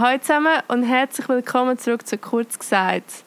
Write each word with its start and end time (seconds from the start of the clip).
Hallo 0.00 0.16
zusammen 0.18 0.62
und 0.68 0.82
herzlich 0.84 1.28
willkommen 1.28 1.76
zurück 1.76 2.06
zu 2.06 2.16
Kurz 2.16 2.58
gesagt. 2.58 3.22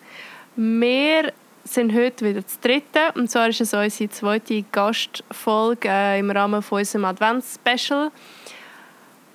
Wir 0.56 1.32
sind 1.64 1.94
heute 1.94 2.26
wieder 2.26 2.42
das 2.42 2.60
dritte 2.62 3.12
und 3.14 3.30
zwar 3.30 3.50
ist 3.50 3.62
es 3.62 3.76
unsere 3.76 4.10
zweite 4.10 4.64
Gastfolge 4.72 5.88
äh, 5.88 6.18
im 6.18 6.32
Rahmen 6.32 6.64
von 6.64 6.80
unserem 6.80 7.06
Advents-Special. 7.06 8.10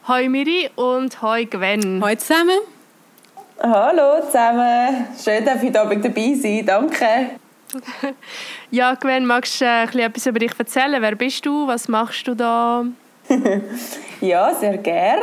Hallo 0.09 0.29
Miri 0.29 0.69
und 0.75 1.23
hallo 1.23 1.47
Gwen. 1.49 2.03
Hallo 2.03 2.17
zusammen. 2.17 2.59
Hallo 3.63 4.21
zusammen. 4.27 5.07
Schön, 5.23 5.45
dass 5.45 5.63
ich 5.63 5.73
heute 5.73 5.97
dabei 5.97 6.35
sein 6.35 6.67
Danke. 6.67 7.31
ja, 8.73 8.95
Gwen, 8.95 9.25
magst 9.25 9.61
du 9.61 9.65
äh, 9.65 9.85
etwas 9.85 10.27
über 10.27 10.41
dich 10.41 10.59
erzählen? 10.59 11.01
Wer 11.01 11.15
bist 11.15 11.47
du? 11.47 11.69
Was 11.69 11.87
machst 11.87 12.27
du 12.27 12.35
da? 12.35 12.85
ja, 14.21 14.53
sehr 14.57 14.79
gern. 14.79 15.21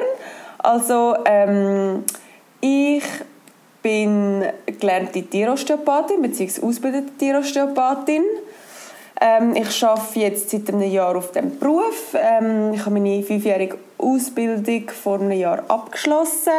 Also, 0.65 1.15
ähm, 1.25 2.03
ich 2.59 3.03
bin 3.83 4.43
gelernte 4.79 5.21
Tierosteopathin 5.21 6.23
bzw. 6.23 6.65
ausgebildete 6.65 7.15
Tierosteopathin. 7.19 8.23
Ähm, 9.21 9.55
ich 9.55 9.83
arbeite 9.83 10.19
jetzt 10.21 10.49
seit 10.49 10.67
einem 10.69 10.91
Jahr 10.91 11.15
auf 11.15 11.31
diesem 11.31 11.59
Beruf. 11.59 12.15
Ähm, 12.15 12.73
ich 12.73 12.81
habe 12.83 12.99
meine 12.99 13.21
fünfjährige 13.21 13.77
Ausbildung 13.99 14.89
vor 14.89 15.19
einem 15.19 15.33
Jahr 15.33 15.63
abgeschlossen. 15.67 16.51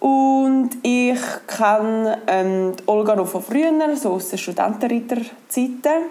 Und 0.00 0.70
ich 0.82 1.20
kenne 1.46 2.18
ähm, 2.26 2.72
Olga 2.86 3.14
noch 3.14 3.28
von 3.28 3.44
früher, 3.44 3.70
so 3.94 4.14
aus 4.14 4.30
den 4.30 4.40
Studentenreiterzeiten. 4.40 6.02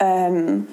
Ähm, 0.00 0.66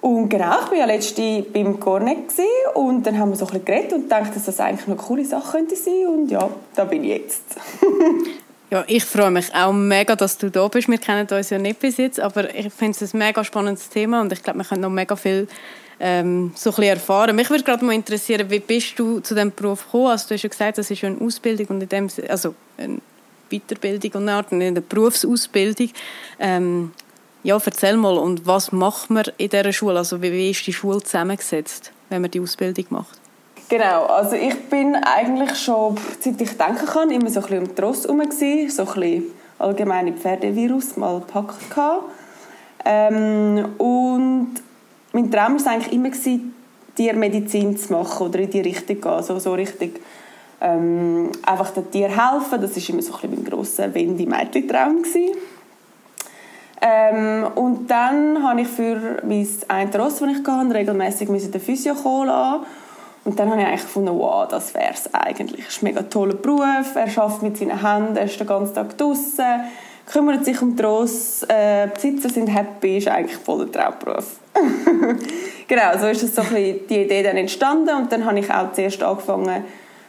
und 0.00 0.30
genau, 0.30 0.60
ich 0.64 0.70
war 0.70 0.76
ja 0.76 0.84
letzte 0.86 1.42
beim 1.42 1.78
Cornet 1.78 2.32
und 2.74 3.04
dann 3.04 3.18
haben 3.18 3.30
wir 3.30 3.36
so 3.36 3.44
ein 3.44 3.52
bisschen 3.52 3.64
geredet 3.66 3.92
und 3.92 4.02
gedacht, 4.04 4.34
dass 4.34 4.44
das 4.46 4.58
eigentlich 4.58 4.86
eine 4.86 4.96
coole 4.96 5.24
Sache 5.24 5.58
könnte 5.58 5.76
sein 5.76 6.06
und 6.06 6.30
ja, 6.30 6.48
da 6.74 6.84
bin 6.84 7.04
ich 7.04 7.10
jetzt. 7.10 7.42
ja, 8.70 8.82
ich 8.86 9.04
freue 9.04 9.30
mich 9.30 9.54
auch 9.54 9.72
mega, 9.72 10.16
dass 10.16 10.38
du 10.38 10.50
da 10.50 10.66
bist. 10.68 10.88
Wir 10.88 10.96
kennen 10.96 11.28
uns 11.30 11.50
ja 11.50 11.58
nicht 11.58 11.80
bis 11.80 11.98
jetzt, 11.98 12.18
aber 12.18 12.54
ich 12.54 12.72
finde 12.72 12.96
es 13.04 13.12
ein 13.12 13.18
mega 13.18 13.44
spannendes 13.44 13.90
Thema 13.90 14.22
und 14.22 14.32
ich 14.32 14.42
glaube, 14.42 14.60
wir 14.60 14.64
können 14.64 14.80
noch 14.80 14.90
mega 14.90 15.16
viel 15.16 15.46
ähm, 16.00 16.52
so 16.54 16.70
ein 16.70 16.76
bisschen 16.76 16.94
erfahren. 16.94 17.36
Mich 17.36 17.50
würde 17.50 17.62
gerade 17.62 17.84
mal 17.84 17.92
interessieren, 17.92 18.50
wie 18.50 18.60
bist 18.60 18.98
du 18.98 19.20
zu 19.20 19.34
diesem 19.34 19.52
Beruf 19.52 19.84
gekommen? 19.84 20.06
Also 20.06 20.28
du 20.28 20.34
hast 20.34 20.42
ja 20.42 20.48
gesagt, 20.48 20.78
das 20.78 20.90
ist 20.90 21.04
eine 21.04 21.20
Ausbildung 21.20 21.66
und 21.66 21.82
in 21.82 21.88
dem, 21.90 22.08
also 22.26 22.54
eine 22.78 22.98
Weiterbildung 23.50 24.12
und 24.14 24.28
eine 24.28 24.32
Art, 24.32 24.50
eine 24.50 24.80
Berufsausbildung. 24.80 25.90
Ähm, 26.38 26.92
ja, 27.42 27.58
erzähl 27.64 27.96
mal, 27.96 28.16
und 28.18 28.46
was 28.46 28.72
macht 28.72 29.10
man 29.10 29.24
in 29.38 29.48
dieser 29.48 29.72
Schule? 29.72 29.98
Also 29.98 30.20
wie, 30.22 30.50
ist 30.50 30.66
die 30.66 30.72
Schule 30.72 31.02
zusammengesetzt, 31.02 31.92
wenn 32.08 32.22
man 32.22 32.30
die 32.30 32.40
Ausbildung 32.40 32.84
macht? 32.90 33.18
Genau, 33.68 34.06
also 34.06 34.34
ich 34.34 34.68
bin 34.68 34.96
eigentlich 34.96 35.56
schon, 35.56 35.96
seit 36.18 36.40
ich 36.40 36.56
denken 36.56 36.86
kann, 36.86 37.10
immer 37.10 37.30
so 37.30 37.40
ein 37.40 37.46
bisschen 37.46 37.62
um 37.62 37.74
die 37.74 37.80
Ross 37.80 38.04
herum 38.04 38.22
so 38.30 38.82
ein 38.82 39.00
bisschen 39.00 39.24
allgemeine 39.58 40.12
Pferdevirus 40.12 40.96
mal 40.96 41.20
gepackt 41.20 41.56
ähm, 42.84 43.68
und 43.78 44.54
mein 45.12 45.30
Traum 45.30 45.64
war 45.64 45.72
eigentlich 45.72 45.92
immer, 45.92 46.10
Tiermedizin 46.96 47.76
zu 47.76 47.92
machen 47.92 48.26
oder 48.26 48.40
in 48.40 48.50
die 48.50 48.60
Richtung 48.60 49.00
gehen, 49.00 49.10
also 49.10 49.38
so 49.38 49.52
richtig 49.54 50.00
ähm, 50.60 51.30
einfach 51.42 51.70
den 51.70 51.90
Tieren 51.90 52.10
helfen, 52.10 52.60
das 52.60 52.76
war 52.76 52.88
immer 52.90 53.02
so 53.02 53.14
ein 53.14 53.20
bisschen 53.20 53.30
mein 53.30 53.44
grosser 53.44 53.94
Wendy-Mädchen-Traum 53.94 55.04
ähm, 56.80 57.46
und 57.54 57.90
dann 57.90 58.42
habe 58.42 58.62
ich 58.62 58.68
für 58.68 59.18
mein 59.22 59.46
ein 59.68 59.88
Ross, 59.94 60.18
das 60.18 60.30
ich 60.30 60.46
hatte, 60.46 60.74
regelmäßig 60.74 61.28
den 61.28 61.60
Physio 61.60 61.94
holen 62.04 62.64
und 63.24 63.38
dann 63.38 63.50
habe 63.50 63.60
ich 63.60 63.66
eigentlich 63.66 63.82
gefunden, 63.82 64.18
wow, 64.18 64.48
das 64.48 64.74
wäre 64.74 64.94
es 64.94 65.12
eigentlich. 65.12 65.66
Es 65.66 65.76
ist 65.76 65.82
ein 65.82 65.86
mega 65.86 66.02
toller 66.02 66.34
Beruf, 66.34 66.94
er 66.94 67.18
arbeitet 67.18 67.42
mit 67.42 67.56
seinen 67.58 67.82
Händen, 67.82 68.16
er 68.16 68.24
ist 68.24 68.40
den 68.40 68.46
ganzen 68.46 68.74
Tag 68.74 68.96
draußen, 68.96 69.44
kümmert 70.06 70.44
sich 70.44 70.60
um 70.62 70.74
die 70.74 70.82
Ross, 70.82 71.42
äh, 71.48 71.88
Besitzer 71.92 72.30
sind 72.30 72.46
happy, 72.46 72.96
ist 72.96 73.08
eigentlich 73.08 73.36
voll 73.36 73.66
der 73.66 73.82
Traumberuf. 73.82 74.38
genau, 75.68 75.98
so 75.98 76.06
ist 76.06 76.22
es 76.22 76.34
so 76.34 76.42
die 76.42 76.70
Idee 76.70 77.22
dann 77.22 77.36
entstanden 77.36 77.94
und 77.94 78.10
dann 78.10 78.24
habe 78.24 78.38
ich 78.38 78.50
auch 78.50 78.72
zuerst 78.72 79.02
angefangen, 79.02 79.64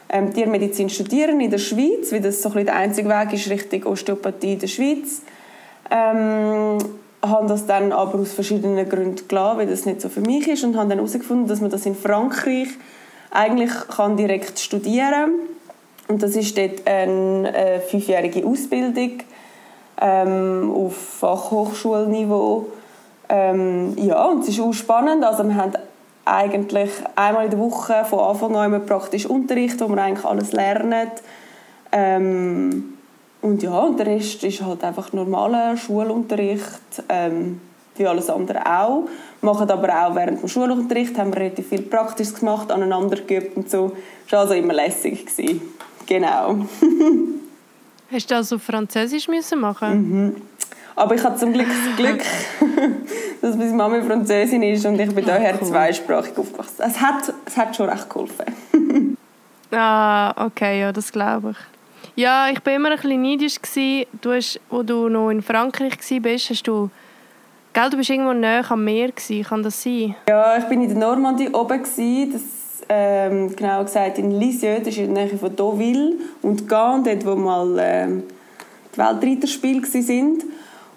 ähm, 0.08 0.32
Tiermedizin 0.32 0.88
studieren 0.88 1.40
in 1.40 1.50
der 1.50 1.58
Schweiz, 1.58 2.12
weil 2.12 2.20
das 2.20 2.40
so 2.40 2.48
ein 2.48 2.54
bisschen 2.54 2.66
der 2.66 2.76
einzige 2.76 3.08
Weg 3.08 3.32
ist 3.34 3.50
Richtung 3.50 3.92
Osteopathie 3.92 4.54
in 4.54 4.58
der 4.58 4.66
Schweiz. 4.66 5.22
Ähm, 5.92 6.78
habe 7.24 7.46
das 7.46 7.66
dann 7.66 7.92
aber 7.92 8.18
aus 8.18 8.32
verschiedenen 8.32 8.88
Gründen 8.88 9.28
gelassen, 9.28 9.58
weil 9.58 9.66
das 9.68 9.86
nicht 9.86 10.00
so 10.00 10.08
für 10.08 10.22
mich 10.22 10.48
ist 10.48 10.64
und 10.64 10.76
habe 10.76 10.88
dann 10.88 10.98
herausgefunden, 10.98 11.46
dass 11.46 11.60
man 11.60 11.70
das 11.70 11.86
in 11.86 11.94
Frankreich 11.94 12.68
eigentlich 13.30 13.70
kann 13.88 14.16
direkt 14.16 14.58
studieren 14.58 15.32
und 16.08 16.22
das 16.22 16.34
ist 16.34 16.58
dort 16.58 16.86
eine 16.86 17.54
äh, 17.54 17.80
fünfjährige 17.80 18.44
Ausbildung 18.46 19.20
ähm, 20.00 20.72
auf 20.74 20.94
Fachhochschulniveau. 20.94 22.66
Ähm, 23.28 23.96
ja, 23.96 24.24
und 24.26 24.42
es 24.42 24.48
ist 24.48 24.60
auch 24.60 24.72
spannend. 24.72 25.24
Also 25.24 25.44
wir 25.44 25.54
haben 25.54 25.72
eigentlich 26.24 26.90
einmal 27.16 27.44
in 27.46 27.50
der 27.50 27.60
Woche 27.60 28.04
von 28.04 28.18
Anfang 28.18 28.56
an 28.56 28.86
praktisch 28.86 29.26
Unterricht, 29.26 29.80
wo 29.80 29.88
wir 29.88 30.02
eigentlich 30.02 30.24
alles 30.24 30.52
lernen. 30.52 31.08
Ähm, 31.92 32.94
und 33.42 33.62
ja, 33.62 33.76
und 33.80 33.98
der 33.98 34.06
Rest 34.06 34.42
ist 34.44 34.62
halt 34.62 34.84
einfach 34.84 35.12
normaler 35.12 35.76
Schulunterricht, 35.76 37.02
ähm, 37.08 37.60
wie 37.96 38.06
alles 38.06 38.30
andere 38.30 38.64
auch. 38.64 39.04
Wir 39.40 39.52
machen 39.52 39.68
aber 39.68 40.06
auch 40.06 40.14
während 40.14 40.40
dem 40.40 40.48
Schulunterricht 40.48 41.18
haben 41.18 41.32
wir 41.34 41.40
relativ 41.40 41.68
viel 41.68 41.82
Praktisches 41.82 42.36
gemacht, 42.36 42.70
aneinander 42.70 43.16
geübt 43.16 43.56
und 43.56 43.68
so. 43.68 43.92
Das 44.24 44.32
war 44.32 44.40
also 44.40 44.54
immer 44.54 44.72
lässig. 44.72 45.26
Gewesen. 45.26 45.60
Genau. 46.06 46.56
Hast 48.12 48.30
du 48.30 48.36
also 48.36 48.58
Französisch 48.58 49.26
müssen 49.26 49.60
machen? 49.60 50.26
Mhm. 50.26 50.36
Aber 50.94 51.14
ich 51.14 51.24
hatte 51.24 51.38
zum 51.38 51.52
Glück 51.52 51.66
das 51.66 51.96
Glück, 51.96 52.22
dass 53.40 53.56
meine 53.56 53.72
Mama 53.72 54.02
Französin 54.02 54.62
ist 54.62 54.84
und 54.86 55.00
ich 55.00 55.12
bin 55.14 55.24
ah, 55.24 55.28
daher 55.28 55.58
cool. 55.60 55.68
zweisprachig 55.68 56.36
aufgewachsen. 56.36 56.82
Es 56.86 57.00
hat, 57.00 57.32
es 57.46 57.56
hat 57.56 57.74
schon 57.74 57.88
recht 57.88 58.08
geholfen. 58.08 59.16
ah, 59.72 60.46
okay, 60.46 60.80
ja, 60.80 60.92
das 60.92 61.10
glaube 61.10 61.52
ich. 61.52 61.71
Ja, 62.14 62.50
ich 62.50 62.64
war 62.64 62.74
immer 62.74 62.90
ein 62.90 62.96
bisschen 62.96 63.22
neidisch. 63.22 63.54
Du 64.20 64.32
hast, 64.32 64.60
wo 64.68 64.82
du 64.82 65.08
noch 65.08 65.30
in 65.30 65.42
Frankreich 65.42 65.92
warst, 66.22 66.50
hast 66.50 66.66
du... 66.66 66.90
Gell, 67.72 67.88
du 67.88 67.96
bist 67.96 68.10
irgendwo 68.10 68.34
näher 68.34 68.70
am 68.70 68.84
Meer, 68.84 69.12
gewesen. 69.12 69.44
kann 69.44 69.62
das 69.62 69.82
sein? 69.82 70.14
Ja, 70.28 70.58
ich 70.58 70.64
war 70.64 70.72
in 70.72 70.88
der 70.88 70.98
Normandie 70.98 71.48
oben. 71.48 71.82
Gewesen. 71.82 72.32
Das, 72.32 72.42
ähm, 72.90 73.56
genau 73.56 73.82
gesagt 73.82 74.18
in 74.18 74.32
Lisieux, 74.32 74.80
das 74.80 74.88
ist 74.88 74.98
in 74.98 75.14
der 75.14 75.24
Nähe 75.24 75.38
von 75.38 75.56
Deauville 75.56 76.16
und 76.42 76.68
Gand, 76.68 77.06
dort 77.06 77.24
wo 77.24 77.34
mal 77.34 77.78
ähm, 77.80 78.24
die 78.94 78.98
Weltreiterspiele 78.98 79.82
waren. 79.82 80.42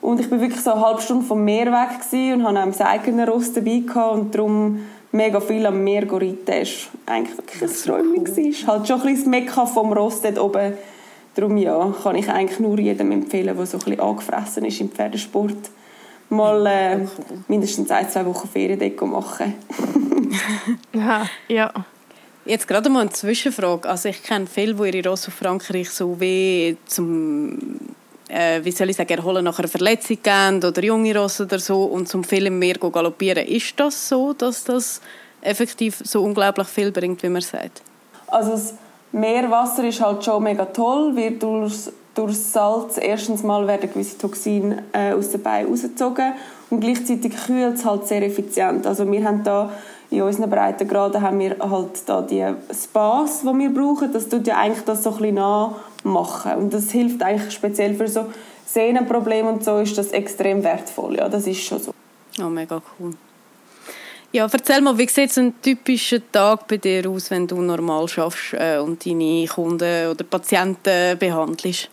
Und 0.01 0.19
ich 0.19 0.29
war 0.29 0.41
wirklich 0.41 0.61
so 0.61 0.73
eine 0.73 0.85
halbe 0.85 1.01
Stunde 1.01 1.25
vom 1.25 1.45
Meer 1.45 1.67
weg 1.67 2.01
und 2.35 2.43
hatte 2.43 2.59
auch 2.59 2.63
ein 2.63 2.81
eigenes 2.81 3.29
Ross 3.29 3.53
dabei 3.53 3.83
und 4.11 4.35
darum 4.35 4.79
mega 5.13 5.39
viel 5.39 5.65
am 5.65 5.81
Meer 5.81 6.11
reiten. 6.11 6.39
Das 6.45 6.89
war 7.05 7.15
eigentlich 7.15 7.37
wirklich 7.37 7.61
ein 7.61 7.69
Träumchen. 7.69 8.49
Es 8.49 8.67
war 8.67 8.75
halt 8.75 8.87
schon 8.87 8.99
ein 8.99 9.05
bisschen 9.05 9.31
das 9.31 9.41
Mekka 9.41 9.65
vom 9.65 9.93
Ross 9.93 10.21
dort 10.21 10.37
oben 10.37 10.73
Darum 11.35 11.57
ja, 11.57 11.93
kann 12.01 12.15
ich 12.15 12.29
eigentlich 12.29 12.59
nur 12.59 12.79
jedem 12.79 13.11
empfehlen, 13.11 13.55
der 13.55 13.65
so 13.65 13.77
ein 13.77 13.83
bisschen 13.83 13.99
angefressen 13.99 14.65
ist 14.65 14.79
im 14.79 14.89
Pferdesport, 14.89 15.69
mal 16.29 16.65
äh, 16.65 16.99
mindestens 17.47 17.91
ein, 17.91 18.09
zwei 18.09 18.25
Wochen 18.25 18.47
Feriendeko 18.47 19.05
machen. 19.05 19.53
ja, 20.93 21.27
ja. 21.47 21.71
Jetzt 22.45 22.67
gerade 22.67 22.89
mal 22.89 23.01
eine 23.01 23.09
Zwischenfrage. 23.09 23.89
Also 23.89 24.09
ich 24.09 24.21
kenne 24.23 24.45
viele, 24.47 24.75
die 24.75 24.97
ihre 24.97 25.09
Ross 25.09 25.27
auf 25.27 25.33
Frankreich 25.33 25.89
so 25.89 26.19
wie 26.19 26.77
zum 26.85 27.79
äh, 28.29 28.63
wie 28.63 28.71
soll 28.71 28.89
ich 28.89 28.95
sagen, 28.95 29.17
erholen 29.17 29.43
nach 29.43 29.59
einer 29.59 29.67
Verletzung 29.67 30.17
gehen 30.21 30.63
oder 30.63 30.83
junge 30.83 31.17
Ross 31.17 31.41
oder 31.41 31.59
so 31.59 31.83
und 31.83 32.07
zum 32.07 32.23
viel 32.23 32.45
im 32.47 32.59
Meer 32.59 32.75
galoppieren. 32.75 33.45
Ist 33.45 33.79
das 33.79 34.09
so, 34.09 34.33
dass 34.33 34.63
das 34.63 35.01
effektiv 35.41 36.01
so 36.03 36.23
unglaublich 36.23 36.67
viel 36.67 36.91
bringt, 36.91 37.21
wie 37.23 37.29
man 37.29 37.41
sagt? 37.41 37.81
Also 38.27 38.75
Meerwasser 39.15 39.85
ist 39.85 40.01
halt 40.01 40.25
schon 40.25 40.43
mega 40.43 40.65
toll, 40.65 41.15
wird 41.15 41.41
durch, 41.41 41.89
durch 42.13 42.37
Salz 42.37 42.97
erstens 42.97 43.43
mal 43.43 43.65
werden 43.65 43.89
gewisse 43.89 44.17
Toxine 44.17 44.83
äh, 44.91 45.13
aus 45.13 45.29
den 45.29 45.41
Beinen 45.41 45.69
rausgezogen 45.69 46.33
und 46.69 46.81
gleichzeitig 46.81 47.33
kühlt 47.45 47.75
es 47.75 47.85
halt 47.85 48.07
sehr 48.07 48.23
effizient. 48.23 48.85
Also 48.85 49.09
wir 49.09 49.23
haben 49.23 49.41
da 49.45 49.71
in 50.11 50.21
unseren 50.21 50.49
Breitengraden 50.49 51.21
haben 51.21 51.39
wir 51.39 51.55
halt 51.59 52.07
da 52.07 52.21
die 52.21 52.45
Spas, 52.73 53.41
die 53.41 53.57
wir 53.57 53.73
brauchen. 53.73 54.11
Das 54.11 54.27
tut 54.27 54.47
ja 54.47 54.57
eigentlich 54.57 54.83
das 54.83 55.03
so 55.03 55.11
ein 55.11 55.17
bisschen 55.17 55.35
nachmachen 55.35 56.55
und 56.57 56.73
das 56.73 56.91
hilft 56.91 57.23
eigentlich 57.23 57.53
speziell 57.53 57.95
für 57.95 58.09
so 58.09 58.25
Sehnenprobleme 58.65 59.47
und 59.47 59.63
so 59.63 59.77
ist 59.77 59.97
das 59.97 60.11
extrem 60.11 60.61
wertvoll. 60.61 61.15
Ja, 61.15 61.29
das 61.29 61.47
ist 61.47 61.61
schon 61.61 61.79
so. 61.79 61.91
Oh, 62.43 62.49
mega 62.49 62.81
cool. 62.99 63.13
Ja, 64.31 64.47
erzähl 64.51 64.81
mal, 64.81 64.97
wie 64.97 65.07
sieht 65.07 65.37
ein 65.37 65.61
typischer 65.61 66.19
Tag 66.31 66.67
bei 66.67 66.77
dir 66.77 67.09
aus, 67.09 67.31
wenn 67.31 67.47
du 67.47 67.61
normal 67.61 68.07
schaffst 68.07 68.53
äh, 68.53 68.77
und 68.79 69.05
deine 69.05 69.47
Kunden 69.47 70.07
oder 70.09 70.23
Patienten 70.23 71.17
behandelst? 71.17 71.89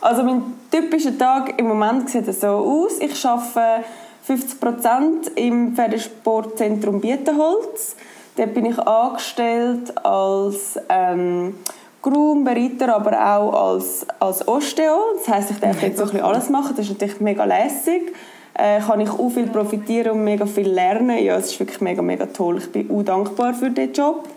Also 0.00 0.22
mein 0.22 0.42
typischer 0.70 1.16
Tag 1.16 1.58
im 1.58 1.66
Moment 1.66 2.08
sieht 2.10 2.32
so 2.32 2.46
aus. 2.46 2.98
Ich 3.00 3.24
arbeite 3.24 3.84
50% 4.28 5.36
im 5.36 5.74
Pferdesportzentrum 5.74 7.00
Bietenholz. 7.00 7.96
Dort 8.36 8.54
bin 8.54 8.66
ich 8.66 8.78
angestellt 8.78 9.96
als 10.04 10.78
ähm, 10.88 11.54
Groom-Bereiter, 12.00 12.94
aber 12.94 13.12
auch 13.12 13.70
als, 13.70 14.06
als 14.18 14.46
Osteo. 14.46 14.98
Das 15.18 15.28
heisst, 15.28 15.50
ich 15.50 15.58
darf 15.58 15.82
jetzt 15.82 15.98
so 15.98 16.04
ein 16.04 16.10
bisschen 16.10 16.24
alles 16.24 16.48
machen. 16.48 16.74
Das 16.76 16.86
ist 16.86 16.92
natürlich 16.92 17.20
mega 17.20 17.44
lässig. 17.44 18.12
Äh, 18.54 18.80
kann 18.80 19.00
ich 19.00 19.10
auch 19.10 19.30
viel 19.30 19.46
profitieren 19.46 20.12
und 20.12 20.24
mega 20.24 20.44
viel 20.44 20.68
lernen. 20.68 21.24
Ja, 21.24 21.36
es 21.36 21.46
ist 21.46 21.60
wirklich 21.60 21.80
mega, 21.80 22.02
mega 22.02 22.26
toll. 22.26 22.58
Ich 22.58 22.70
bin 22.70 22.90
auch 22.90 23.02
dankbar 23.02 23.54
für 23.54 23.70
diesen 23.70 23.94
Job. 23.94 24.28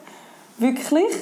Wirklich. 0.57 1.13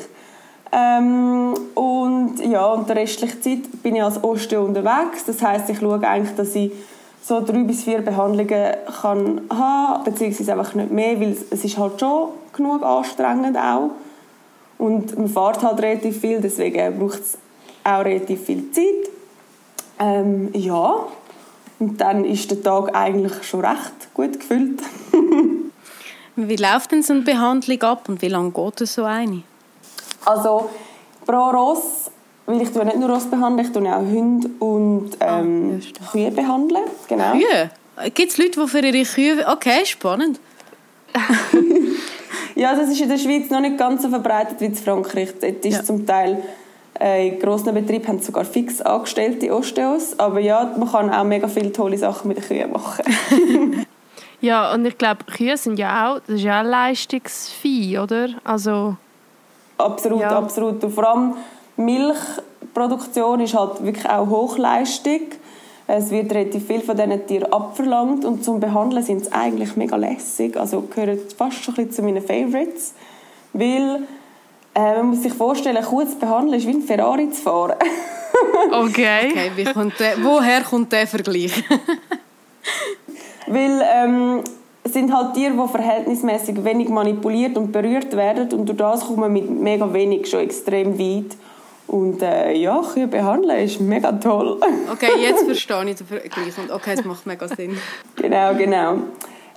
Ähm, 0.72 1.54
und 1.76 2.40
ja, 2.40 2.66
und 2.68 2.88
der 2.90 2.98
restliche 2.98 3.40
Zeit 3.40 3.84
bin 3.84 3.96
ich 3.96 4.04
als 4.04 4.24
Osteo 4.24 4.64
unterwegs. 4.64 5.26
Das 5.26 5.42
heißt, 5.42 5.70
ich 5.70 5.80
schaue 5.80 6.02
eigentlich, 6.08 6.36
dass 6.36 6.56
ich 6.56 6.72
so 7.24 7.42
drei 7.42 7.64
bis 7.64 7.84
vier 7.84 8.02
Behandlungen 8.02 8.74
kann 9.02 9.42
haben, 9.50 10.04
beziehungsweise 10.04 10.54
einfach 10.54 10.74
nicht 10.76 10.92
mehr, 10.92 11.20
weil 11.20 11.38
es 11.50 11.64
ist 11.64 11.78
halt 11.78 12.00
schon 12.00 12.30
genug 12.54 12.84
anstrengend 12.84 13.58
auch. 13.58 13.92
Und 14.78 15.18
man 15.18 15.30
fährt 15.30 15.64
halt 15.64 15.82
relativ 15.82 16.20
viel, 16.20 16.42
deswegen 16.42 17.00
braucht 17.00 17.22
es 17.22 17.38
auch 17.84 18.04
relativ 18.04 18.44
viel 18.44 18.72
Zeit. 18.72 19.10
Ähm, 20.00 20.50
ja, 20.54 21.06
und 21.84 21.98
dann 21.98 22.24
ist 22.24 22.50
der 22.50 22.64
Tag 22.64 22.96
eigentlich 22.96 23.44
schon 23.44 23.60
recht 23.60 24.14
gut 24.14 24.40
gefüllt. 24.40 24.82
wie 26.38 26.56
läuft 26.56 26.92
denn 26.94 27.04
so 27.04 27.14
eine 27.14 27.24
Behandlung 27.24 27.82
ab 27.82 28.08
und 28.08 28.22
wie 28.22 28.30
lange 28.30 28.52
geht 28.52 28.88
so 28.88 29.04
eine? 29.04 29.44
Also 30.24 30.70
pro 31.26 31.50
Ross, 31.50 32.10
weil 32.46 32.62
ich 32.62 32.72
tue 32.72 32.86
nicht 32.86 32.98
nur 32.98 33.10
Ross 33.10 33.26
behandeln, 33.26 33.68
ich 33.68 33.74
tue 33.74 33.94
auch 33.94 34.00
Hunde 34.00 34.50
und 34.60 35.12
ähm, 35.20 35.82
ah, 35.82 36.12
Kühe 36.12 36.32
behandeln. 36.32 36.84
Genau. 37.10 37.34
Kühe? 37.34 37.70
Gibt 38.14 38.32
es 38.32 38.38
Leute, 38.38 38.62
die 38.62 38.68
für 38.68 38.80
ihre 38.80 39.04
Kühe... 39.04 39.46
Okay, 39.48 39.86
spannend. 39.86 40.40
ja, 42.56 42.76
das 42.76 42.90
ist 42.90 43.02
in 43.02 43.10
der 43.10 43.18
Schweiz 43.18 43.50
noch 43.50 43.60
nicht 43.60 43.78
ganz 43.78 44.04
so 44.04 44.10
verbreitet 44.10 44.62
wie 44.62 44.66
in 44.66 44.76
Frankreich. 44.76 45.34
Dort 45.40 45.66
ist 45.66 45.76
ja. 45.76 45.84
zum 45.84 46.06
Teil 46.06 46.42
in 47.00 47.40
grossen 47.40 47.74
Betrieben 47.74 48.08
haben 48.08 48.20
sogar 48.20 48.46
fix 48.46 48.82
angestellte 48.82 49.54
Osteos. 49.54 50.18
Aber 50.20 50.40
ja, 50.40 50.74
man 50.78 50.90
kann 50.90 51.10
auch 51.10 51.24
mega 51.24 51.48
viele 51.48 51.72
tolle 51.72 51.98
Sachen 51.98 52.28
mit 52.28 52.38
den 52.38 52.44
Kühen 52.44 52.72
machen. 52.72 53.04
ja, 54.42 54.74
und 54.74 54.86
ich 54.86 54.98
glaube, 54.98 55.24
Kühe 55.26 55.58
sind 55.58 55.80
ja 55.80 56.12
auch, 56.12 56.20
das 56.28 56.36
ist 56.36 56.44
ja 56.44 56.62
auch 56.62 56.66
Leistungsvieh, 56.66 58.00
oder? 58.00 58.30
Also... 58.44 58.96
Absolut, 59.78 60.22
ja. 60.22 60.38
absolut. 60.38 60.84
Und 60.84 60.92
vor 60.92 61.10
allem 61.10 61.34
Milchproduktion 61.78 63.42
ist 63.42 63.56
halt 63.56 63.84
wirklich 63.84 64.08
auch 64.08 64.30
Hochleistung. 64.30 65.22
Es 65.88 66.12
wird 66.12 66.32
relativ 66.32 66.68
viel 66.68 66.82
von 66.82 66.96
diesen 66.96 67.28
Tieren 67.28 67.52
abverlangt 67.52 68.24
und 68.24 68.44
zum 68.44 68.60
Behandeln 68.60 69.04
sind 69.04 69.26
sie 69.26 69.34
eigentlich 69.34 69.76
mega 69.76 69.98
lässig. 69.98 70.56
Also 70.56 70.82
gehören 70.82 71.20
fast 71.36 71.64
schon 71.64 71.74
ein 71.74 71.88
bisschen 71.88 71.92
zu 71.92 72.02
meinen 72.04 72.22
Favorites. 72.22 72.94
Weil 73.52 74.04
äh, 74.76 74.98
man 74.98 75.08
muss 75.08 75.24
sich 75.24 75.34
vorstellen, 75.34 75.84
Kuh 75.84 76.04
zu 76.04 76.18
behandeln 76.18 76.60
ist 76.60 76.68
wie 76.68 76.72
ein 76.72 76.82
Ferrari 76.82 77.30
zu 77.30 77.42
fahren. 77.42 77.76
okay. 78.72 79.32
okay 79.32 79.52
wie 79.56 79.66
kommt 79.66 80.00
der, 80.00 80.24
woher 80.24 80.62
kommt 80.62 80.92
der 80.92 81.08
Vergleich? 81.08 81.64
Weil 83.48 83.84
ähm, 83.94 84.44
es 84.84 84.94
sind 84.94 85.14
halt 85.14 85.34
Tiere, 85.34 85.54
die 85.54 85.72
verhältnismäßig 85.72 86.64
wenig 86.64 86.90
manipuliert 86.90 87.58
und 87.58 87.72
berührt 87.72 88.16
werden 88.16 88.52
und 88.54 88.68
durch 88.68 88.78
das 88.78 89.06
kommt 89.06 89.20
man 89.20 89.32
mit 89.32 89.50
mega 89.50 89.92
wenig 89.94 90.28
schon 90.28 90.42
extrem 90.42 90.98
weit. 90.98 91.38
Und 91.86 92.22
äh, 92.22 92.54
ja, 92.54 92.82
Kühe 92.82 93.08
behandeln 93.08 93.64
ist 93.64 93.80
mega 93.80 94.12
toll. 94.14 94.60
okay, 94.92 95.12
jetzt 95.22 95.44
verstehe 95.46 95.90
ich 95.90 95.96
den 95.98 96.08
Vergleich 96.08 96.58
und 96.58 96.72
okay, 96.72 96.96
es 96.98 97.06
macht 97.06 97.26
mega 97.26 97.48
Sinn. 97.48 97.78
Genau, 98.16 98.56
genau. 98.56 98.98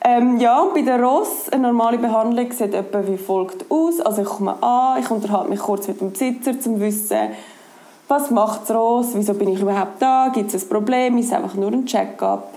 Ähm, 0.08 0.38
ja, 0.38 0.64
bei 0.73 0.82
der 0.82 1.03
Ross, 1.03 1.49
eine 1.50 1.62
normale 1.62 1.99
Behandlung 1.99 2.53
sieht 2.53 2.75
etwa 2.75 3.05
wie 3.08 3.17
folgt 3.17 3.69
aus. 3.69 4.00
Also 4.00 4.23
ich 4.23 4.29
komme 4.29 4.55
an, 4.62 5.03
ich 5.03 5.11
unterhalte 5.11 5.50
mich 5.50 5.58
kurz 5.58 5.88
mit 5.88 6.00
dem 6.00 6.12
Besitzer, 6.12 6.53
um 6.53 6.61
zu 6.61 6.79
wissen, 6.79 7.19
was 8.06 8.31
macht 8.31 8.62
das 8.62 8.76
Ross, 8.76 9.08
wieso 9.14 9.35
bin 9.35 9.49
ich 9.49 9.61
überhaupt 9.61 10.00
da, 10.00 10.31
gibt 10.32 10.55
es 10.55 10.62
ein 10.62 10.69
Problem, 10.69 11.19
ist 11.19 11.26
es 11.26 11.32
einfach 11.32 11.55
nur 11.55 11.73
ein 11.73 11.87
Check-up 11.87 12.55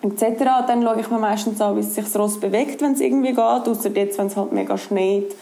etc. 0.00 0.42
Dann 0.66 0.82
schaue 0.82 1.00
ich 1.00 1.10
mir 1.10 1.18
meistens 1.18 1.60
an, 1.60 1.76
wie 1.76 1.82
sich 1.82 2.02
das 2.02 2.18
Ross 2.18 2.40
bewegt, 2.40 2.80
wenn 2.80 2.92
es 2.92 3.00
irgendwie 3.00 3.34
geht, 3.34 3.38
außer 3.38 3.90
jetzt, 3.90 4.16
wenn 4.16 4.28
es 4.28 4.36
halt 4.36 4.52
mega 4.52 4.78
schneit 4.78 5.34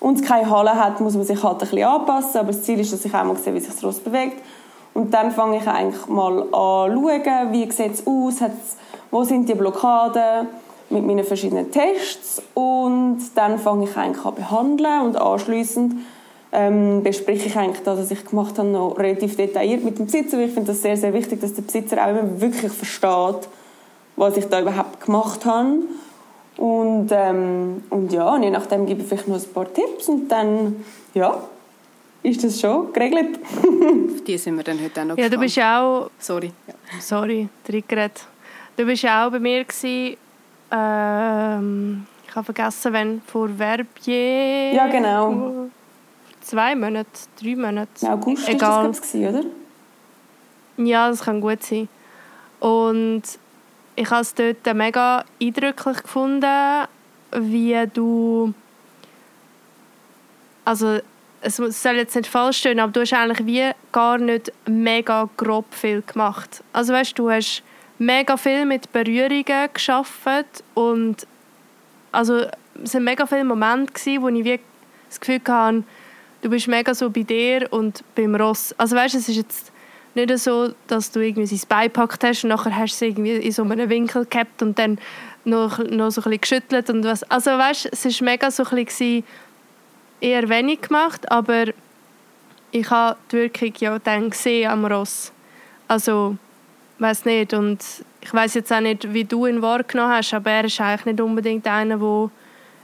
und 0.00 0.22
es 0.22 0.26
keine 0.26 0.48
Halle 0.48 0.74
hat, 0.74 1.00
muss 1.00 1.16
man 1.16 1.26
sich 1.26 1.42
halt 1.42 1.56
ein 1.56 1.68
bisschen 1.68 1.84
anpassen, 1.84 2.40
aber 2.40 2.52
das 2.52 2.62
Ziel 2.62 2.80
ist, 2.80 2.94
dass 2.94 3.04
ich 3.04 3.12
einmal 3.12 3.36
sehe, 3.36 3.52
wie 3.52 3.60
sich 3.60 3.74
das 3.74 3.84
Ross 3.84 3.98
bewegt 3.98 4.42
und 4.94 5.12
dann 5.12 5.32
fange 5.32 5.58
ich 5.58 5.68
eigentlich 5.68 6.06
mal 6.06 6.44
an 6.44 6.48
schauen, 6.94 7.52
wie 7.52 7.70
sieht 7.70 7.92
es 7.92 8.06
aus, 8.06 8.40
Hat's, 8.40 8.78
wo 9.10 9.24
sind 9.24 9.48
die 9.48 9.54
Blockaden 9.54 10.48
mit 10.90 11.04
meinen 11.04 11.24
verschiedenen 11.24 11.70
Tests 11.70 12.42
und 12.54 13.18
dann 13.34 13.58
fange 13.58 13.84
ich 13.84 13.96
eigentlich 13.96 14.24
an 14.24 14.34
behandeln 14.34 15.00
und 15.02 15.16
anschließend 15.16 15.94
ähm, 16.52 17.02
bespreche 17.02 17.48
ich 17.48 17.56
eigentlich 17.56 17.82
das, 17.82 17.98
was 17.98 18.10
ich 18.10 18.24
gemacht 18.24 18.56
habe, 18.58 18.68
noch 18.68 18.96
relativ 18.98 19.36
detailliert 19.36 19.84
mit 19.84 19.98
dem 19.98 20.06
Besitzer. 20.06 20.38
Ich 20.38 20.52
finde 20.52 20.68
das 20.72 20.80
sehr, 20.82 20.96
sehr 20.96 21.12
wichtig, 21.12 21.40
dass 21.40 21.54
der 21.54 21.62
Besitzer 21.62 22.02
auch 22.04 22.10
immer 22.10 22.40
wirklich 22.40 22.72
versteht, 22.72 23.48
was 24.16 24.36
ich 24.36 24.46
da 24.46 24.60
überhaupt 24.60 25.04
gemacht 25.04 25.44
habe. 25.44 25.80
Und, 26.56 27.08
ähm, 27.10 27.82
und 27.90 28.12
ja, 28.12 28.32
und 28.34 28.42
je 28.44 28.50
nachdem 28.50 28.86
gebe 28.86 29.02
ich 29.02 29.08
vielleicht 29.08 29.28
noch 29.28 29.36
ein 29.36 29.52
paar 29.52 29.70
Tipps 29.72 30.08
und 30.08 30.28
dann, 30.28 30.84
ja, 31.12 31.36
ist 32.22 32.42
das 32.42 32.58
schon 32.60 32.92
geregelt. 32.92 33.38
Auf 34.14 34.24
die 34.24 34.38
sind 34.38 34.56
wir 34.56 34.64
dann 34.64 34.82
heute 34.82 35.00
auch 35.00 35.04
noch 35.04 35.18
Ja, 35.18 35.28
gespannt. 35.28 35.34
du 35.34 35.38
bist 35.40 35.58
auch... 35.58 36.10
Sorry. 36.18 36.52
Ja. 36.66 36.74
Sorry, 37.00 37.48
triggert. 37.64 38.26
Du 38.76 38.84
bist 38.84 39.04
auch 39.06 39.30
bei 39.30 39.38
mir 39.38 39.64
gewesen, 39.64 40.16
ähm, 40.70 42.06
ich 42.28 42.34
habe 42.34 42.44
vergessen, 42.44 42.92
wenn 42.92 43.22
vor 43.22 43.48
Verbier... 43.48 44.72
Ja, 44.72 44.86
genau. 44.88 45.68
Zwei 46.42 46.74
Monate, 46.74 47.08
drei 47.40 47.56
Monate. 47.56 47.88
Im 48.02 48.08
August 48.08 48.48
Egal. 48.48 48.84
war 48.84 48.88
das, 48.88 49.14
oder? 49.14 49.44
Ja, 50.76 51.08
das 51.08 51.22
kann 51.22 51.40
gut 51.40 51.62
sein. 51.62 51.88
Und 52.60 53.22
ich 53.94 54.10
habe 54.10 54.20
es 54.20 54.34
dort 54.34 54.74
mega 54.74 55.24
eindrücklich 55.40 56.02
gefunden, 56.02 56.86
wie 57.32 57.86
du 57.92 58.52
also 60.66 60.98
es 61.40 61.56
soll 61.56 61.94
jetzt 61.94 62.16
nicht 62.16 62.26
falsch 62.26 62.58
stehen, 62.58 62.80
aber 62.80 62.92
du 62.92 63.00
hast 63.00 63.12
eigentlich 63.12 63.46
wie 63.46 63.70
gar 63.92 64.18
nicht 64.18 64.52
mega 64.66 65.28
grob 65.36 65.72
viel 65.72 66.02
gemacht. 66.02 66.62
Also 66.72 66.92
weißt 66.92 67.16
du, 67.18 67.30
hast 67.30 67.62
mega 67.98 68.36
viel 68.36 68.66
mit 68.66 68.92
Berührungen 68.92 69.68
geschafft 69.72 70.62
und 70.74 71.26
also 72.12 72.46
es 72.82 72.94
waren 72.94 73.04
mega 73.04 73.26
viele 73.26 73.44
Momente, 73.44 73.92
wo 74.20 74.28
ich 74.28 74.44
wie 74.44 74.60
das 75.08 75.20
Gefühl 75.20 75.40
hatte, 75.48 75.84
du 76.42 76.50
bist 76.50 76.68
mega 76.68 76.94
so 76.94 77.10
bei 77.10 77.22
dir 77.22 77.68
und 77.70 78.02
beim 78.14 78.34
Ross. 78.34 78.74
Also 78.78 78.96
weißt, 78.96 79.14
es 79.14 79.28
ist 79.28 79.36
jetzt 79.36 79.72
nicht 80.14 80.38
so, 80.38 80.70
dass 80.86 81.10
du 81.10 81.20
irgendwie 81.20 81.46
sein 81.46 81.60
Bein 81.68 81.90
hast 82.22 82.44
und 82.44 82.50
nachher 82.50 82.76
hast 82.76 83.00
du 83.00 83.04
es 83.04 83.10
irgendwie 83.10 83.36
in 83.36 83.52
so 83.52 83.62
einem 83.62 83.88
Winkel 83.88 84.24
gehabt 84.26 84.62
und 84.62 84.78
dann 84.78 84.98
noch, 85.44 85.78
noch 85.78 86.10
so 86.10 86.22
ein 86.22 86.24
bisschen 86.24 86.40
geschüttelt 86.40 86.90
und 86.90 87.04
was. 87.04 87.22
Also 87.24 87.50
weißt, 87.50 87.88
es 87.92 88.04
war 88.04 88.24
mega 88.24 88.50
so 88.50 88.64
ein 88.64 88.84
bisschen 88.84 89.24
eher 90.20 90.48
wenig 90.48 90.82
gemacht, 90.82 91.30
aber 91.30 91.66
ich 92.70 92.90
habe 92.90 93.16
die 93.30 93.36
Wirkung 93.36 93.72
ja 93.78 93.98
dann 93.98 94.30
gesehen 94.30 94.70
am 94.70 94.84
Ross. 94.86 95.32
Also, 95.88 96.36
weiß 96.98 97.24
nicht 97.24 97.54
und 97.54 97.82
ich 98.20 98.34
weiß 98.34 98.54
jetzt 98.54 98.72
auch 98.72 98.80
nicht, 98.80 99.12
wie 99.12 99.24
du 99.24 99.46
ihn 99.46 99.62
wahrgenommen 99.62 100.14
hast, 100.14 100.34
aber 100.34 100.50
er 100.50 100.64
ist 100.64 100.80
eigentlich 100.80 101.06
nicht 101.06 101.20
unbedingt 101.20 101.66
einer, 101.66 102.00
wo 102.00 102.30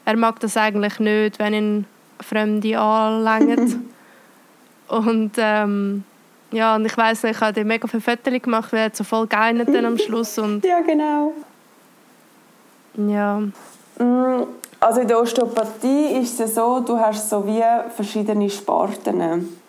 er 0.05 0.17
mag 0.17 0.39
das 0.41 0.57
eigentlich 0.57 0.99
nicht, 1.01 1.39
wenn 1.39 1.55
ihn 1.55 1.87
Fremde 2.21 2.79
anlängen. 2.79 3.91
und 4.89 5.33
ähm, 5.39 6.05
ja, 6.53 6.77
und 6.77 6.85
ich 6.85 6.97
weiß 6.97 7.23
nicht, 7.25 7.37
ich 7.37 7.41
habe 7.41 7.65
mega 7.65 7.89
viele 7.89 8.03
Fotos 8.03 8.43
gemacht, 8.43 8.73
weil 8.73 8.91
er 8.91 8.91
so 8.93 9.05
voll 9.05 9.27
geeinert 9.27 9.69
dann 9.69 9.87
am 9.87 9.99
Schluss. 9.99 10.39
Und 10.39 10.65
ja, 10.65 10.81
genau. 10.81 11.33
Ja. 12.97 13.41
Mm, 13.99 14.47
also 14.79 15.01
in 15.01 15.09
der 15.09 15.21
Osteopathie 15.21 16.19
ist 16.21 16.39
es 16.41 16.55
so, 16.55 16.81
du 16.81 16.99
hast 16.99 17.31
so 17.31 17.47
wie 17.47 17.63
verschiedene 17.95 18.51
Sparten. 18.51 19.62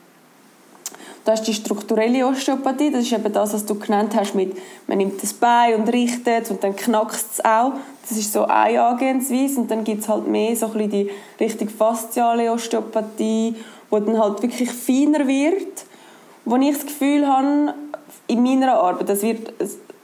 Du 1.26 1.32
hast 1.32 1.48
die 1.48 1.54
strukturelle 1.54 2.28
Osteopathie, 2.28 2.92
das 2.92 3.04
ist 3.04 3.14
eben 3.14 3.32
das, 3.32 3.54
was 3.54 3.66
du 3.66 3.76
genannt 3.76 4.14
hast, 4.16 4.36
mit 4.36 4.58
man 4.88 4.98
nimmt 4.98 5.24
das 5.24 5.34
Bein 5.34 5.76
und 5.76 5.88
richtet 5.88 6.52
und 6.52 6.64
dann 6.64 6.76
knackst 6.76 7.28
es 7.34 7.46
auch. 7.46 7.72
Das 8.02 8.18
ist 8.18 8.34
so 8.34 8.44
eine 8.44 8.82
Angehensweise 8.82 9.62
und 9.62 9.72
dann 9.72 9.86
gibt 9.86 10.02
es 10.02 10.10
halt 10.10 10.28
mehr 10.28 10.54
so 10.56 10.70
ein 10.74 10.90
die 10.90 11.10
richtig 11.40 11.72
fasziale 11.72 12.52
Osteopathie, 12.52 13.56
wo 13.90 14.00
dann 14.00 14.20
halt 14.20 14.42
wirklich 14.42 14.70
feiner 14.70 15.26
wird 15.26 15.86
wo 16.46 16.56
ich 16.58 16.74
das 16.74 16.86
Gefühl 16.86 17.28
habe, 17.28 17.74
in 18.28 18.44
meiner 18.44 18.74
Arbeit, 18.74 19.10
das 19.10 19.22
wird 19.22 19.54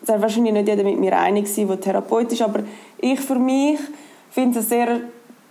sehr 0.03 0.21
wahrscheinlich 0.21 0.53
nicht 0.53 0.67
jeder 0.67 0.83
mit 0.83 0.99
mir 0.99 1.17
einig 1.17 1.47
sein, 1.47 1.67
der 1.67 1.79
Therapeut 1.79 2.31
ist, 2.31 2.41
aber 2.41 2.63
ich 2.99 3.19
für 3.19 3.35
mich 3.35 3.79
finde 4.31 4.59
es 4.59 4.69
sehr 4.69 5.01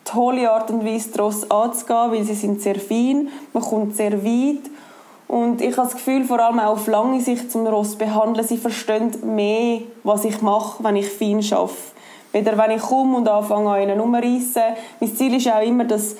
tolle 0.04 0.50
Art 0.50 0.70
und 0.70 0.84
Weise, 0.84 1.10
daraus 1.10 1.50
anzugehen, 1.50 2.12
weil 2.12 2.24
sie 2.24 2.34
sind 2.34 2.62
sehr 2.62 2.76
fein, 2.76 3.28
man 3.52 3.62
kommt 3.62 3.96
sehr 3.96 4.24
weit 4.24 4.70
und 5.28 5.60
ich 5.60 5.76
habe 5.76 5.86
das 5.86 5.96
Gefühl, 5.96 6.24
vor 6.24 6.40
allem 6.40 6.58
auch 6.58 6.72
auf 6.72 6.86
lange 6.86 7.20
Sicht 7.20 7.52
zum 7.52 7.66
Ross 7.66 7.96
behandeln, 7.96 8.46
sie 8.46 8.56
verstehen 8.56 9.12
mehr, 9.22 9.82
was 10.02 10.24
ich 10.24 10.40
mache, 10.40 10.82
wenn 10.82 10.96
ich 10.96 11.08
fein 11.08 11.44
arbeite. 11.52 11.74
Weder 12.32 12.58
wenn 12.58 12.72
ich 12.72 12.82
komme 12.82 13.16
und 13.18 13.28
anfange 13.28 13.70
an 13.70 13.82
ihnen 13.82 14.00
rumreissen. 14.00 14.62
Mein 15.00 15.14
Ziel 15.14 15.34
ist 15.34 15.48
auch 15.48 15.62
immer, 15.62 15.84
dass 15.84 16.16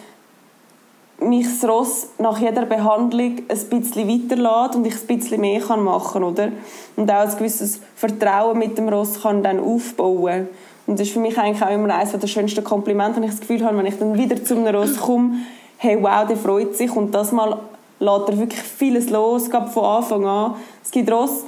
mich 1.21 1.47
das 1.47 1.69
Ross 1.69 2.09
nach 2.19 2.39
jeder 2.39 2.65
Behandlung 2.65 3.39
ein 3.49 3.81
bisschen 3.81 4.09
weiterlässt 4.09 4.77
und 4.77 4.87
ich 4.87 4.95
ein 4.95 5.07
bisschen 5.07 5.41
mehr 5.41 5.61
kann 5.61 5.83
machen 5.83 6.23
oder 6.23 6.51
und 6.97 7.11
auch 7.11 7.29
ein 7.29 7.37
gewisses 7.37 7.81
Vertrauen 7.97 8.59
mit 8.59 8.79
dem 8.79 8.89
Ross 8.89 9.23
kann 9.23 9.43
dann 9.43 9.59
aufbauen 9.59 10.49
und 10.87 10.99
das 10.99 11.09
ist 11.09 11.13
für 11.13 11.21
mich 11.21 11.37
eigentlich 11.37 11.63
auch 11.63 11.71
immer 11.71 11.95
eines 11.95 12.13
der 12.13 12.27
schönsten 12.27 12.65
Komplimente, 12.65 13.17
wenn 13.17 13.25
ich 13.25 13.33
das 13.33 13.41
Gefühl 13.41 13.63
habe, 13.63 13.77
wenn 13.77 13.85
ich 13.85 13.99
dann 13.99 14.17
wieder 14.17 14.43
zu 14.43 14.57
einem 14.57 14.75
Ross 14.75 14.97
komme, 14.97 15.35
hey 15.77 15.99
wow, 16.01 16.27
der 16.27 16.37
freut 16.37 16.77
sich 16.77 16.95
und 16.97 17.15
das 17.15 17.31
mal 17.31 17.59
lässt 18.01 18.29
er 18.29 18.39
wirklich 18.39 18.63
vieles 18.63 19.11
los, 19.11 19.51
gerade 19.51 19.71
von 19.71 19.85
Anfang 19.85 20.27
an. 20.27 20.55
Es 20.85 20.91
gibt 20.91 21.11
Ross, 21.11 21.45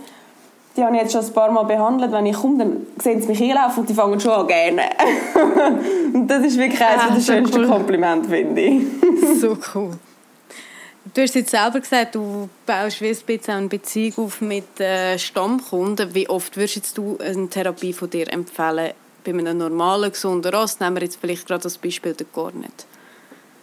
die 0.76 0.84
habe 0.84 0.94
ich 0.96 1.02
jetzt 1.02 1.12
schon 1.12 1.24
ein 1.24 1.32
paar 1.32 1.50
Mal 1.50 1.64
behandelt. 1.64 2.12
Wenn 2.12 2.26
ich 2.26 2.36
komme, 2.36 2.58
dann 2.58 2.86
sehen 3.02 3.20
sie 3.20 3.28
mich 3.28 3.38
hinlaufen 3.38 3.80
und 3.80 3.88
die 3.88 3.94
fangen 3.94 4.20
schon 4.20 4.32
an 4.32 4.46
gerne. 4.46 4.82
und 6.12 6.26
das 6.28 6.44
ist 6.44 6.58
wirklich 6.58 6.80
eines 6.80 7.02
ah, 7.02 7.14
der 7.14 7.20
schönsten 7.20 7.60
cool. 7.60 7.68
Komplimente, 7.68 8.28
finde 8.28 8.60
ich. 8.60 8.82
so 9.40 9.56
cool. 9.74 9.90
Du 11.12 11.22
hast 11.22 11.34
jetzt 11.34 11.50
selber 11.50 11.80
gesagt, 11.80 12.14
du 12.14 12.48
baust 12.66 13.00
wie 13.00 13.08
ein 13.08 13.16
bisschen 13.26 13.54
eine 13.54 13.68
Beziehung 13.68 14.26
auf 14.26 14.40
mit 14.40 14.78
äh, 14.80 15.18
Stammkunden. 15.18 16.14
Wie 16.14 16.28
oft 16.28 16.56
würdest 16.56 16.96
du 16.96 17.18
eine 17.18 17.48
Therapie 17.48 17.92
von 17.92 18.10
dir 18.10 18.32
empfehlen? 18.32 18.92
Bei 19.24 19.32
einem 19.32 19.58
normalen, 19.58 20.12
gesunden 20.12 20.54
Ross 20.54 20.78
nehmen 20.78 20.96
wir 20.96 21.02
jetzt 21.02 21.18
vielleicht 21.20 21.46
gerade 21.46 21.62
das 21.62 21.78
Beispiel 21.78 22.14
der 22.14 22.26
Cornet. 22.26 22.86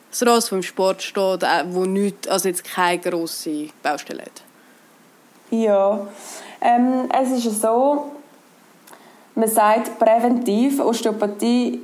Das 0.10 0.26
Ross, 0.26 0.52
im 0.52 0.64
Sport 0.64 1.02
steht, 1.02 1.44
äh, 1.44 1.64
wo 1.70 1.86
nicht, 1.86 2.28
also 2.28 2.48
jetzt 2.48 2.64
keine 2.64 3.00
grosse 3.00 3.70
Baustelle 3.84 4.24
hat. 4.24 4.42
Ja, 5.50 6.08
ähm, 6.62 7.10
es 7.22 7.46
ist 7.46 7.62
so, 7.62 8.12
man 9.36 9.50
sagt 9.50 10.00
präventiv, 10.00 10.80
Osteopathie 10.80 11.82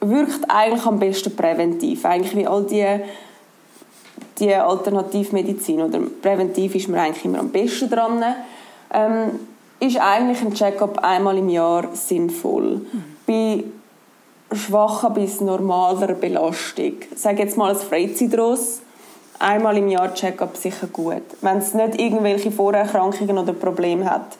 wirkt 0.00 0.48
eigentlich 0.48 0.84
am 0.86 0.98
besten 0.98 1.34
präventiv. 1.34 2.04
Eigentlich 2.04 2.36
wie 2.36 2.46
all 2.46 2.64
die, 2.64 3.00
die 4.38 4.54
Alternativmedizin. 4.54 5.82
Oder 5.82 6.00
präventiv 6.22 6.74
ist 6.74 6.88
man 6.88 7.00
eigentlich 7.00 7.24
immer 7.24 7.40
am 7.40 7.50
besten 7.50 7.88
dran. 7.88 8.22
Ähm, 8.92 9.40
ist 9.80 9.98
eigentlich 9.98 10.40
ein 10.40 10.54
Check-up 10.54 10.98
einmal 11.02 11.38
im 11.38 11.48
Jahr 11.48 11.88
sinnvoll. 11.94 12.76
Mhm. 12.76 13.04
Bei 13.26 13.64
schwacher 14.56 15.10
bis 15.10 15.40
normaler 15.40 16.14
Belastung. 16.14 16.94
Ich 17.10 17.18
sage 17.20 17.42
jetzt 17.42 17.56
mal 17.56 17.70
als 17.70 17.84
Freizeitross 17.84 18.80
einmal 19.38 19.76
im 19.76 19.88
Jahr 19.88 20.14
Check-up 20.14 20.56
sicher 20.56 20.86
gut, 20.86 21.22
wenn 21.40 21.58
es 21.58 21.74
nicht 21.74 22.00
irgendwelche 22.00 22.50
Vorerkrankungen 22.50 23.38
oder 23.38 23.52
Probleme 23.52 24.08
hat. 24.08 24.36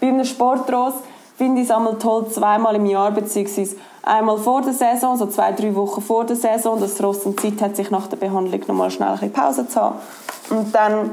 Bei 0.00 0.08
einem 0.08 0.24
Sportross 0.24 0.94
finde 1.36 1.60
ich 1.60 1.68
es 1.68 1.74
einmal 1.74 1.98
toll, 1.98 2.28
zweimal 2.30 2.74
im 2.76 2.86
Jahr, 2.86 3.10
beziehungsweise 3.10 3.76
einmal 4.02 4.38
vor 4.38 4.62
der 4.62 4.72
Saison, 4.72 5.16
so 5.16 5.26
zwei, 5.26 5.52
drei 5.52 5.74
Wochen 5.74 6.02
vor 6.02 6.24
der 6.24 6.36
Saison, 6.36 6.80
dass 6.80 6.96
das 6.96 7.02
Ross 7.02 7.22
Zeit 7.22 7.60
hat, 7.60 7.76
sich 7.76 7.90
nach 7.90 8.06
der 8.08 8.16
Behandlung 8.16 8.60
nochmal 8.66 8.90
schnell 8.90 9.16
ein 9.20 9.32
Pause 9.32 9.68
zu 9.68 9.80
haben. 9.80 9.98
Und 10.50 10.74
dann 10.74 11.12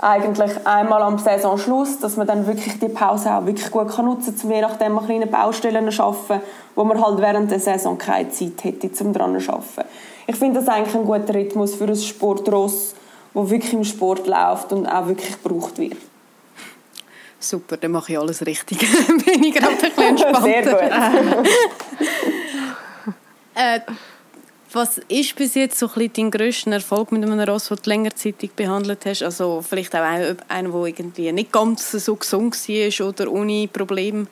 eigentlich 0.00 0.52
einmal 0.66 1.02
am 1.02 1.18
Saisonschluss, 1.18 1.98
dass 2.00 2.16
man 2.16 2.26
dann 2.26 2.46
wirklich 2.46 2.78
die 2.78 2.88
Pause 2.88 3.32
auch 3.32 3.46
wirklich 3.46 3.70
gut 3.70 3.88
kann 3.88 4.04
nutzen 4.04 4.36
kann, 4.36 4.44
um 4.44 4.54
je 4.54 4.60
nachdem 4.60 4.98
an 4.98 5.06
kleinen 5.06 5.30
Baustellen 5.30 5.90
zu 5.90 6.02
arbeiten, 6.02 6.42
wo 6.74 6.84
man 6.84 7.02
halt 7.02 7.18
während 7.20 7.50
der 7.50 7.60
Saison 7.60 7.96
keine 7.96 8.30
Zeit 8.30 8.62
hätte, 8.62 8.90
um 9.04 9.12
daran 9.12 9.40
zu 9.40 9.52
arbeiten 9.52 9.88
ich 10.26 10.36
finde 10.36 10.60
das 10.60 10.68
eigentlich 10.68 10.94
ein 10.94 11.04
guter 11.04 11.34
Rhythmus 11.34 11.74
für 11.74 11.84
ein 11.84 11.96
Sportross, 11.96 12.94
wo 13.32 13.48
wirklich 13.48 13.72
im 13.72 13.84
Sport 13.84 14.26
läuft 14.26 14.72
und 14.72 14.86
auch 14.86 15.06
wirklich 15.06 15.40
gebraucht 15.40 15.78
wird. 15.78 15.96
Super, 17.38 17.76
dann 17.76 17.92
mache 17.92 18.12
ich 18.12 18.18
alles 18.18 18.44
richtig. 18.44 18.78
Bin 19.24 19.44
ich 19.44 19.54
gerade 19.54 19.72
ein 19.72 19.78
bisschen 19.78 20.02
entspannter. 20.08 20.42
Sehr 20.42 20.62
gut. 20.62 21.48
äh, 23.54 23.80
was 24.72 24.98
ist 25.08 25.36
bis 25.36 25.54
jetzt 25.54 25.78
so 25.78 25.88
ein 25.94 26.10
dein 26.12 26.30
grösster 26.30 26.72
Erfolg 26.72 27.12
mit 27.12 27.22
einem 27.24 27.40
Ross, 27.40 27.68
den 27.68 27.78
du 27.82 27.90
längerzeitig 27.90 28.52
behandelt 28.52 29.06
hast? 29.06 29.22
Also 29.22 29.62
vielleicht 29.62 29.94
auch 29.94 30.00
einer, 30.00 30.34
der 30.34 30.84
irgendwie 30.86 31.32
nicht 31.32 31.52
ganz 31.52 31.90
so 31.90 32.16
gesund 32.16 32.54
war 32.54 33.08
oder 33.08 33.30
ohne 33.30 33.68
Probleme? 33.68 34.26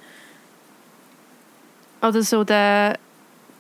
Oder 2.03 2.23
so 2.23 2.45
der 2.45 2.99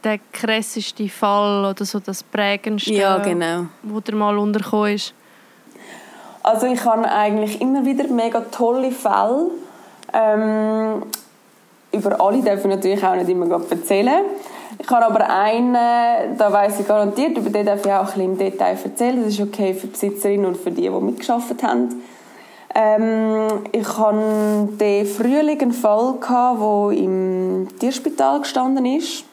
der 0.04 0.20
krasseste 0.32 1.08
Fall 1.08 1.64
oder 1.64 1.84
so 1.84 1.98
das 1.98 2.22
prägendste, 2.22 2.92
ja, 2.92 3.18
genau. 3.18 3.66
wo 3.82 4.00
der 4.00 4.14
mal 4.14 4.36
untergekommen 4.36 4.94
ist? 4.94 5.14
Also 6.42 6.66
ich 6.66 6.84
habe 6.84 7.10
eigentlich 7.10 7.60
immer 7.60 7.84
wieder 7.86 8.06
mega 8.08 8.40
tolle 8.40 8.92
Fälle. 8.92 9.50
Ähm, 10.12 11.02
über 11.90 12.20
alle 12.20 12.42
darf 12.42 12.60
ich 12.60 12.66
natürlich 12.66 13.02
auch 13.02 13.14
nicht 13.14 13.30
immer 13.30 13.60
erzählen. 13.70 14.24
Ich 14.78 14.90
habe 14.90 15.06
aber 15.06 15.28
einen, 15.28 15.74
da 16.36 16.52
weiß 16.52 16.80
ich 16.80 16.88
garantiert, 16.88 17.36
über 17.38 17.50
den 17.50 17.66
darf 17.66 17.84
ich 17.84 17.92
auch 17.92 18.00
ein 18.00 18.06
bisschen 18.06 18.22
im 18.22 18.38
Detail 18.38 18.76
erzählen. 18.82 19.22
Das 19.22 19.32
ist 19.32 19.40
okay 19.40 19.74
für 19.74 19.86
die 19.86 19.92
Besitzerinnen 19.92 20.46
und 20.46 20.56
für 20.56 20.70
die, 20.70 20.82
die 20.82 20.90
mitgearbeitet 20.90 21.62
haben. 21.62 22.02
Ähm, 22.74 23.46
ich 23.70 23.98
hatte 23.98 24.68
den 24.80 25.06
Frühling 25.06 25.60
einen 25.60 25.72
Fall, 25.72 26.14
der 26.28 26.98
im 26.98 27.68
Tierspital 27.78 28.40
gestanden 28.40 28.86
ist. 28.86 29.24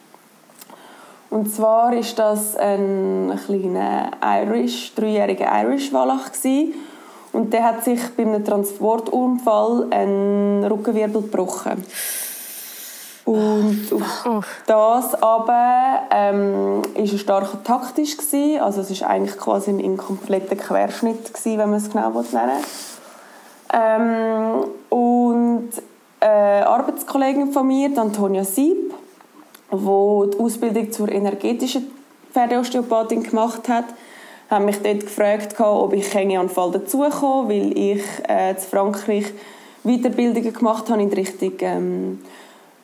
Und 1.28 1.52
zwar 1.52 1.94
ist 1.94 2.18
das 2.18 2.56
ein 2.56 3.32
kleiner 3.46 4.10
Irish, 4.22 4.94
dreijähriger 4.94 5.46
Irish 5.62 5.92
Wallach 5.92 6.30
und 7.32 7.52
der 7.54 7.64
hat 7.64 7.84
sich 7.84 8.00
bei 8.16 8.24
einem 8.24 8.44
Transportunfall 8.44 9.86
einen 9.90 10.62
Rückenwirbel 10.64 11.22
gebrochen. 11.22 11.82
Und 13.32 13.92
auf 13.92 14.46
das 14.66 15.22
aber 15.22 16.02
ähm, 16.10 16.82
ist 16.94 17.12
er 17.12 17.18
stark 17.18 17.64
taktisch 17.64 18.16
gewesen. 18.16 18.60
also 18.60 18.82
es 18.82 18.90
ist 18.90 19.02
eigentlich 19.02 19.38
quasi 19.38 19.70
ein 19.70 19.96
kompletter 19.96 20.56
Querschnitt 20.56 21.32
gewesen, 21.32 21.58
wenn 21.58 21.70
man 21.70 21.78
es 21.78 21.90
genau 21.90 22.10
nennen 22.10 22.62
ähm, 23.72 24.64
und 24.90 25.70
eine 26.20 26.66
Arbeitskollegin 26.66 27.52
von 27.52 27.66
mir, 27.66 27.90
Antonia 27.96 28.44
Sieb, 28.44 28.92
wo 29.70 30.26
die 30.26 30.38
Ausbildung 30.38 30.92
zur 30.92 31.10
energetischen 31.10 31.90
Pferdeosteopathin 32.32 33.22
gemacht 33.22 33.68
hat, 33.68 33.86
haben 34.50 34.66
mich 34.66 34.82
dort 34.82 35.00
gefragt, 35.00 35.58
ob 35.58 35.94
ich 35.94 36.14
an 36.38 36.50
Fall 36.50 36.70
dazukomme, 36.72 37.48
weil 37.48 37.76
ich 37.76 38.04
äh, 38.28 38.54
in 38.54 38.66
Frankreich 38.66 39.32
Weiterbildungen 39.84 40.52
gemacht 40.52 40.90
habe 40.90 41.02
in 41.02 41.12
Richtung 41.12 41.52
ähm, 41.60 42.20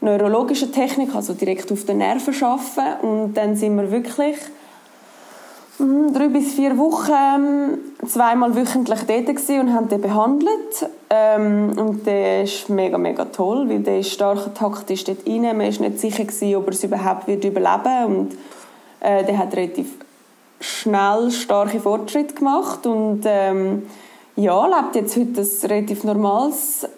neurologische 0.00 0.70
Technik, 0.70 1.14
also 1.14 1.34
direkt 1.34 1.70
auf 1.72 1.84
den 1.84 1.98
Nerven 1.98 2.34
arbeiten. 2.42 3.06
Und 3.06 3.34
dann 3.34 3.56
sind 3.56 3.76
wir 3.76 3.90
wirklich 3.90 4.36
Mhm, 5.78 6.12
drei 6.12 6.26
bis 6.28 6.54
vier 6.54 6.76
Wochen 6.76 7.12
ähm, 7.12 7.78
zweimal 8.04 8.56
wöchentlich 8.56 9.00
dort 9.06 9.28
und 9.28 9.72
haben 9.72 9.88
den 9.88 10.00
behandelt. 10.00 10.90
Ähm, 11.08 11.72
und 11.76 12.04
der 12.04 12.42
ist 12.42 12.68
mega, 12.68 12.98
mega 12.98 13.26
toll, 13.26 13.68
weil 13.68 13.80
der 13.80 14.00
ist 14.00 14.10
stark 14.10 14.54
taktisch 14.56 15.04
dort 15.04 15.24
rein. 15.24 15.42
Man 15.42 15.60
war 15.60 15.88
nicht 15.88 16.00
sicher, 16.00 16.24
ob 16.58 16.66
er 16.66 16.72
es 16.72 16.82
überhaupt 16.82 17.28
wird 17.28 17.44
überleben 17.44 18.04
Und 18.06 18.32
äh, 19.00 19.22
der 19.24 19.38
hat 19.38 19.54
relativ 19.54 19.94
schnell 20.60 21.30
starke 21.30 21.78
Fortschritte 21.78 22.34
gemacht 22.34 22.84
und 22.84 23.20
ähm, 23.24 23.84
ja, 24.34 24.66
lebt 24.66 24.96
jetzt 24.96 25.16
heute 25.16 25.42
ein 25.42 25.70
relativ 25.70 26.02
normales 26.02 26.88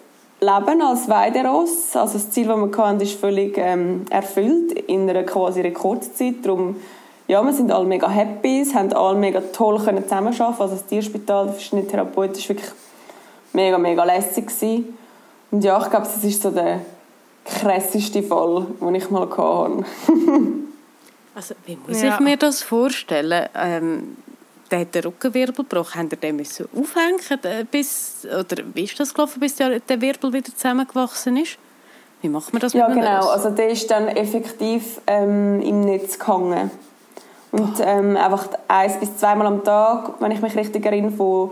Leben 0.41 0.81
als 0.81 1.07
Weideross. 1.07 1.95
Also 1.95 2.13
das 2.13 2.31
Ziel, 2.31 2.47
das 2.47 2.57
wir 2.57 2.77
hatten, 2.77 2.99
ist 2.99 3.19
völlig 3.19 3.57
ähm, 3.57 4.05
erfüllt 4.09 4.71
in 4.71 5.07
einer 5.07 5.23
quasi 5.23 5.61
Rekordzeit. 5.61 6.43
Darum 6.43 6.77
ja, 7.27 7.41
wir 7.45 7.53
sind 7.53 7.71
alle 7.71 7.85
mega 7.85 8.09
happy, 8.09 8.59
es 8.59 8.73
haben 8.73 8.91
alle 8.91 9.17
mega 9.17 9.39
toll 9.39 9.79
können 9.79 10.03
zusammenarbeiten. 10.03 10.61
Also 10.61 10.75
das 10.75 10.85
Tierspital, 10.85 11.45
der 11.45 11.53
verschiedene 11.53 11.87
Therapeuten, 11.87 12.35
war 12.35 12.49
wirklich 12.49 12.71
mega, 13.53 13.77
mega 13.77 14.03
lässig. 14.03 14.47
Gewesen. 14.47 14.97
Und 15.51 15.63
ja, 15.63 15.81
ich 15.81 15.89
glaube, 15.89 16.07
das 16.07 16.23
ist 16.23 16.41
so 16.41 16.51
der 16.51 16.81
krasseste 17.45 18.23
Fall, 18.23 18.65
den 18.81 18.95
ich 18.95 19.09
mal 19.09 19.21
hatte. 19.21 19.37
also, 21.35 21.55
wie 21.65 21.77
muss 21.87 22.01
ja. 22.01 22.15
ich 22.15 22.19
mir 22.19 22.35
das 22.35 22.63
vorstellen? 22.63 23.47
Ähm, 23.55 24.17
der 24.71 24.79
hat 24.79 24.95
den 24.95 25.03
Rückenwirbel 25.03 25.65
gebrochen. 25.65 25.99
Haben 25.99 26.09
den 26.09 26.35
müssen 26.35 26.67
aufhängen 26.75 27.43
äh, 27.43 27.65
bis, 27.69 28.25
oder 28.25 28.63
wie 28.73 28.83
ist 28.85 28.99
das 28.99 29.13
gelaufen, 29.13 29.39
bis 29.39 29.55
der 29.55 30.01
Wirbel 30.01 30.33
wieder 30.33 30.53
zusammengewachsen 30.53 31.37
ist? 31.37 31.57
Wie 32.21 32.29
macht 32.29 32.53
man 32.53 32.61
das? 32.61 32.73
Ja, 32.73 32.87
genau. 32.87 33.29
Also 33.29 33.49
der 33.49 33.69
ist 33.69 33.89
dann 33.89 34.07
effektiv 34.07 35.01
ähm, 35.07 35.61
im 35.61 35.81
Netz 35.81 36.19
gehangen. 36.19 36.71
Und 37.51 37.73
ähm, 37.81 38.15
einfach 38.15 38.47
eins 38.67 38.97
bis 38.97 39.17
zweimal 39.17 39.47
am 39.47 39.63
Tag, 39.63 40.13
wenn 40.19 40.31
ich 40.31 40.41
mich 40.41 40.55
richtig 40.55 40.85
erinnere, 40.85 41.11
von, 41.11 41.49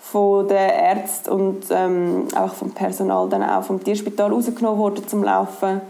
von 0.00 0.46
den 0.46 0.56
Ärzten 0.56 1.30
und 1.30 1.64
ähm, 1.70 2.28
einfach 2.34 2.54
vom 2.54 2.70
Personal 2.70 3.28
dann 3.28 3.42
auch 3.42 3.64
vom 3.64 3.82
Tierspital 3.82 4.30
rausgenommen 4.30 4.78
worden 4.78 5.08
zum 5.08 5.24
Laufen. 5.24 5.80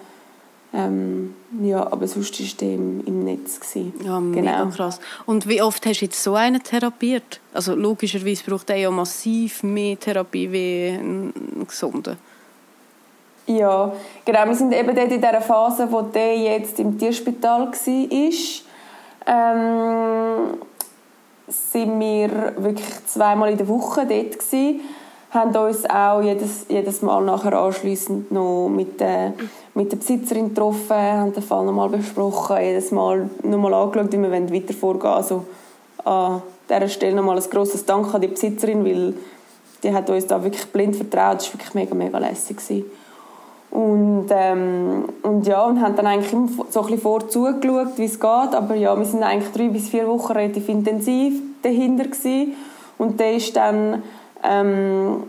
Ähm, 0.73 1.35
ja, 1.63 1.85
aber 1.91 2.07
sonst 2.07 2.41
war 2.41 2.47
der 2.61 2.75
im, 2.75 3.05
im 3.05 3.25
Netz. 3.25 3.59
Gewesen. 3.59 3.93
Ja, 4.05 4.21
genau. 4.21 4.67
krass. 4.69 5.01
Und 5.27 5.49
wie 5.49 5.61
oft 5.61 5.85
hast 5.85 6.01
du 6.01 6.05
jetzt 6.05 6.23
so 6.23 6.35
einen 6.35 6.63
therapiert? 6.63 7.41
Also 7.53 7.75
logischerweise 7.75 8.45
braucht 8.45 8.71
er 8.71 8.77
ja 8.77 8.91
massiv 8.91 9.63
mehr 9.65 9.99
Therapie 9.99 10.51
wie 10.53 10.97
ein 10.97 11.67
gesunder. 11.67 12.17
Ja, 13.47 13.93
genau. 14.25 14.47
Wir 14.47 14.55
sind 14.55 14.73
eben 14.73 14.95
dort 14.95 15.11
in 15.11 15.21
dieser 15.21 15.41
Phase, 15.41 15.91
wo 15.91 16.03
der 16.03 16.37
jetzt 16.37 16.79
im 16.79 16.97
Tierspital 16.97 17.67
war 17.67 18.31
ähm, 19.27 20.59
sind 21.49 22.01
wir 22.01 22.55
wirklich 22.59 23.07
zweimal 23.07 23.51
in 23.51 23.59
der 23.59 23.69
Woche 23.69 24.07
dort 24.07 24.39
gewesen, 24.39 24.81
haben 25.31 25.57
uns 25.57 25.89
auch 25.89 26.23
jedes, 26.23 26.67
jedes 26.69 27.03
Mal 27.03 27.25
nachher 27.25 27.53
anschliessend 27.53 28.33
noch 28.33 28.69
mit 28.69 29.01
der, 29.01 29.35
mit 29.75 29.93
der 29.93 29.97
Besitzerin 29.97 30.49
getroffen, 30.49 30.97
haben 30.97 31.33
den 31.33 31.43
Fall 31.43 31.65
nochmal 31.65 31.89
besprochen, 31.89 32.57
jedes 32.61 32.91
Mal 32.91 33.31
nochmal 33.43 33.75
angeschaut, 33.75 34.13
wie 34.13 34.19
wir 34.19 34.33
weiter 34.33 34.75
vorgehen. 34.75 35.13
Also 35.13 35.45
an 36.05 36.43
dieser 36.69 36.89
Stelle 36.89 37.15
nochmal 37.15 37.39
ein 37.39 37.51
grosses 37.51 37.85
Dank 37.85 38.13
an 38.13 38.21
die 38.21 38.29
Besitzerin, 38.29 38.85
weil 38.85 39.15
die 39.83 39.95
hat 39.95 40.11
uns 40.11 40.27
da 40.27 40.43
wirklich 40.43 40.67
blind 40.67 40.97
vertraut. 40.97 41.37
Das 41.37 41.47
war 41.47 41.55
wirklich 41.55 41.75
mega, 41.75 41.95
mega 41.95 42.19
lässig. 42.19 42.57
Gewesen. 42.57 42.85
Und, 43.71 44.27
ähm, 44.31 45.05
und 45.23 45.47
ja, 45.47 45.65
und 45.65 45.81
haben 45.81 45.95
dann 45.95 46.07
eigentlich 46.07 46.33
immer 46.33 46.49
so 46.71 46.81
ein 46.81 46.87
bisschen 46.87 47.03
vorzugeschaut, 47.03 47.97
wie 47.97 48.05
es 48.05 48.19
geht. 48.19 48.55
Aber 48.55 48.75
ja, 48.75 48.99
wir 48.99 49.05
sind 49.05 49.23
eigentlich 49.23 49.53
drei 49.53 49.69
bis 49.69 49.89
vier 49.89 50.09
Wochen 50.09 50.33
relativ 50.33 50.69
intensiv 50.69 51.41
dahinter 51.63 52.05
gewesen. 52.05 52.55
Und 52.99 53.21
der 53.21 53.35
ist 53.35 53.55
dann 53.57 54.03
ähm, 54.43 55.25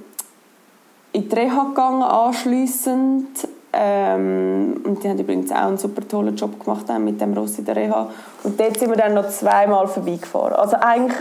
in 1.13 1.29
die 1.29 1.35
Reha 1.35 1.63
gegangen 1.65 2.03
anschliessend. 2.03 3.47
Ähm, 3.73 4.81
und 4.83 5.01
die 5.01 5.09
haben 5.09 5.19
übrigens 5.19 5.51
auch 5.51 5.67
einen 5.67 5.77
super 5.77 6.05
tollen 6.05 6.35
Job 6.35 6.61
gemacht 6.61 6.85
mit 6.99 7.21
dem 7.21 7.33
Ross 7.33 7.57
in 7.57 7.65
der 7.65 7.75
Reha. 7.75 8.09
Und 8.43 8.59
dort 8.59 8.77
sind 8.77 8.89
wir 8.89 8.97
dann 8.97 9.13
noch 9.13 9.29
zweimal 9.29 9.87
vorbeigefahren. 9.87 10.53
Also 10.53 10.75
eigentlich 10.77 11.17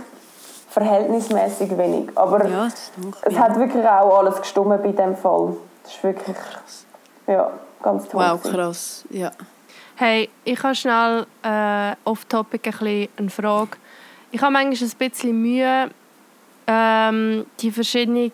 verhältnismäßig 0.69 1.77
wenig. 1.77 2.09
Aber 2.17 2.47
ja, 2.47 2.69
es 3.23 3.39
hat 3.39 3.59
wirklich 3.59 3.85
auch 3.85 4.19
alles 4.19 4.41
gestummt 4.41 4.83
bei 4.83 4.91
diesem 4.91 5.17
Fall. 5.17 5.57
Das 5.83 5.95
ist 5.95 6.03
wirklich 6.03 6.37
ja, 7.27 7.51
ganz 7.83 8.09
toll. 8.09 8.21
Wow, 8.21 8.43
krass. 8.43 9.05
Ja. 9.11 9.31
Hey, 9.97 10.31
ich 10.45 10.63
habe 10.63 10.75
schnell 10.75 11.27
äh, 11.43 11.95
off-topic 12.05 12.71
ein 12.81 13.09
eine 13.17 13.31
Frage. 13.31 13.73
Ich 14.31 14.41
habe 14.41 14.53
manchmal 14.53 14.89
ein 14.89 14.97
bisschen 15.11 15.43
Mühe, 15.43 15.91
ähm, 16.71 17.47
die 17.61 17.73
verschiedenen 17.73 18.31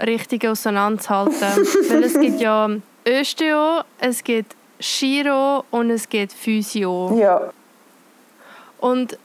Richtungen 0.00 0.52
auseinanderzuhalten. 0.52 1.40
Weil 1.90 2.04
es 2.04 2.18
gibt 2.18 2.40
ja 2.40 2.70
Östeo, 3.04 3.80
es 3.98 4.22
gibt 4.22 4.54
Chiro 4.78 5.64
und 5.72 5.90
es 5.90 6.08
gibt 6.08 6.32
Physio. 6.32 7.18
Ja. 7.18 7.52
Und 8.78 9.18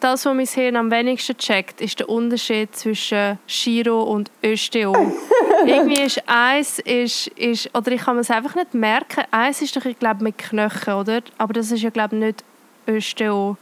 das, 0.00 0.26
was 0.26 0.34
mein 0.34 0.46
Hirn 0.46 0.76
am 0.76 0.90
wenigsten 0.90 1.38
checkt, 1.38 1.80
ist 1.80 2.00
der 2.00 2.10
Unterschied 2.10 2.76
zwischen 2.76 3.38
Chiro 3.46 4.02
und 4.02 4.30
Östeo. 4.42 4.92
Irgendwie 5.66 6.02
ist 6.02 6.22
eins, 6.26 6.78
ist, 6.80 7.28
ist, 7.28 7.74
oder 7.74 7.92
ich 7.92 8.02
kann 8.02 8.18
es 8.18 8.30
einfach 8.30 8.54
nicht 8.54 8.74
merken, 8.74 9.24
eins 9.30 9.62
ist 9.62 9.74
doch, 9.76 9.86
ich 9.86 9.98
glaube, 9.98 10.22
mit 10.22 10.36
Knöcheln, 10.36 10.98
oder? 10.98 11.22
Aber 11.38 11.54
das 11.54 11.70
ist 11.70 11.80
ja, 11.80 11.88
glaube 11.88 12.16
ich, 12.16 12.22
nicht 12.22 12.44
Östeo. 12.86 13.56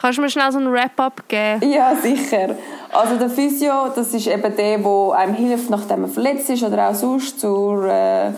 Kannst 0.00 0.18
du 0.18 0.22
mir 0.22 0.30
schnell 0.30 0.52
so 0.52 0.58
einen 0.58 0.72
Wrap-up 0.72 1.28
geben? 1.28 1.72
Ja, 1.72 1.94
sicher. 1.96 2.56
Also 2.92 3.16
der 3.16 3.30
Physio, 3.30 3.88
das 3.94 4.12
ist 4.14 4.26
eben 4.26 4.54
der, 4.56 4.78
der 4.78 5.12
einem 5.16 5.34
hilft, 5.34 5.70
nachdem 5.70 6.02
man 6.02 6.10
verletzt 6.10 6.50
ist 6.50 6.62
oder 6.62 6.90
auch 6.90 6.94
sonst 6.94 7.40
zur 7.40 7.86
äh, 7.86 8.30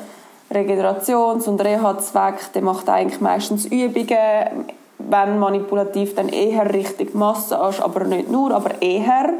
Regenerations- 0.53 1.49
und 1.49 1.61
Reha-Zweck. 1.61 2.53
Der 2.55 2.63
macht 2.63 2.89
eigentlich 2.89 3.21
meistens 3.21 3.67
Übungen 3.67 4.67
wenn 4.99 5.39
manipulativ, 5.39 6.15
dann 6.15 6.29
eher 6.29 6.73
Richtung 6.73 7.09
Massage, 7.15 7.83
aber 7.83 8.05
nicht 8.05 8.31
nur, 8.31 8.53
aber 8.53 8.83
eher. 8.83 9.33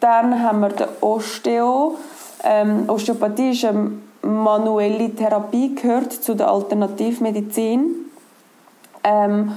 Dann 0.00 0.42
haben 0.42 0.60
wir 0.60 0.68
den 0.68 0.86
Osteo. 1.00 1.96
Ähm, 2.44 2.84
Osteopathie 2.88 3.50
ist 3.50 3.64
eine 3.64 3.90
manuelle 4.22 5.14
Therapie, 5.14 5.74
gehört 5.74 6.12
zu 6.12 6.34
der 6.34 6.48
Alternativmedizin. 6.48 8.10
Ähm, 9.02 9.52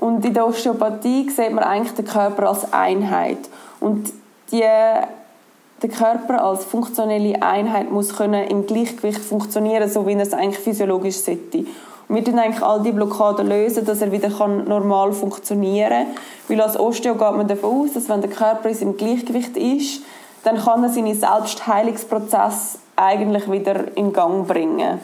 und 0.00 0.24
in 0.24 0.34
der 0.34 0.46
Osteopathie 0.46 1.30
sieht 1.30 1.52
man 1.52 1.64
eigentlich 1.64 1.94
den 1.94 2.06
Körper 2.06 2.48
als 2.48 2.72
Einheit. 2.72 3.38
Und 3.80 4.12
die, 4.50 4.60
der 4.60 5.88
Körper 5.88 6.42
als 6.42 6.64
funktionelle 6.64 7.42
Einheit 7.42 7.90
muss 7.90 8.16
können 8.16 8.48
im 8.48 8.66
Gleichgewicht 8.66 9.20
funktionieren, 9.20 9.88
so 9.88 10.06
wie 10.06 10.14
er 10.14 10.20
es 10.20 10.32
eigentlich 10.32 10.58
physiologisch 10.58 11.16
sollte 11.16 11.64
wir 12.12 12.24
lösen 12.24 12.40
eigentlich 12.40 12.62
all 12.62 12.82
die 12.82 12.90
Blockaden, 12.90 13.48
lösen, 13.48 13.84
dass 13.84 14.02
er 14.02 14.10
wieder 14.10 14.30
normal 14.48 15.12
funktionieren 15.12 16.06
kann. 16.06 16.06
Weil 16.48 16.60
als 16.60 16.78
Osteo 16.78 17.14
geht 17.14 17.36
man 17.36 17.46
davon 17.46 17.84
aus, 17.84 17.92
dass 17.92 18.08
wenn 18.08 18.20
der 18.20 18.30
Körper 18.30 18.68
im 18.82 18.96
Gleichgewicht 18.96 19.56
ist, 19.56 20.02
dann 20.42 20.56
kann 20.56 20.82
er 20.82 20.88
seinen 20.88 21.14
Selbstheilungsprozess 21.14 22.80
eigentlich 22.96 23.48
wieder 23.48 23.96
in 23.96 24.12
Gang 24.12 24.44
bringen. 24.46 24.98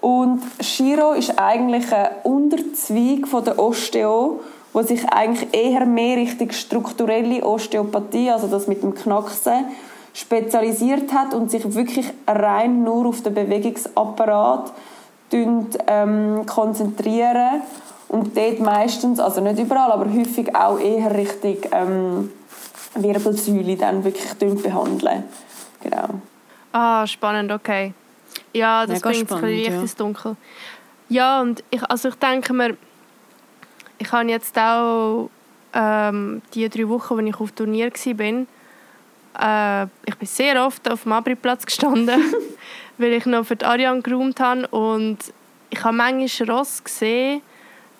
Und 0.00 0.42
Shiro 0.60 1.12
ist 1.12 1.38
eigentlich 1.38 1.92
ein 1.92 2.08
Unterzweig 2.22 3.26
von 3.26 3.44
der 3.44 3.58
Osteo, 3.58 4.40
wo 4.72 4.82
sich 4.82 5.08
eigentlich 5.08 5.48
eher 5.52 5.86
mehr 5.86 6.16
Richtung 6.16 6.52
strukturelle 6.52 7.44
Osteopathie, 7.44 8.30
also 8.30 8.46
das 8.46 8.68
mit 8.68 8.82
dem 8.82 8.94
Knacksen, 8.94 9.64
spezialisiert 10.14 11.12
hat 11.12 11.34
und 11.34 11.50
sich 11.50 11.74
wirklich 11.74 12.06
rein 12.26 12.84
nur 12.84 13.06
auf 13.06 13.22
den 13.22 13.34
Bewegungsapparat 13.34 14.72
ähm, 15.32 16.46
konzentrieren 16.46 17.62
und 18.08 18.36
dort 18.36 18.60
meistens, 18.60 19.20
also 19.20 19.40
nicht 19.40 19.58
überall, 19.58 19.92
aber 19.92 20.06
häufig 20.06 20.54
auch 20.54 20.78
eher 20.78 21.14
Richtung 21.14 21.56
ähm, 21.72 22.32
Wirbelsäule 22.94 23.76
dann 23.76 24.04
wirklich 24.04 24.32
behandeln. 24.62 25.24
Genau. 25.82 26.08
Ah, 26.72 27.06
spannend, 27.06 27.52
okay. 27.52 27.92
Ja, 28.52 28.86
das 28.86 28.96
Mega 28.96 29.10
bringt 29.10 29.28
spannend, 29.28 29.48
Licht 29.48 29.70
ja. 29.70 29.80
ins 29.80 29.96
Dunkel. 29.96 30.36
Ja, 31.08 31.40
und 31.40 31.62
ich, 31.70 31.82
also 31.82 32.08
ich 32.08 32.14
denke 32.16 32.52
mir, 32.52 32.76
ich 33.98 34.12
habe 34.12 34.28
jetzt 34.28 34.58
auch 34.58 35.30
ähm, 35.74 36.42
die 36.54 36.68
drei 36.68 36.88
Wochen, 36.88 37.18
als 37.18 37.28
ich 37.28 37.40
auf 37.40 37.52
Turnier 37.52 37.90
war, 37.90 39.84
äh, 39.84 39.88
ich 40.06 40.16
bin 40.16 40.28
sehr 40.28 40.64
oft 40.64 40.90
auf 40.90 41.04
dem 41.04 41.12
Abri-Platz 41.12 41.64
gestanden 41.64 42.20
weil 42.98 43.12
ich 43.12 43.26
noch 43.26 43.46
für 43.46 43.56
die 43.56 43.64
Ariane 43.64 44.02
geräumt 44.02 44.40
habe 44.40 44.66
und 44.68 45.18
ich 45.70 45.82
habe 45.82 45.96
manchmal 45.96 46.50
Ross 46.50 46.82
gesehen, 46.82 47.42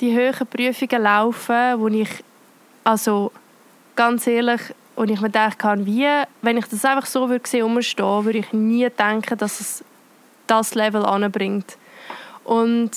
die 0.01 0.15
höheren 0.15 0.47
Prüfungen 0.47 1.03
laufen, 1.03 1.81
wo 1.81 1.89
ich, 1.89 2.09
also 2.85 3.33
ganz 3.95 4.27
ehrlich, 4.27 4.61
und 4.97 5.11
ich 5.11 5.21
mir 5.21 5.31
denke, 5.31 5.87
wie, 5.87 6.09
wenn 6.43 6.57
ich 6.57 6.67
das 6.67 6.85
einfach 6.85 7.07
so 7.07 7.29
würde 7.29 7.49
sehen, 7.49 7.65
umstehen, 7.65 8.25
würde 8.25 8.39
ich 8.39 8.53
nie 8.53 8.89
denken, 8.91 9.39
dass 9.39 9.61
es 9.61 9.85
das 10.49 10.75
Level 10.75 11.05
anbringt. 11.05 11.77
Und 12.45 12.91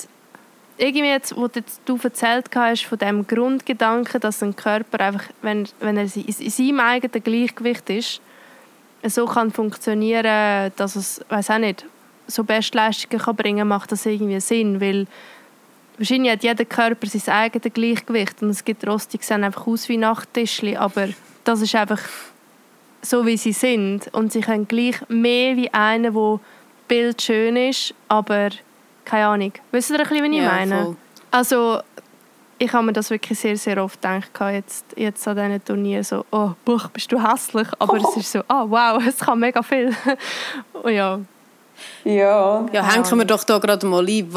irgendwie 0.78 1.10
jetzt, 1.10 1.36
wo 1.38 1.48
du 1.48 2.00
erzählt 2.02 2.50
hast 2.56 2.86
von 2.86 2.98
dem 2.98 3.28
Grundgedanken, 3.28 4.20
dass 4.20 4.42
ein 4.42 4.56
Körper 4.56 5.00
einfach, 5.00 5.26
wenn, 5.42 5.68
wenn 5.80 5.98
er 5.98 6.04
in 6.04 6.50
seinem 6.50 6.80
eigenen 6.80 7.24
Gleichgewicht 7.24 7.90
ist, 7.90 8.22
so 9.04 9.26
kann 9.26 9.52
funktionieren, 9.52 10.72
dass 10.76 10.96
es, 10.96 11.22
weiß 11.30 11.52
auch 11.52 11.58
nicht, 11.58 11.86
so 12.28 12.44
Bestleistungen 12.44 13.22
kann 13.22 13.36
bringen, 13.36 13.68
macht 13.68 13.92
das 13.92 14.06
irgendwie 14.06 14.40
Sinn, 14.40 14.80
weil 14.80 15.06
wahrscheinlich 15.98 16.32
hat 16.32 16.44
jeder 16.44 16.66
Körper 16.66 17.08
sein 17.08 17.34
eigenes 17.34 17.74
Gleichgewicht 17.74 18.42
und 18.42 18.50
es 18.50 18.64
gibt 18.64 18.88
Rost, 18.88 19.14
die 19.14 19.20
sehen 19.22 19.44
einfach 19.44 19.68
aus 19.68 19.90
wie 19.90 19.98
Nachttischli, 19.98 20.78
aber 20.78 21.10
das 21.44 21.62
ist 21.62 21.76
einfach 21.76 22.02
so, 23.02 23.26
wie 23.26 23.38
sie 23.38 23.54
sind 23.54 24.08
und 24.14 24.32
sie 24.32 24.42
können 24.42 24.68
gleich 24.68 24.96
mehr 25.10 25.56
wie 25.58 25.72
einer, 25.74 26.12
der 26.12 26.40
bildschön 26.92 27.56
ist, 27.56 27.94
aber 28.10 28.50
keine 29.06 29.28
Ahnung. 29.28 29.54
Wisst 29.72 29.92
ihr 29.92 29.96
ein 29.98 30.06
bisschen, 30.06 30.30
wie 30.30 30.36
ich 30.36 30.44
ja, 30.44 30.52
meine? 30.52 30.84
Voll. 30.84 30.96
Also 31.32 31.80
ich 32.58 32.74
habe 32.74 32.86
mir 32.86 32.92
das 32.92 33.10
wirklich 33.10 33.40
sehr, 33.40 33.56
sehr 33.56 33.82
oft 33.82 34.02
gedacht, 34.02 34.30
jetzt, 34.52 34.86
jetzt 34.98 35.26
an 35.26 35.38
diesen 35.38 35.64
Turnieren, 35.64 36.04
so, 36.04 36.26
oh, 36.32 36.52
buch, 36.66 36.90
bist 36.90 37.10
du 37.10 37.18
hässlich, 37.18 37.70
aber 37.80 37.94
oh. 37.94 38.10
es 38.10 38.18
ist 38.18 38.34
so, 38.34 38.40
oh, 38.42 38.66
wow, 38.68 39.02
es 39.08 39.20
kann 39.20 39.40
mega 39.40 39.64
viel. 39.64 39.96
ja. 40.86 41.22
Ja. 42.04 42.66
Ja, 42.74 42.94
hängen 42.94 43.18
wir 43.18 43.26
doch 43.26 43.46
da 43.46 43.58
gerade 43.58 43.86
mal 43.86 44.06
ein. 44.06 44.30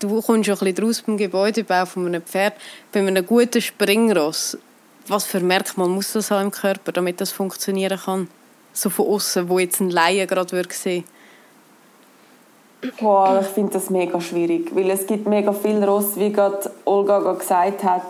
Du 0.00 0.22
kommst 0.22 0.48
ja 0.48 0.54
ein 0.54 0.60
bisschen 0.60 0.86
raus 0.86 1.02
beim 1.02 1.18
Gebäudebau 1.18 1.84
von 1.84 2.06
einem 2.06 2.22
Pferd. 2.22 2.54
Bei 2.92 3.00
einem 3.00 3.26
guten 3.26 3.60
Springross, 3.60 4.56
was 5.06 5.26
für 5.26 5.40
Merkmal 5.40 5.88
muss 5.88 6.12
das 6.12 6.30
haben 6.30 6.46
im 6.46 6.50
Körper, 6.50 6.92
damit 6.92 7.20
das 7.20 7.30
funktionieren 7.30 8.00
kann? 8.02 8.28
So 8.72 8.88
von 8.88 9.06
außen, 9.06 9.50
wo 9.50 9.58
jetzt 9.58 9.80
ein 9.80 9.90
Laie 9.90 10.26
gerade 10.26 10.50
würde 10.50 10.72
sehen 10.72 11.04
Boah, 13.00 13.38
ich 13.40 13.46
finde 13.48 13.72
das 13.72 13.90
mega 13.90 14.20
schwierig, 14.20 14.74
weil 14.74 14.90
es 14.90 15.06
gibt 15.06 15.26
mega 15.26 15.52
viele 15.52 15.86
Ross, 15.86 16.16
wie 16.16 16.32
gerade 16.32 16.70
Olga 16.84 17.32
gesagt 17.32 17.82
hat, 17.84 18.02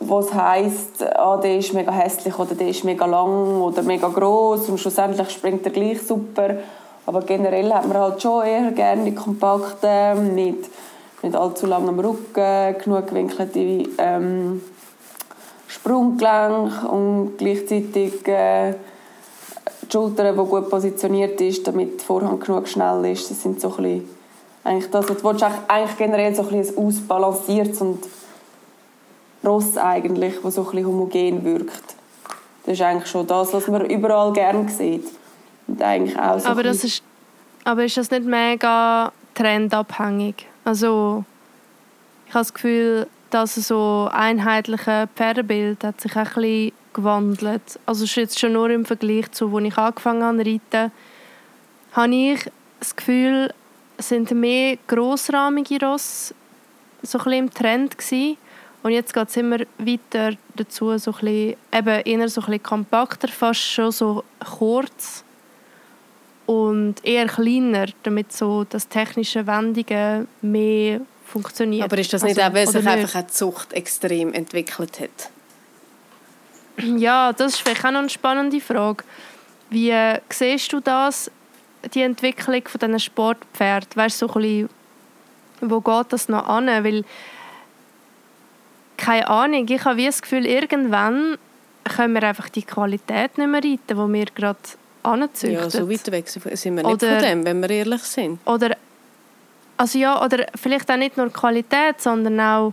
was 0.00 0.32
heißt, 0.32 1.04
ah, 1.16 1.36
der 1.36 1.58
ist 1.58 1.72
mega 1.72 1.92
hässlich 1.92 2.38
oder 2.38 2.54
der 2.54 2.68
ist 2.68 2.84
mega 2.84 3.06
lang 3.06 3.60
oder 3.60 3.82
mega 3.82 4.08
groß 4.08 4.68
und 4.68 4.78
schlussendlich 4.78 5.30
springt 5.30 5.64
er 5.64 5.72
gleich 5.72 6.02
super. 6.02 6.56
Aber 7.06 7.20
generell 7.22 7.72
hat 7.72 7.86
man 7.86 7.98
halt 7.98 8.22
schon 8.22 8.44
eher 8.44 8.72
gerne 8.72 9.04
die 9.04 9.14
kompakten, 9.14 10.34
mit 10.34 10.68
nicht 11.22 11.36
allzu 11.36 11.66
langem 11.66 11.98
Rücken, 11.98 12.78
genug 12.82 13.06
gewinkelte 13.06 13.88
ähm, 13.98 14.62
Sprunggelenk 15.66 16.84
und 16.90 17.36
gleichzeitig 17.38 18.26
äh, 18.26 18.74
die 19.86 19.92
Schulter, 19.92 20.32
die 20.32 20.38
gut 20.38 20.70
positioniert 20.70 21.40
ist, 21.40 21.66
damit 21.66 22.00
die 22.00 22.04
Vorhand 22.04 22.44
genug 22.44 22.68
schnell 22.68 23.04
ist. 23.06 23.30
Das 23.30 23.42
sind 23.42 23.60
so 23.60 23.68
ein 23.76 23.76
bisschen, 23.82 24.08
eigentlich 24.64 24.90
das, 24.90 25.08
was 25.08 25.16
du 25.18 25.24
willst, 25.24 25.44
eigentlich 25.68 25.96
generell 25.96 26.34
so 26.34 26.42
ein, 26.42 26.48
bisschen 26.48 26.78
ein 26.78 26.86
ausbalanciertes 26.86 27.80
und 27.80 27.98
Ross 29.44 29.76
eigentlich, 29.76 30.42
wo 30.42 30.50
so 30.50 30.62
ein 30.62 30.70
bisschen 30.70 30.86
homogen 30.86 31.44
wirkt. 31.44 31.94
Das 32.64 32.74
ist 32.74 32.82
eigentlich 32.82 33.10
schon 33.10 33.26
das, 33.26 33.52
was 33.52 33.68
man 33.68 33.84
überall 33.86 34.32
gerne 34.32 34.68
sieht. 34.68 35.06
Und 35.66 35.82
eigentlich 35.82 36.18
auch 36.18 36.38
so 36.38 36.48
aber, 36.48 36.62
das 36.62 36.84
ist, 36.84 37.02
aber 37.64 37.84
ist 37.84 37.96
das 37.96 38.10
nicht 38.10 38.24
mega 38.24 39.12
trendabhängig? 39.34 40.46
Also 40.64 41.24
ich 42.26 42.34
habe 42.34 42.40
das 42.40 42.54
Gefühl, 42.54 43.06
dass 43.30 43.54
so 43.54 44.08
einheitliche 44.12 45.08
Pferdebild 45.14 45.84
hat 45.84 46.00
sich 46.00 46.16
ein 46.16 46.24
bisschen 46.24 46.72
gewandelt. 46.94 47.78
Also 47.84 48.04
ist 48.04 48.14
jetzt 48.14 48.38
schon 48.38 48.54
nur 48.54 48.70
im 48.70 48.84
Vergleich 48.84 49.30
zu, 49.32 49.52
wo 49.52 49.58
ich 49.58 49.76
angefangen 49.76 50.22
habe 50.22 50.42
zu 50.42 50.50
reiten, 50.50 50.92
habe 51.92 52.14
ich 52.14 52.50
das 52.80 52.96
Gefühl, 52.96 53.52
es 53.96 54.08
sind 54.08 54.30
mehr 54.32 54.78
grossrahmige 54.86 55.84
Ross 55.84 56.34
so 57.02 57.18
ein 57.18 57.32
im 57.32 57.50
Trend 57.52 57.98
gewesen. 57.98 58.36
Und 58.82 58.92
jetzt 58.92 59.14
geht 59.14 59.28
es 59.28 59.36
immer 59.36 59.58
weiter 59.78 60.36
dazu, 60.56 60.96
so 60.98 61.12
ein 61.12 61.18
bisschen, 61.20 61.56
eben 61.72 62.00
eher 62.04 62.28
so 62.28 62.42
ein 62.42 62.62
kompakter, 62.62 63.28
fast 63.28 63.60
schon 63.60 63.92
so 63.92 64.24
kurz 64.58 65.24
und 66.46 66.96
eher 67.02 67.26
kleiner, 67.26 67.86
damit 68.02 68.32
so 68.32 68.64
das 68.64 68.88
technische 68.88 69.46
Wendungen 69.46 70.28
mehr 70.42 71.00
funktioniert. 71.24 71.84
Aber 71.84 71.98
ist 71.98 72.12
das 72.12 72.22
nicht 72.22 72.38
also, 72.38 72.50
auch, 72.50 72.54
weil 72.54 72.66
sich 72.66 72.86
einfach 72.86 73.22
die 73.22 73.26
Zucht 73.28 73.72
extrem 73.72 74.34
entwickelt 74.34 75.00
hat? 75.00 75.30
Ja, 76.78 77.32
das 77.32 77.54
ist 77.54 77.60
vielleicht 77.60 77.84
auch 77.84 77.90
noch 77.90 78.00
eine 78.00 78.10
spannende 78.10 78.60
Frage. 78.60 79.04
Wie 79.70 79.90
äh, 79.90 80.20
siehst 80.28 80.72
du 80.72 80.80
das, 80.80 81.30
die 81.94 82.02
Entwicklung 82.02 82.62
von 82.66 82.78
diesen 82.78 83.00
Sportpferden? 83.00 83.90
Weißt 83.94 84.20
du, 84.20 84.28
so 84.28 84.34
ein 84.34 84.40
bisschen, 84.40 84.68
wo 85.60 85.80
geht 85.80 86.12
das 86.12 86.28
noch 86.28 86.46
an? 86.46 86.66
Weil, 86.66 87.04
keine 88.96 89.28
Ahnung, 89.28 89.66
ich 89.68 89.84
habe 89.84 89.96
wie 89.96 90.06
das 90.06 90.22
Gefühl, 90.22 90.46
irgendwann 90.46 91.38
können 91.84 92.14
wir 92.14 92.22
einfach 92.22 92.48
die 92.48 92.62
Qualität 92.62 93.38
nicht 93.38 93.48
mehr 93.48 93.62
reiten, 93.62 93.78
die 93.88 93.94
wir 93.94 94.26
gerade 94.26 94.58
anzüchten. 95.02 95.52
Ja, 95.52 95.70
so 95.70 95.88
weit 95.88 96.10
weg 96.10 96.28
sind 96.28 96.44
wir 96.76 96.82
nicht 96.82 96.86
oder, 96.86 97.08
von 97.08 97.18
dem, 97.18 97.44
wenn 97.44 97.60
wir 97.60 97.70
ehrlich 97.70 98.02
sind. 98.02 98.38
Oder, 98.46 98.76
also 99.76 99.98
ja, 99.98 100.22
oder 100.24 100.46
vielleicht 100.54 100.90
auch 100.90 100.96
nicht 100.96 101.16
nur 101.16 101.30
Qualität, 101.30 102.00
sondern 102.00 102.40
auch, 102.40 102.72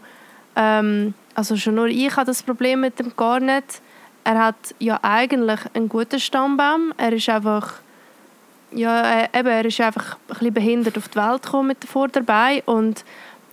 ähm, 0.56 1.14
also 1.36 1.56
schon 1.58 1.76
nur 1.76 1.88
ich 1.88 2.16
habe 2.16 2.26
das 2.26 2.42
Problem 2.44 2.82
mit 2.82 3.00
dem 3.00 3.16
gar 3.16 3.40
nicht. 3.40 3.82
Er 4.24 4.46
hat 4.46 4.76
ja 4.80 5.00
eigentlich 5.02 5.60
einen 5.74 5.90
guten 5.90 6.20
Stammbaum. 6.20 6.94
Er 6.98 7.14
ist 7.14 7.30
einfach 7.30 7.74
ja, 8.72 9.26
eben, 9.34 9.48
er 9.48 9.66
ist 9.66 9.82
einfach 9.82 10.16
ein 10.16 10.20
bisschen 10.30 10.54
behindert 10.54 10.98
auf 10.98 11.10
die 11.10 11.18
Welt 11.18 11.44
gekommen 11.44 11.68
mit 11.68 11.84
den 11.84 11.88
Vorderbeinen 11.88 12.62
und 12.66 13.04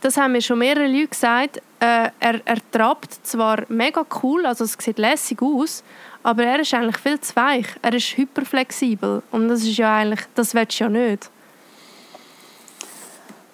das 0.01 0.17
haben 0.17 0.33
mir 0.33 0.43
schon 0.43 0.61
mehrere 0.61 0.87
Leute 0.87 1.09
gesagt. 1.09 1.57
Äh, 1.81 2.11
er, 2.21 2.41
er 2.45 2.71
trappt 2.71 3.27
zwar 3.27 3.65
mega 3.69 4.05
cool, 4.23 4.47
also 4.47 4.65
es 4.65 4.77
sieht 4.79 4.99
lässig 4.99 5.43
aus, 5.43 5.83
aber 6.23 6.45
er 6.45 6.61
ist 6.61 6.73
eigentlich 6.75 6.99
viel 6.99 7.21
zu 7.21 7.35
weich. 7.35 7.67
Er 7.83 7.95
ist 7.95 8.17
hyperflexibel 8.17 9.23
und 9.33 9.49
das 9.49 9.63
ist 9.63 9.77
ja 9.77 9.97
eigentlich, 9.97 10.21
das 10.35 10.55
willst 10.55 10.79
du 10.79 10.85
ja 10.85 10.91
nicht. 10.91 11.31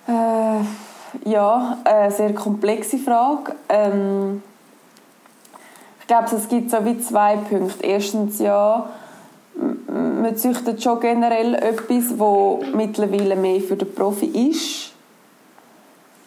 Äh, 0.06 1.30
ja, 1.30 1.78
eine 1.84 2.10
sehr 2.10 2.34
komplexe 2.34 2.98
Frage. 2.98 3.54
Ähm, 3.70 4.42
ich 6.04 6.08
glaube, 6.08 6.36
es 6.36 6.48
gibt 6.50 6.70
so 6.70 6.84
wie 6.84 7.00
zwei 7.00 7.38
Punkte. 7.38 7.82
Erstens 7.82 8.38
ja, 8.38 8.90
man 9.86 10.36
züchtet 10.36 10.82
schon 10.82 11.00
generell 11.00 11.54
etwas, 11.54 12.18
wo 12.18 12.62
mittlerweile 12.74 13.34
mehr 13.36 13.58
für 13.62 13.74
den 13.74 13.90
Profi 13.94 14.26
ist. 14.50 14.92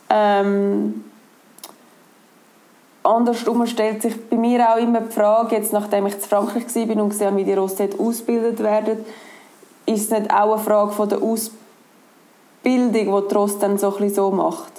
Ähm, 0.09 1.03
andersrum 3.03 3.67
stellt 3.67 4.01
sich 4.01 4.15
bei 4.27 4.35
mir 4.35 4.67
auch 4.67 4.77
immer 4.77 5.01
die 5.01 5.13
Frage, 5.13 5.57
jetzt 5.57 5.73
nachdem 5.73 6.07
ich 6.07 6.15
in 6.15 6.21
Frankreich 6.21 6.75
war 6.75 7.03
und 7.03 7.09
gesehen 7.09 7.37
wie 7.37 7.43
die 7.43 7.53
Rosse 7.53 7.87
ausgebildet 7.99 8.63
werden, 8.63 9.05
ist 9.85 10.05
es 10.05 10.09
nicht 10.09 10.31
auch 10.31 10.55
eine 10.55 10.63
Frage 10.63 10.91
von 10.93 11.07
der 11.07 11.21
Ausbildung, 11.21 11.61
die 12.63 13.03
die 13.03 13.09
Ross 13.09 13.59
dann 13.59 13.77
so, 13.77 13.95
ein 13.95 14.09
so 14.11 14.31
macht. 14.31 14.71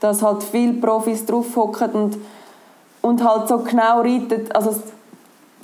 Dass 0.00 0.22
halt 0.22 0.42
viele 0.42 0.72
Profis 0.72 1.24
draufhocken 1.24 1.92
und, 1.92 2.18
und 3.02 3.22
halt 3.24 3.48
so 3.48 3.58
genau 3.58 4.00
reiten. 4.00 4.50
Also 4.52 4.80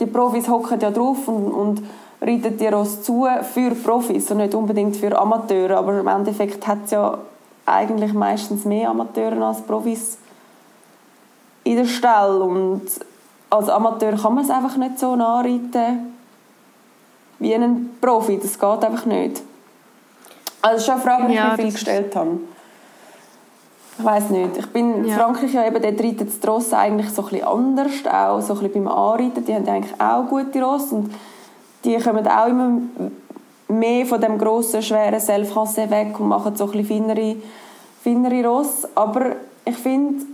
die 0.00 0.06
Profis 0.06 0.48
hocken 0.48 0.80
ja 0.80 0.90
drauf 0.90 1.28
und, 1.28 1.52
und 1.52 1.82
reiten 2.20 2.56
die 2.56 2.66
Ross 2.66 3.02
zu 3.02 3.26
für 3.52 3.70
Profis 3.70 4.30
und 4.30 4.38
nicht 4.38 4.54
unbedingt 4.54 4.96
für 4.96 5.18
Amateure. 5.18 5.78
Aber 5.78 5.98
im 5.98 6.08
Endeffekt 6.08 6.66
hat 6.66 6.78
es 6.84 6.92
ja 6.92 7.18
eigentlich 7.66 8.12
meistens 8.12 8.64
mehr 8.64 8.90
Amateure 8.90 9.42
als 9.42 9.60
Profis 9.62 10.18
in 11.64 11.76
der 11.76 11.86
Stelle. 11.86 12.40
Und 12.40 12.82
als 13.50 13.68
Amateur 13.68 14.16
kann 14.16 14.34
man 14.34 14.44
es 14.44 14.50
einfach 14.50 14.76
nicht 14.76 14.98
so 14.98 15.16
nachreiten 15.16 16.14
wie 17.38 17.54
ein 17.54 17.90
Profi. 18.00 18.38
Das 18.40 18.58
geht 18.58 18.84
einfach 18.84 19.06
nicht. 19.06 19.42
Also 20.62 20.76
das 20.76 20.82
ist 20.82 20.90
eine 20.90 21.00
Frage, 21.00 21.26
die 21.28 21.34
ja, 21.34 21.52
ich 21.52 21.56
mir 21.58 21.62
viel 21.64 21.72
gestellt 21.72 22.16
habe. 22.16 22.38
Ich 23.96 24.04
weiß 24.04 24.30
nicht. 24.30 24.56
Ich 24.56 24.66
bin 24.66 25.04
in 25.04 25.08
ja. 25.08 25.16
Frankreich 25.16 25.52
ja 25.52 25.66
eben, 25.66 25.80
dort 25.80 26.00
reitet 26.00 26.28
das 26.28 26.48
Ross 26.48 26.72
eigentlich 26.72 27.10
so 27.10 27.22
ein 27.22 27.28
bisschen 27.28 27.46
anders, 27.46 27.92
auch 28.10 28.40
so 28.40 28.54
ein 28.54 28.60
bisschen 28.60 28.84
beim 28.84 28.88
Anreiten. 28.88 29.44
Die 29.44 29.54
haben 29.54 29.68
eigentlich 29.68 30.00
auch 30.00 30.26
gute 30.28 30.62
Ross 30.62 30.90
und 30.92 31.14
die 31.84 31.96
kommen 31.98 32.26
auch 32.26 32.48
immer 32.48 32.78
mehr 33.68 34.06
von 34.06 34.20
dem 34.20 34.38
grossen, 34.38 34.82
schweren 34.82 35.20
Sel 35.20 35.42
Français 35.44 35.90
weg 35.90 36.18
und 36.18 36.28
machen 36.28 36.56
so 36.56 36.64
ein 36.64 36.72
bisschen 36.72 37.06
feinere, 37.06 37.36
feinere 38.02 38.48
Ross. 38.48 38.86
Aber 38.94 39.36
ich 39.64 39.76
finde, 39.76 40.24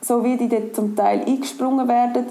so 0.00 0.24
wie 0.24 0.36
die 0.36 0.48
dort 0.48 0.74
zum 0.74 0.96
Teil 0.96 1.22
eingesprungen 1.26 1.86
werden, 1.88 2.26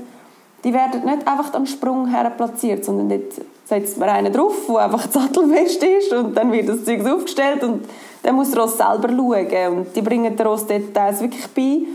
die 0.63 0.73
werden 0.73 1.05
nicht 1.05 1.27
einfach 1.27 1.53
am 1.53 1.65
Sprung 1.65 2.07
her 2.07 2.31
platziert, 2.35 2.83
sondern 2.83 3.09
dort 3.09 3.33
setzt 3.65 3.97
man 3.97 4.09
einen 4.09 4.33
drauf, 4.33 4.53
der 4.67 4.77
einfach 4.77 5.09
sattelfest 5.09 5.83
ist 5.83 6.13
und 6.13 6.35
dann 6.35 6.51
wird 6.51 6.69
das 6.69 6.83
Zeug 6.85 7.05
aufgestellt 7.05 7.63
und 7.63 7.85
dann 8.25 8.35
muss 8.35 8.49
der 8.49 8.61
Ross 8.61 8.77
selber 8.77 9.09
schauen. 9.09 9.77
Und 9.77 9.95
die 9.95 10.01
bringen 10.01 10.35
den 10.35 10.47
Ross 10.47 10.65
dort 10.65 11.21
wirklich 11.21 11.47
bei, 11.53 11.87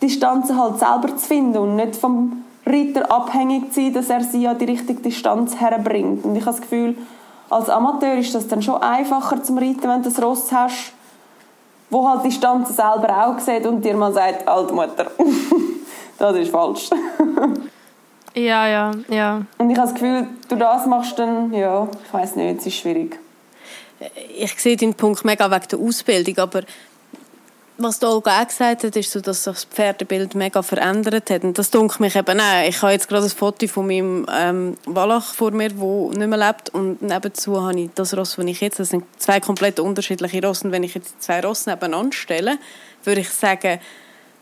die 0.00 0.06
Distanzen 0.06 0.58
halt 0.58 0.78
selber 0.78 1.14
zu 1.16 1.26
finden 1.26 1.58
und 1.58 1.76
nicht 1.76 1.96
vom 1.96 2.44
Ritter 2.66 3.10
abhängig 3.10 3.72
zu 3.72 3.82
sein, 3.82 3.92
dass 3.92 4.08
er 4.08 4.22
sie 4.22 4.48
an 4.48 4.58
die 4.58 4.64
richtige 4.64 5.02
Distanz 5.02 5.56
herbringt. 5.56 6.24
Und 6.24 6.36
ich 6.36 6.46
habe 6.46 6.52
das 6.52 6.62
Gefühl, 6.62 6.96
als 7.50 7.68
Amateur 7.68 8.14
ist 8.14 8.34
das 8.34 8.48
dann 8.48 8.62
schon 8.62 8.80
einfacher 8.80 9.42
zum 9.42 9.58
Reiten, 9.58 9.82
wenn 9.82 10.02
du 10.02 10.08
das 10.08 10.22
Ross 10.22 10.50
hast, 10.52 10.92
wo 11.90 12.08
halt 12.08 12.24
die 12.24 12.28
Distanzen 12.28 12.74
selber 12.74 13.26
auch 13.26 13.38
sieht 13.38 13.66
und 13.66 13.84
dir 13.84 13.96
mal 13.96 14.12
sagt, 14.12 14.48
Altmutter, 14.48 15.10
das 16.18 16.36
ist 16.36 16.50
falsch. 16.50 16.88
ja, 18.34 18.66
ja, 18.66 18.90
ja. 19.08 19.42
Und 19.58 19.70
ich 19.70 19.76
habe 19.76 19.88
das 19.88 19.94
Gefühl, 19.94 20.28
du 20.48 20.56
das 20.56 20.86
machst 20.86 21.18
dann, 21.18 21.52
ja, 21.52 21.88
ich 22.06 22.14
weiß 22.14 22.36
nicht, 22.36 22.60
es 22.60 22.66
ist 22.66 22.76
schwierig. 22.76 23.18
Ich 24.36 24.60
sehe 24.60 24.76
den 24.76 24.94
Punkt 24.94 25.24
mega 25.24 25.50
wegen 25.50 25.68
der 25.68 25.78
Ausbildung, 25.78 26.38
aber 26.38 26.62
was 27.78 28.02
Olga 28.02 28.42
auch 28.42 28.48
gesagt 28.48 28.82
hat, 28.82 28.96
ist 28.96 29.12
so, 29.12 29.20
dass 29.20 29.44
sich 29.44 29.54
das 29.54 29.64
Pferdebild 29.64 30.34
mega 30.34 30.62
verändert 30.62 31.30
hat. 31.30 31.44
Und 31.44 31.58
das 31.58 31.70
dunkelt 31.70 32.00
mich 32.00 32.16
eben 32.16 32.40
auch. 32.40 32.68
Ich 32.68 32.82
habe 32.82 32.92
jetzt 32.92 33.08
gerade 33.08 33.26
ein 33.26 33.30
Foto 33.30 33.68
von 33.68 33.86
meinem 33.86 34.26
ähm, 34.32 34.76
Wallach 34.84 35.32
vor 35.32 35.52
mir, 35.52 35.68
der 35.68 36.18
nicht 36.18 36.28
mehr 36.28 36.38
lebt. 36.38 36.70
Und 36.70 37.00
nebenzu 37.02 37.62
habe 37.62 37.78
ich 37.78 37.90
das 37.94 38.16
Ross, 38.16 38.34
das 38.36 38.44
ich 38.44 38.60
jetzt... 38.60 38.80
Das 38.80 38.88
sind 38.88 39.04
zwei 39.18 39.38
komplett 39.38 39.78
unterschiedliche 39.78 40.44
Rossen. 40.44 40.72
Wenn 40.72 40.82
ich 40.82 40.94
jetzt 40.94 41.22
zwei 41.22 41.40
Rosse 41.40 41.70
nebeneinander 41.70 42.16
stelle, 42.16 42.58
würde 43.04 43.20
ich 43.20 43.30
sagen, 43.30 43.78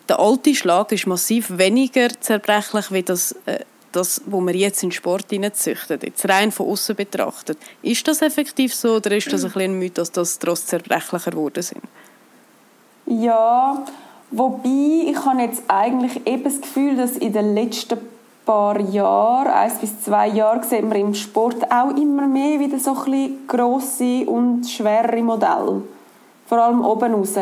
der 0.08 0.18
alte 0.18 0.54
Schlag 0.54 0.90
ist 0.92 1.06
massiv 1.06 1.58
weniger 1.58 2.08
zerbrechlich, 2.18 2.90
wie 2.90 3.02
das... 3.02 3.32
Äh, 3.44 3.60
das, 3.96 4.20
was 4.26 4.40
man 4.40 4.54
jetzt 4.54 4.82
in 4.82 4.92
Sport 4.92 5.26
züchtet, 5.54 6.02
jetzt 6.02 6.28
rein 6.28 6.52
von 6.52 6.68
außen 6.68 6.94
betrachtet. 6.94 7.58
Ist 7.82 8.06
das 8.06 8.22
effektiv 8.22 8.74
so 8.74 8.96
oder 8.96 9.16
ist 9.16 9.32
das 9.32 9.44
ein, 9.44 9.60
ein 9.60 9.78
Mythos, 9.78 10.12
dass 10.12 10.38
Ross 10.46 10.66
zerbrechlicher 10.66 11.30
geworden 11.30 11.62
sind? 11.62 11.82
Ja, 13.06 13.84
wobei 14.30 15.10
ich 15.10 15.24
habe 15.24 15.42
jetzt 15.42 15.62
eigentlich 15.68 16.26
eben 16.26 16.44
das 16.44 16.60
Gefühl, 16.60 16.96
dass 16.96 17.12
in 17.12 17.32
den 17.32 17.54
letzten 17.54 17.98
paar 18.44 18.80
Jahren, 18.80 19.48
eins 19.48 19.78
bis 19.78 20.00
zwei 20.02 20.28
Jahre, 20.28 20.62
sieht 20.64 20.84
man 20.84 20.98
im 20.98 21.14
Sport 21.14 21.70
auch 21.70 21.90
immer 21.96 22.26
mehr 22.28 22.60
wieder 22.60 22.78
so 22.78 22.96
ein 23.06 23.46
grosse 23.46 24.24
und 24.26 24.64
schwere 24.64 25.22
Modelle. 25.22 25.82
Vor 26.46 26.58
allem 26.58 26.84
oben 26.84 27.14
raus. 27.14 27.34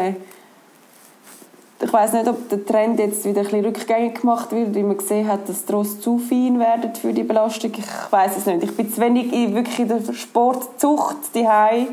Ich 1.81 1.93
weiß 1.93 2.13
nicht, 2.15 2.29
ob 2.29 2.49
der 2.49 2.65
Trend 2.65 2.99
jetzt 2.99 3.25
wieder 3.25 3.41
ein 3.41 3.45
bisschen 3.47 3.65
rückgängig 3.65 4.21
gemacht 4.21 4.53
wird, 4.53 4.75
weil 4.75 4.85
man 4.85 4.97
gesehen 4.97 5.29
hat, 5.29 5.49
dass 5.49 5.65
die 5.65 5.73
Ross 5.73 6.01
zu 6.01 6.19
fein 6.19 6.59
werden 6.59 6.95
für 6.95 7.13
die 7.13 7.25
Belastung. 7.25 7.73
Ich 7.77 8.13
weiß 8.13 8.37
es 8.39 8.47
nicht. 8.47 8.63
Ich 8.63 8.77
bin 8.77 8.93
zu 8.93 9.01
wenig 9.01 9.33
in, 9.33 9.55
wirklich 9.55 9.81
in 9.81 9.89
der 9.89 10.01
Sportzucht 10.13 11.17
daheim 11.35 11.89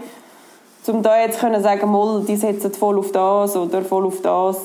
um 0.88 1.04
da 1.04 1.20
jetzt 1.20 1.40
können 1.40 1.62
sagen, 1.62 1.92
mal, 1.92 2.24
die 2.28 2.36
setzen 2.36 2.74
voll 2.74 2.98
auf 2.98 3.12
das 3.12 3.56
oder 3.56 3.82
voll 3.84 4.06
auf 4.06 4.22
das. 4.22 4.58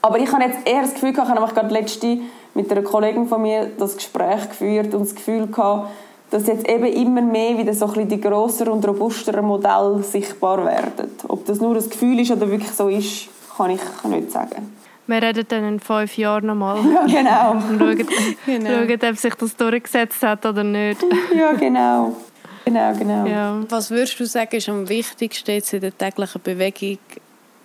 Aber 0.00 0.18
ich 0.18 0.30
habe 0.32 0.44
jetzt 0.44 0.66
eher 0.66 0.82
das 0.82 0.94
Gefühl 0.94 1.12
gehabt, 1.12 1.30
ich 1.30 1.40
habe 1.40 1.52
gerade 1.52 1.74
letzte 1.74 2.18
mit 2.54 2.70
einer 2.70 2.82
Kollegin 2.82 3.26
von 3.26 3.42
mir 3.42 3.70
das 3.78 3.96
Gespräch 3.96 4.48
geführt 4.48 4.94
und 4.94 5.02
das 5.02 5.14
Gefühl 5.14 5.46
gehabt, 5.46 5.90
dass 6.30 6.46
jetzt 6.46 6.68
eben 6.68 6.86
immer 6.86 7.22
mehr 7.22 7.58
wieder 7.58 7.74
so 7.74 7.86
die 7.86 8.20
grosser 8.20 8.72
und 8.72 8.86
robusteren 8.86 9.44
Modelle 9.44 10.02
sichtbar 10.02 10.64
werden. 10.64 11.10
Ob 11.28 11.44
das 11.46 11.60
nur 11.60 11.76
ein 11.76 11.88
Gefühl 11.88 12.20
ist 12.20 12.30
oder 12.30 12.50
wirklich 12.50 12.72
so 12.72 12.88
ist, 12.88 13.28
kann 13.56 13.70
ich 13.70 13.80
nicht 14.04 14.30
sagen. 14.30 14.72
Wir 15.06 15.22
reden 15.22 15.44
dann 15.48 15.64
in 15.64 15.80
fünf 15.80 16.16
Jahren 16.16 16.46
nochmal. 16.46 16.78
Ja, 17.06 17.06
genau. 17.06 17.50
Und 17.52 17.78
schauen, 17.78 18.08
Genau. 18.46 18.70
schauen, 18.70 19.10
ob 19.10 19.16
sich 19.18 19.34
das 19.34 19.56
durchgesetzt 19.56 20.22
hat 20.22 20.46
oder 20.46 20.64
nicht. 20.64 21.04
ja, 21.36 21.52
genau. 21.52 22.16
Genau, 22.64 22.94
genau. 22.94 23.26
Ja. 23.26 23.62
Was 23.68 23.90
würdest 23.90 24.18
du 24.18 24.24
sagen, 24.24 24.56
ist 24.56 24.68
am 24.70 24.88
wichtigsten 24.88 25.50
jetzt 25.50 25.74
in 25.74 25.82
der 25.82 25.96
täglichen 25.96 26.40
Bewegung, 26.40 26.98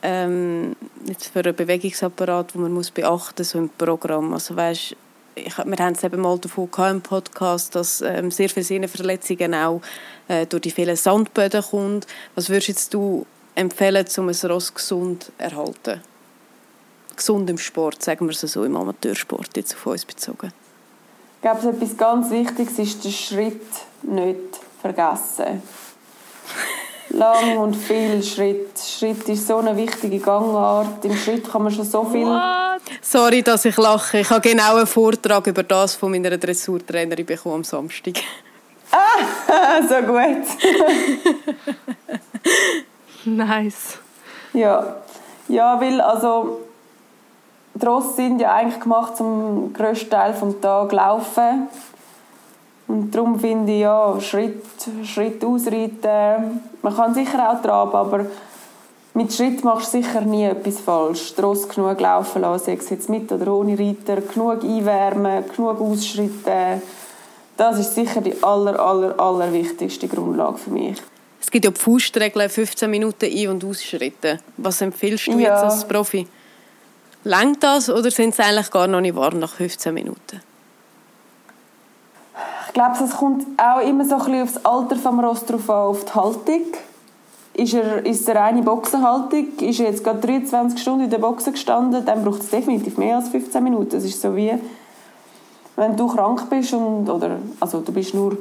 ähm, 0.01 0.75
jetzt 1.05 1.27
für 1.27 1.39
einen 1.39 1.55
Bewegungsapparat, 1.55 2.53
den 2.53 2.61
man 2.61 2.73
muss 2.73 2.91
beachten 2.91 3.35
muss, 3.37 3.49
so 3.51 3.59
im 3.59 3.69
Programm? 3.69 4.33
Also 4.33 4.57
weißt, 4.57 4.95
ich, 5.35 5.57
wir 5.57 5.77
haben 5.77 5.93
es 5.93 6.03
eben 6.03 6.19
mal 6.19 6.37
davon 6.37 6.69
gehabt 6.69 6.91
im 6.91 7.01
Podcast, 7.01 7.75
dass 7.75 8.01
ähm, 8.01 8.29
sehr 8.31 8.49
viele 8.49 8.65
Sehnenverletzungen 8.65 9.53
auch 9.53 9.81
äh, 10.27 10.45
durch 10.45 10.63
die 10.63 10.71
vielen 10.71 10.97
Sandböden 10.97 11.61
kommt. 11.61 12.05
Was 12.35 12.49
würdest 12.49 12.67
jetzt 12.67 12.93
du 12.93 13.25
empfehlen, 13.59 14.05
um 14.17 14.29
ein 14.29 14.51
Ross 14.51 14.73
gesund 14.73 15.25
zu 15.25 15.31
erhalten? 15.37 16.01
Gesund 17.15 17.49
im 17.49 17.57
Sport, 17.57 18.01
sagen 18.01 18.25
wir 18.27 18.31
es 18.31 18.39
so, 18.39 18.63
im 18.63 18.75
Amateursport 18.77 19.57
jetzt 19.57 19.75
auf 19.75 19.85
uns 19.85 20.05
bezogen. 20.05 20.53
Ich 21.35 21.41
glaube, 21.41 21.67
etwas 21.67 21.97
ganz 21.97 22.31
Wichtiges 22.31 22.79
ist 22.79 23.03
der 23.03 23.09
Schritt 23.09 23.61
nicht 24.03 24.59
vergessen. 24.81 25.61
Lang 27.09 27.57
und 27.57 27.75
viel 27.75 28.21
Schritt. 28.23 28.79
Schritt 28.79 29.27
ist 29.27 29.47
so 29.47 29.57
eine 29.57 29.75
wichtige 29.75 30.19
Gangart. 30.19 31.03
Im 31.03 31.15
Schritt 31.15 31.49
kann 31.49 31.63
man 31.63 31.71
schon 31.71 31.85
so 31.85 32.05
viel... 32.05 32.25
What? 32.25 32.81
Sorry, 33.01 33.41
dass 33.41 33.65
ich 33.65 33.75
lache. 33.77 34.19
Ich 34.19 34.29
habe 34.29 34.41
genau 34.41 34.75
einen 34.75 34.87
Vortrag 34.87 35.47
über 35.47 35.63
das 35.63 35.95
von 35.95 36.11
meiner 36.11 36.37
Dressurtrainerin 36.37 37.25
bekommen 37.25 37.55
am 37.55 37.63
Samstag. 37.63 38.15
so 39.89 39.95
gut. 39.95 40.45
Nice. 43.25 43.97
Ja. 44.53 44.95
Ja, 45.47 45.79
weil 45.79 46.01
also... 46.01 46.61
Die 47.73 48.15
sind 48.15 48.41
ja 48.41 48.55
eigentlich 48.55 48.81
gemacht 48.81 49.15
zum 49.15 49.71
grössten 49.73 50.09
Teil 50.09 50.33
des 50.33 50.59
Tages 50.59 50.91
laufen. 50.91 51.69
Und 52.89 53.15
darum 53.15 53.39
finde 53.39 53.71
ich, 53.71 53.81
ja, 53.81 54.19
Schritt, 54.19 54.65
Schritt 55.05 55.45
ausreiten. 55.45 56.59
Man 56.81 56.95
kann 56.95 57.13
sicher 57.13 57.51
auch 57.51 57.61
traben, 57.61 57.95
aber 57.95 58.25
mit 59.13 59.31
Schritt 59.31 59.63
machst 59.63 59.93
du 59.93 60.01
sicher 60.01 60.21
nie 60.21 60.45
etwas 60.45 60.79
falsch. 60.79 61.35
Die 61.35 61.41
Rosse 61.41 61.67
genug 61.67 61.99
laufen 61.99 62.41
lassen, 62.41 62.65
sei 62.65 62.73
es 62.73 62.89
jetzt 62.89 63.09
mit 63.09 63.31
oder 63.31 63.53
ohne 63.53 63.77
Reiter, 63.77 64.21
genug 64.21 64.63
einwärmen, 64.63 65.43
genug 65.55 65.79
ausschreiten. 65.79 66.81
Das 67.55 67.77
ist 67.77 67.93
sicher 67.93 68.21
die 68.21 68.41
aller, 68.41 68.79
aller, 68.79 69.19
aller 69.19 69.53
wichtigste 69.53 70.07
Grundlage 70.07 70.57
für 70.57 70.71
mich. 70.71 70.97
Es 71.41 71.49
gibt 71.49 71.65
ja 71.65 71.71
die 71.71 71.79
Faustregel, 71.79 72.49
15 72.49 72.89
Minuten 72.89 73.25
ein- 73.25 73.47
und 73.47 73.63
ausschritten. 73.63 74.39
Was 74.57 74.81
empfiehlst 74.81 75.27
du 75.27 75.31
Ja. 75.31 75.53
jetzt 75.55 75.63
als 75.63 75.87
Profi? 75.87 76.27
Längt 77.23 77.63
das 77.63 77.89
oder 77.89 78.11
sind 78.11 78.29
es 78.33 78.39
eigentlich 78.39 78.71
gar 78.71 78.87
noch 78.87 79.01
nicht 79.01 79.15
warm 79.15 79.39
nach 79.39 79.53
15 79.53 79.93
Minuten? 79.93 80.41
Ich 82.67 82.73
glaube, 82.73 83.03
es 83.03 83.11
kommt 83.17 83.45
auch 83.59 83.81
immer 83.81 84.05
so 84.05 84.15
ein 84.15 84.19
bisschen 84.25 84.43
auf 84.43 84.53
das 84.53 84.65
Alter 84.65 84.95
des 84.95 85.05
Ross 85.05 85.45
drauf 85.45 85.69
an, 85.69 85.75
auf 85.75 86.05
die 86.05 86.13
Haltung. 86.13 86.61
Ist, 87.55 87.73
er, 87.73 88.05
ist 88.05 88.21
es 88.21 88.29
eine 88.29 88.39
reine 88.39 88.61
Boxenhaltung? 88.61 89.47
Ist 89.59 89.79
er 89.79 89.87
jetzt 89.87 90.03
gerade 90.03 90.19
23 90.19 90.79
Stunden 90.79 91.05
in 91.05 91.09
der 91.09 91.17
Boxen 91.17 91.51
gestanden? 91.53 92.05
Dann 92.05 92.23
braucht 92.23 92.41
es 92.41 92.49
definitiv 92.49 92.97
mehr 92.97 93.17
als 93.17 93.29
15 93.29 93.61
Minuten. 93.63 93.97
Es 93.97 94.05
ist 94.05 94.21
so 94.21 94.33
wie, 94.35 94.53
wenn 95.75 95.97
du 95.97 96.07
krank 96.07 96.49
bist 96.49 96.71
und, 96.73 97.09
oder, 97.09 97.39
also 97.59 97.81
du 97.81 97.91
bist 97.91 98.13
nur 98.13 98.37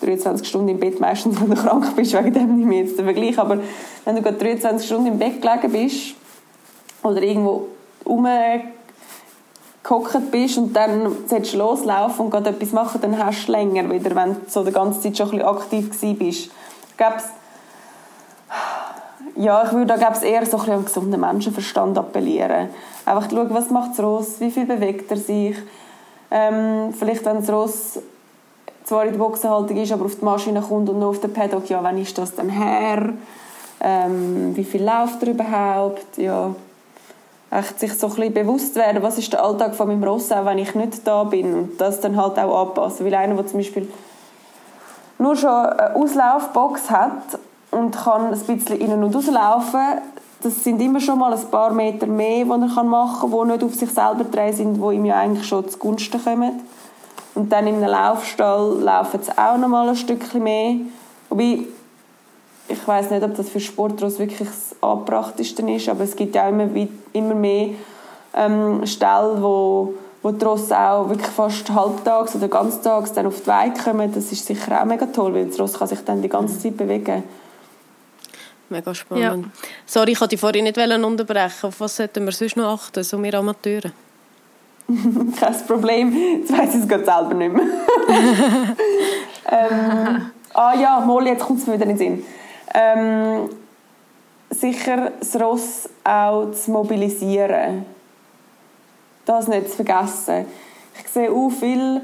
23 0.00 0.48
Stunden 0.48 0.68
im 0.68 0.80
Bett 0.80 1.00
meistens, 1.00 1.40
wenn 1.40 1.50
du 1.50 1.56
krank 1.56 1.94
bist, 1.96 2.12
wegen 2.12 2.32
dem 2.32 2.56
nicht 2.56 2.66
mehr 2.66 2.80
jetzt 2.80 2.98
der 2.98 3.04
Vergleich, 3.04 3.38
aber 3.38 3.58
wenn 4.04 4.16
du 4.16 4.22
gerade 4.22 4.38
23 4.38 4.86
Stunden 4.86 5.06
im 5.06 5.18
Bett 5.18 5.42
gelegen 5.42 5.72
bist 5.72 6.14
oder 7.02 7.22
irgendwo 7.22 7.68
rumgehockt 8.06 8.70
bist 10.30 10.58
und 10.58 10.74
dann 10.74 11.16
sollst 11.26 11.54
du 11.54 11.58
loslaufen 11.58 12.24
und 12.24 12.30
gerade 12.30 12.50
etwas 12.50 12.72
machen, 12.72 13.00
dann 13.00 13.18
hast 13.18 13.46
du 13.46 13.52
länger 13.52 13.90
wieder, 13.90 14.14
wenn 14.14 14.34
du 14.34 14.40
so 14.48 14.64
die 14.64 14.72
ganze 14.72 15.00
Zeit 15.00 15.16
schon 15.16 15.28
ein 15.28 15.38
bisschen 15.38 15.48
aktiv 15.48 15.90
gewesen 15.90 16.18
bist. 16.18 16.50
Glaube, 16.96 17.16
ja, 19.36 19.64
ich 19.64 19.72
würde 19.72 19.86
da 19.86 19.96
glaub's, 19.96 20.22
eher 20.22 20.44
so 20.44 20.58
ein 20.58 20.64
bisschen 20.64 20.84
gesunden 20.84 21.20
Menschenverstand 21.20 21.96
appellieren. 21.96 22.68
Einfach 23.06 23.30
schauen, 23.30 23.48
was 23.50 23.70
macht 23.70 23.92
das 23.92 24.04
Ross, 24.04 24.40
wie 24.40 24.50
viel 24.50 24.66
bewegt 24.66 25.10
er 25.10 25.16
sich. 25.16 25.56
Ähm, 26.30 26.92
vielleicht, 26.92 27.24
wenn 27.24 27.36
das 27.36 27.50
Ross 27.50 28.00
zwar 28.84 29.04
in 29.04 29.12
der 29.12 29.18
Boxenhaltung 29.18 29.76
ist, 29.76 29.92
aber 29.92 30.06
auf 30.06 30.16
die 30.16 30.24
Maschine 30.24 30.62
kommt 30.62 30.88
und 30.88 30.98
noch 30.98 31.08
auf 31.08 31.20
den 31.20 31.32
Paddock, 31.32 31.68
ja, 31.68 31.82
wann 31.82 31.98
ist 31.98 32.16
das 32.18 32.34
dann 32.34 32.48
her? 32.48 33.12
Ähm, 33.80 34.56
wie 34.56 34.64
viel 34.64 34.84
läuft 34.84 35.22
er 35.22 35.30
überhaupt? 35.30 36.18
Ja, 36.18 36.54
echt 37.50 37.80
sich 37.80 37.98
so 37.98 38.06
ein 38.06 38.14
bisschen 38.14 38.34
bewusst 38.34 38.76
werden, 38.76 39.02
was 39.02 39.18
ist 39.18 39.32
der 39.32 39.44
Alltag 39.44 39.74
von 39.74 39.88
meinem 39.88 40.04
Ross, 40.04 40.30
auch 40.30 40.44
wenn 40.44 40.58
ich 40.58 40.74
nicht 40.74 41.06
da 41.06 41.24
bin 41.24 41.54
und 41.54 41.80
das 41.80 42.00
dann 42.00 42.16
halt 42.16 42.38
auch 42.38 42.68
anpassen. 42.68 43.04
Weil 43.06 43.14
einer, 43.14 43.34
der 43.34 43.46
zum 43.46 43.58
Beispiel 43.58 43.88
nur 45.18 45.36
schon 45.36 45.50
eine 45.50 45.96
Auslaufbox 45.96 46.90
hat 46.90 47.38
und 47.70 47.96
kann 47.96 48.32
ein 48.32 48.38
bisschen 48.38 48.80
innen 48.80 49.04
und 49.04 49.14
rauslaufen, 49.14 50.00
das 50.42 50.64
sind 50.64 50.80
immer 50.80 51.00
schon 51.00 51.18
mal 51.18 51.34
ein 51.34 51.50
paar 51.50 51.72
Meter 51.72 52.06
mehr, 52.06 52.44
die 52.44 52.50
er 52.50 52.84
machen 52.84 53.30
kann, 53.30 53.48
die 53.48 53.52
nicht 53.52 53.64
auf 53.64 53.74
sich 53.74 53.90
selber 53.90 54.24
drehen 54.24 54.54
sind, 54.54 54.76
die 54.76 54.94
ihm 54.94 55.04
ja 55.04 55.16
eigentlich 55.16 55.46
schon 55.46 55.68
zugunsten 55.68 56.22
kommen. 56.22 56.60
Und 57.34 57.50
dann 57.50 57.66
in 57.66 57.76
einem 57.76 57.90
Laufstall 57.90 58.80
laufen 58.80 59.22
sie 59.22 59.36
auch 59.36 59.56
noch 59.56 59.68
mal 59.68 59.88
ein 59.88 59.96
Stückchen 59.96 60.42
mehr. 60.42 60.76
Wobei, 61.28 61.60
ich 62.68 62.88
weiß 62.88 63.10
nicht, 63.10 63.22
ob 63.22 63.36
das 63.36 63.48
für 63.48 63.60
Sportler 63.60 64.10
wirklich 64.18 64.48
das 64.48 64.76
Angebrachtesten 64.80 65.68
ist, 65.68 65.88
aber 65.88 66.04
es 66.04 66.16
gibt 66.16 66.34
ja 66.34 66.44
auch 66.44 66.48
immer, 66.48 66.68
immer 67.12 67.34
mehr 67.34 67.70
ähm, 68.34 68.84
Ställe, 68.86 69.36
wo, 69.40 69.94
wo 70.22 70.30
die 70.30 70.44
Rosse 70.44 70.78
auch 70.78 71.08
wirklich 71.08 71.30
fast 71.30 71.70
halbtags 71.70 72.34
oder 72.34 72.48
ganztags 72.48 73.12
dann 73.12 73.26
auf 73.26 73.40
die 73.40 73.46
Weide 73.46 73.80
kommen. 73.80 74.12
Das 74.12 74.30
ist 74.32 74.46
sicher 74.46 74.80
auch 74.80 74.84
mega 74.84 75.06
toll, 75.06 75.34
weil 75.34 75.46
das 75.46 75.58
Ross 75.58 75.78
kann 75.78 75.88
sich 75.88 76.00
dann 76.04 76.22
die 76.22 76.28
ganze 76.28 76.58
Zeit 76.58 76.76
bewegen. 76.76 77.22
Mega 78.68 78.94
spannend. 78.94 79.46
Sorry, 79.84 80.12
ich 80.12 80.20
wollte 80.20 80.36
dich 80.36 80.40
vorhin 80.40 80.64
nicht 80.64 80.78
unterbrechen. 80.78 81.66
Auf 81.66 81.80
was 81.80 81.96
sollten 81.96 82.24
wir 82.24 82.32
sonst 82.32 82.56
noch 82.56 82.72
achten, 82.72 83.02
so 83.02 83.20
wir 83.20 83.34
Amateure? 83.34 83.90
Kein 85.40 85.66
Problem. 85.66 86.16
Jetzt 86.40 86.52
weiss 86.52 86.74
ich 86.74 86.82
es 86.82 86.88
gerade 86.88 87.04
selber 87.04 87.34
nicht 87.34 87.52
mehr. 87.52 87.64
ähm, 89.50 90.30
ah 90.54 90.74
ja, 90.74 91.00
mal, 91.00 91.26
jetzt 91.26 91.44
kommt 91.44 91.60
es 91.60 91.66
mir 91.66 91.74
wieder 91.74 91.84
in 91.84 91.90
den 91.90 91.98
Sinn. 91.98 92.24
Ähm, 92.74 93.50
sicher 94.50 95.12
das 95.18 95.40
Ross 95.40 95.88
auch 96.04 96.50
zu 96.52 96.70
mobilisieren. 96.70 97.84
Das 99.24 99.48
nicht 99.48 99.70
zu 99.70 99.76
vergessen. 99.76 100.46
Ich 101.00 101.08
sehe 101.08 101.30
auch 101.30 101.50
viel, 101.50 102.00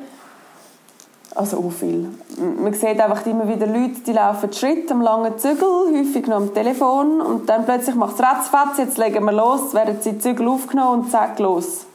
also 1.34 1.58
auch 1.58 1.72
viel. 1.72 2.08
Man 2.38 2.72
sieht 2.72 3.00
einfach 3.00 3.26
immer 3.26 3.48
wieder 3.48 3.66
Leute, 3.66 4.00
die 4.06 4.12
laufen 4.12 4.52
Schritt 4.52 4.90
am 4.92 5.00
langen 5.00 5.38
Zügel, 5.38 5.92
häufig 5.92 6.26
noch 6.26 6.36
am 6.36 6.54
Telefon 6.54 7.20
und 7.20 7.48
dann 7.48 7.64
plötzlich 7.64 7.96
macht 7.96 8.14
es 8.14 8.22
ratzfatz, 8.22 8.78
jetzt 8.78 8.98
legen 8.98 9.24
wir 9.24 9.32
los, 9.32 9.74
werden 9.74 9.98
sie 10.00 10.12
die 10.12 10.18
Zügel 10.18 10.48
aufgenommen 10.48 11.02
und 11.02 11.10
zack, 11.10 11.38
los. 11.38 11.86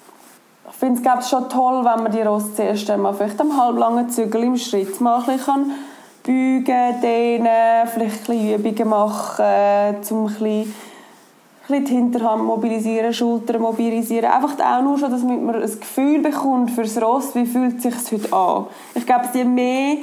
Finde 0.81 0.95
es 0.95 1.03
glaub, 1.03 1.23
schon 1.23 1.47
toll, 1.47 1.85
wenn 1.85 2.01
man 2.01 2.11
die 2.11 2.23
Ross 2.23 2.55
zuerst 2.55 2.89
einmal 2.89 3.13
vielleicht 3.13 3.39
am 3.39 3.55
halblangen 3.55 4.09
Zügel 4.09 4.45
im 4.45 4.57
Schritt 4.57 4.99
mal 4.99 5.21
kann 5.37 5.73
beugen, 6.23 6.99
dehnen, 7.03 7.87
vielleicht 7.87 8.27
ein 8.27 8.33
bisschen 8.33 8.55
Übungen 8.55 8.89
machen, 8.89 9.95
um 10.09 10.25
ein 10.25 10.73
die 11.69 11.85
Hinterhand 11.85 12.45
mobilisieren, 12.45 13.13
Schultern 13.13 13.61
mobilisieren. 13.61 14.31
Einfach 14.31 14.55
auch 14.59 14.81
nur 14.81 14.97
schon, 14.97 15.11
dass 15.11 15.21
man 15.21 15.53
ein 15.53 15.61
Gefühl 15.61 16.19
bekommt 16.19 16.75
das 16.75 16.99
Ross, 16.99 17.35
wie 17.35 17.45
fühlt 17.45 17.77
es 17.77 17.83
sich 17.83 18.19
heute 18.19 18.33
an. 18.33 18.65
Ich 18.95 19.05
glaube, 19.05 19.25
je 19.33 19.43
mehr 19.43 19.97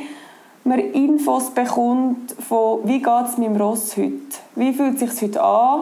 man 0.62 0.78
Infos 0.78 1.50
bekommt 1.50 2.36
von 2.48 2.82
wie 2.84 3.02
geht 3.02 3.26
es 3.26 3.36
meinem 3.36 3.56
Ross 3.56 3.96
heute, 3.96 4.12
wie 4.54 4.72
fühlt 4.72 5.02
es 5.02 5.16
sich 5.16 5.22
heute 5.22 5.42
an 5.42 5.80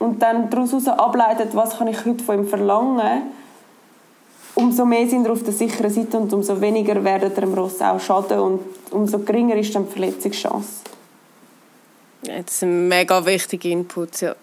und 0.00 0.20
dann 0.20 0.50
daraus 0.50 0.86
ableitet, 0.86 1.56
was 1.56 1.78
kann 1.78 1.88
ich 1.88 2.04
heute 2.04 2.22
von 2.22 2.40
ihm 2.40 2.46
verlangen, 2.46 3.22
umso 4.54 4.84
mehr 4.84 5.08
sind 5.08 5.24
wir 5.24 5.32
auf 5.32 5.42
der 5.42 5.52
sicheren 5.52 5.90
Seite 5.90 6.18
und 6.18 6.32
umso 6.32 6.60
weniger 6.60 7.02
werden 7.02 7.34
dem 7.34 7.54
Ross 7.54 7.80
auch 7.80 8.00
schaden 8.00 8.38
und 8.38 8.60
umso 8.90 9.18
geringer 9.20 9.56
ist 9.56 9.74
dann 9.74 9.86
die 9.86 9.92
Verletzungschance. 9.92 10.68
Das 12.22 12.60
sind 12.60 12.88
mega 12.88 13.24
wichtige 13.24 13.70
Inputs, 13.70 14.20
ja. 14.22 14.34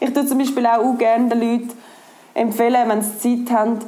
Ich 0.00 0.12
tue 0.12 0.26
zum 0.26 0.38
Beispiel 0.38 0.66
auch, 0.66 0.98
gerne 0.98 1.28
den 1.28 1.40
Leuten 1.40 1.72
empfehlen, 2.34 2.88
wenn 2.88 3.02
sie 3.02 3.44
Zeit 3.44 3.56
haben, 3.56 3.78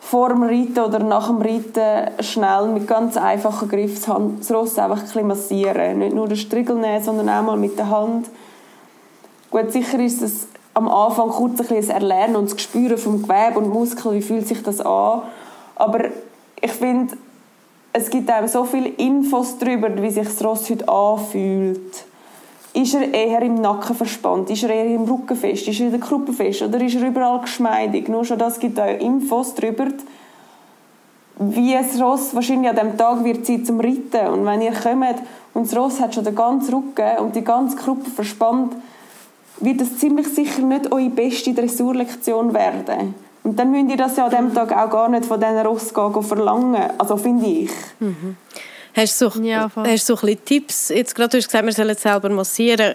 vor 0.00 0.28
dem 0.30 0.42
Reiten 0.42 0.78
oder 0.80 0.98
nach 0.98 1.28
dem 1.28 1.40
Reiten 1.40 2.22
schnell 2.22 2.66
mit 2.66 2.86
ganz 2.86 3.16
einfachen 3.16 3.68
Griffen 3.68 4.38
das 4.38 4.50
Ross 4.50 4.78
einfach 4.78 5.02
ein 5.16 5.26
massieren. 5.26 5.98
Nicht 5.98 6.14
nur 6.14 6.28
den 6.28 6.36
Striegel 6.36 6.76
nehmen, 6.76 7.02
sondern 7.02 7.28
auch 7.28 7.42
mal 7.42 7.56
mit 7.56 7.78
der 7.78 7.88
Hand. 7.88 8.28
Gut, 9.50 9.70
sicher 9.72 9.98
ist 10.00 10.20
es 10.22 10.48
am 10.74 10.88
Anfang 10.88 11.30
kurz 11.30 11.52
ein 11.52 11.56
bisschen 11.58 11.76
das 11.76 11.88
Erlernen 11.88 12.36
und 12.36 12.44
das 12.46 12.56
Gespüren 12.56 12.98
vom 12.98 13.22
Gewebe 13.22 13.58
und 13.58 13.68
Muskel, 13.68 14.12
wie 14.12 14.22
fühlt 14.22 14.46
sich 14.46 14.62
das 14.62 14.80
an. 14.80 15.22
Aber 15.76 16.04
ich 16.60 16.72
finde, 16.72 17.16
es 17.92 18.08
gibt 18.08 18.30
einem 18.30 18.48
so 18.48 18.64
viele 18.64 18.88
Infos 18.88 19.58
darüber, 19.58 19.90
wie 20.02 20.10
sich 20.10 20.24
das 20.24 20.42
Ross 20.44 20.70
heute 20.70 20.88
anfühlt. 20.88 22.04
Ist 22.74 22.94
er 22.94 23.12
eher 23.12 23.42
im 23.42 23.56
Nacken 23.56 23.94
verspannt? 23.94 24.48
Ist 24.48 24.62
er 24.62 24.70
eher 24.70 24.86
im 24.86 25.04
Rücken 25.04 25.36
fest? 25.36 25.68
Ist 25.68 25.78
er 25.78 25.86
in 25.86 25.92
der 25.92 26.00
Kruppe 26.00 26.32
fest? 26.32 26.62
Oder 26.62 26.80
ist 26.80 26.94
er 26.94 27.06
überall 27.06 27.40
geschmeidig? 27.40 28.08
Nur 28.08 28.24
schon 28.24 28.38
das 28.38 28.58
gibt 28.58 28.78
euch 28.78 28.98
Infos 29.02 29.54
darüber, 29.54 29.88
wie 31.38 31.76
ein 31.76 31.84
Ross 32.00 32.34
wahrscheinlich 32.34 32.70
an 32.70 32.76
diesem 32.76 32.96
Tag 32.96 33.24
wird 33.24 33.44
Zeit 33.44 33.66
zum 33.66 33.78
Reiten. 33.78 34.26
Und 34.32 34.46
wenn 34.46 34.62
ihr 34.62 34.72
kommt 34.72 35.16
und 35.52 35.66
das 35.66 35.76
Ross 35.76 36.00
hat 36.00 36.14
schon 36.14 36.24
den 36.24 36.34
ganzen 36.34 36.74
Rücken 36.74 37.18
und 37.18 37.36
die 37.36 37.44
ganze 37.44 37.76
Kruppe 37.76 38.08
verspannt, 38.08 38.74
wird 39.60 39.80
das 39.80 39.98
ziemlich 39.98 40.28
sicher 40.28 40.62
nicht 40.62 40.90
eure 40.92 41.10
beste 41.10 41.54
Dressurlektion 41.54 42.54
werden. 42.54 43.14
Und 43.44 43.58
dann 43.58 43.70
müsst 43.70 43.90
ihr 43.90 43.96
das 43.96 44.16
ja 44.16 44.26
an 44.26 44.30
diesem 44.30 44.54
Tag 44.54 44.72
auch 44.72 44.90
gar 44.90 45.08
nicht 45.08 45.24
von 45.24 45.40
diesen 45.40 45.58
Ross 45.58 45.92
verlangen. 46.26 46.90
Also 46.98 47.16
finde 47.16 47.46
ich. 47.46 47.70
Mhm. 47.98 48.36
Hast 48.94 49.20
du 49.20 49.30
so, 49.30 49.40
ja, 49.40 49.70
hast 49.74 50.06
so 50.06 50.14
ein 50.14 50.20
bisschen 50.20 50.44
Tipps? 50.44 50.88
Jetzt 50.90 51.14
gerade, 51.14 51.30
du 51.30 51.38
hast 51.38 51.46
gesagt, 51.46 51.64
wir 51.64 51.72
sollen 51.72 51.96
selber 51.96 52.28
massieren. 52.28 52.94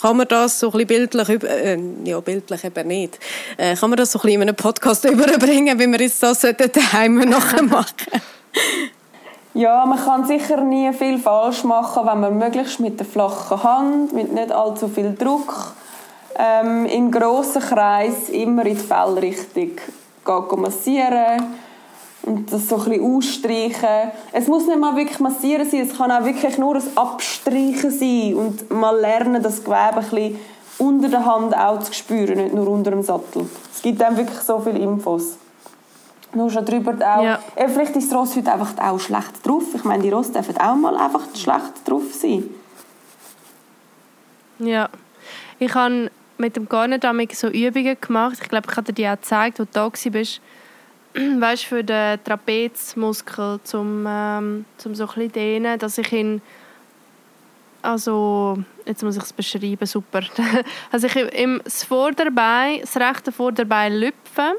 Kann 0.00 0.18
man 0.18 0.28
das 0.28 0.60
so 0.60 0.66
ein 0.66 0.72
bisschen 0.72 1.08
bildlich, 1.08 1.42
äh, 1.42 1.78
ja, 2.04 2.20
bildlich 2.20 2.64
eben 2.64 2.88
nicht, 2.88 3.18
äh, 3.56 3.74
kann 3.74 3.88
man 3.88 3.96
das 3.96 4.12
so 4.12 4.18
ein 4.18 4.22
bisschen 4.22 4.42
in 4.42 4.48
einem 4.48 4.56
Podcast 4.56 5.04
überbringen, 5.10 5.78
wie 5.78 5.86
wir 5.86 6.00
jetzt 6.00 6.22
das 6.22 6.40
daheim 6.40 7.14
nachher 7.14 7.62
machen 7.62 8.20
Ja, 9.56 9.86
man 9.86 9.98
kann 9.98 10.26
sicher 10.26 10.60
nie 10.60 10.92
viel 10.92 11.18
falsch 11.18 11.64
machen, 11.64 12.06
wenn 12.06 12.20
man 12.20 12.36
möglichst 12.36 12.78
mit 12.78 12.98
der 13.00 13.06
flachen 13.06 13.62
Hand, 13.62 14.12
mit 14.12 14.30
nicht 14.30 14.52
allzu 14.52 14.86
viel 14.86 15.14
Druck, 15.14 15.72
ähm, 16.38 16.84
im 16.84 17.10
grossen 17.10 17.62
Kreis 17.62 18.28
immer 18.28 18.66
in 18.66 18.76
die 18.76 18.82
Fellrichtung 18.82 19.70
massieren 20.58 21.56
und 22.24 22.52
das 22.52 22.68
so 22.68 22.76
ein 22.76 22.84
bisschen 22.84 23.16
ausstreichen. 23.16 24.12
Es 24.30 24.46
muss 24.46 24.66
nicht 24.66 24.78
mal 24.78 24.94
wirklich 24.94 25.20
massieren 25.20 25.66
sein, 25.66 25.88
es 25.88 25.96
kann 25.96 26.10
auch 26.10 26.26
wirklich 26.26 26.58
nur 26.58 26.74
ein 26.74 26.82
Abstreichen 26.94 27.90
sein 27.90 28.34
und 28.34 28.70
mal 28.70 29.00
lernen, 29.00 29.42
das 29.42 29.64
Gewebe 29.64 29.78
ein 29.78 30.00
bisschen 30.00 30.38
unter 30.76 31.08
der 31.08 31.24
Hand 31.24 31.56
auch 31.56 31.78
zu 31.78 31.94
spüren, 31.94 32.36
nicht 32.36 32.52
nur 32.52 32.68
unter 32.68 32.90
dem 32.90 33.02
Sattel. 33.02 33.48
Es 33.74 33.80
gibt 33.80 34.02
dann 34.02 34.18
wirklich 34.18 34.40
so 34.40 34.58
viele 34.58 34.80
Infos. 34.80 35.38
Nur 36.36 36.50
schon 36.50 36.66
drüber 36.66 36.92
auch. 36.92 37.24
Ja. 37.24 37.40
Äh, 37.54 37.66
vielleicht 37.66 37.96
ist 37.96 38.12
das 38.12 38.18
Ross 38.18 38.36
heute 38.36 38.52
einfach 38.52 38.76
auch 38.78 39.00
schlecht 39.00 39.46
drauf. 39.46 39.64
Ich 39.74 39.84
meine, 39.84 40.02
die 40.02 40.10
Ross 40.10 40.30
dürfen 40.30 40.54
auch 40.58 40.76
mal 40.76 40.94
einfach 40.94 41.22
schlecht 41.34 41.72
drauf 41.86 42.12
sein. 42.12 42.44
Ja. 44.58 44.90
Ich 45.58 45.74
habe 45.74 46.10
mit 46.36 46.54
dem 46.56 46.68
Garnet 46.68 47.06
so 47.32 47.48
Übungen 47.48 47.96
gemacht. 47.98 48.36
Ich 48.42 48.48
glaube, 48.50 48.66
ich 48.70 48.76
habe 48.76 48.92
dir 48.92 48.92
die 48.92 49.08
auch 49.08 49.16
gezeigt, 49.16 49.58
wo 49.58 49.64
du 49.64 49.70
da 49.72 49.84
warst 49.84 50.40
weißt, 51.40 51.64
für 51.64 51.82
den 51.82 52.22
Trapezmuskel, 52.22 53.60
zum, 53.64 54.04
ähm, 54.06 54.66
zum 54.76 54.94
so 54.94 55.04
ein 55.04 55.14
bisschen 55.14 55.32
dehnen, 55.32 55.78
dass 55.78 55.96
ich 55.96 56.12
ihn 56.12 56.42
also 57.80 58.58
jetzt 58.84 59.04
muss 59.04 59.16
ich 59.16 59.22
es 59.22 59.32
beschreiben, 59.32 59.86
super. 59.86 60.20
also 60.92 61.06
ich 61.06 61.16
im 61.16 61.62
das 61.64 61.84
Vorderbein, 61.84 62.80
das 62.80 62.96
rechte 62.96 63.32
Vorderbein 63.32 63.94
lüpfen 63.94 64.56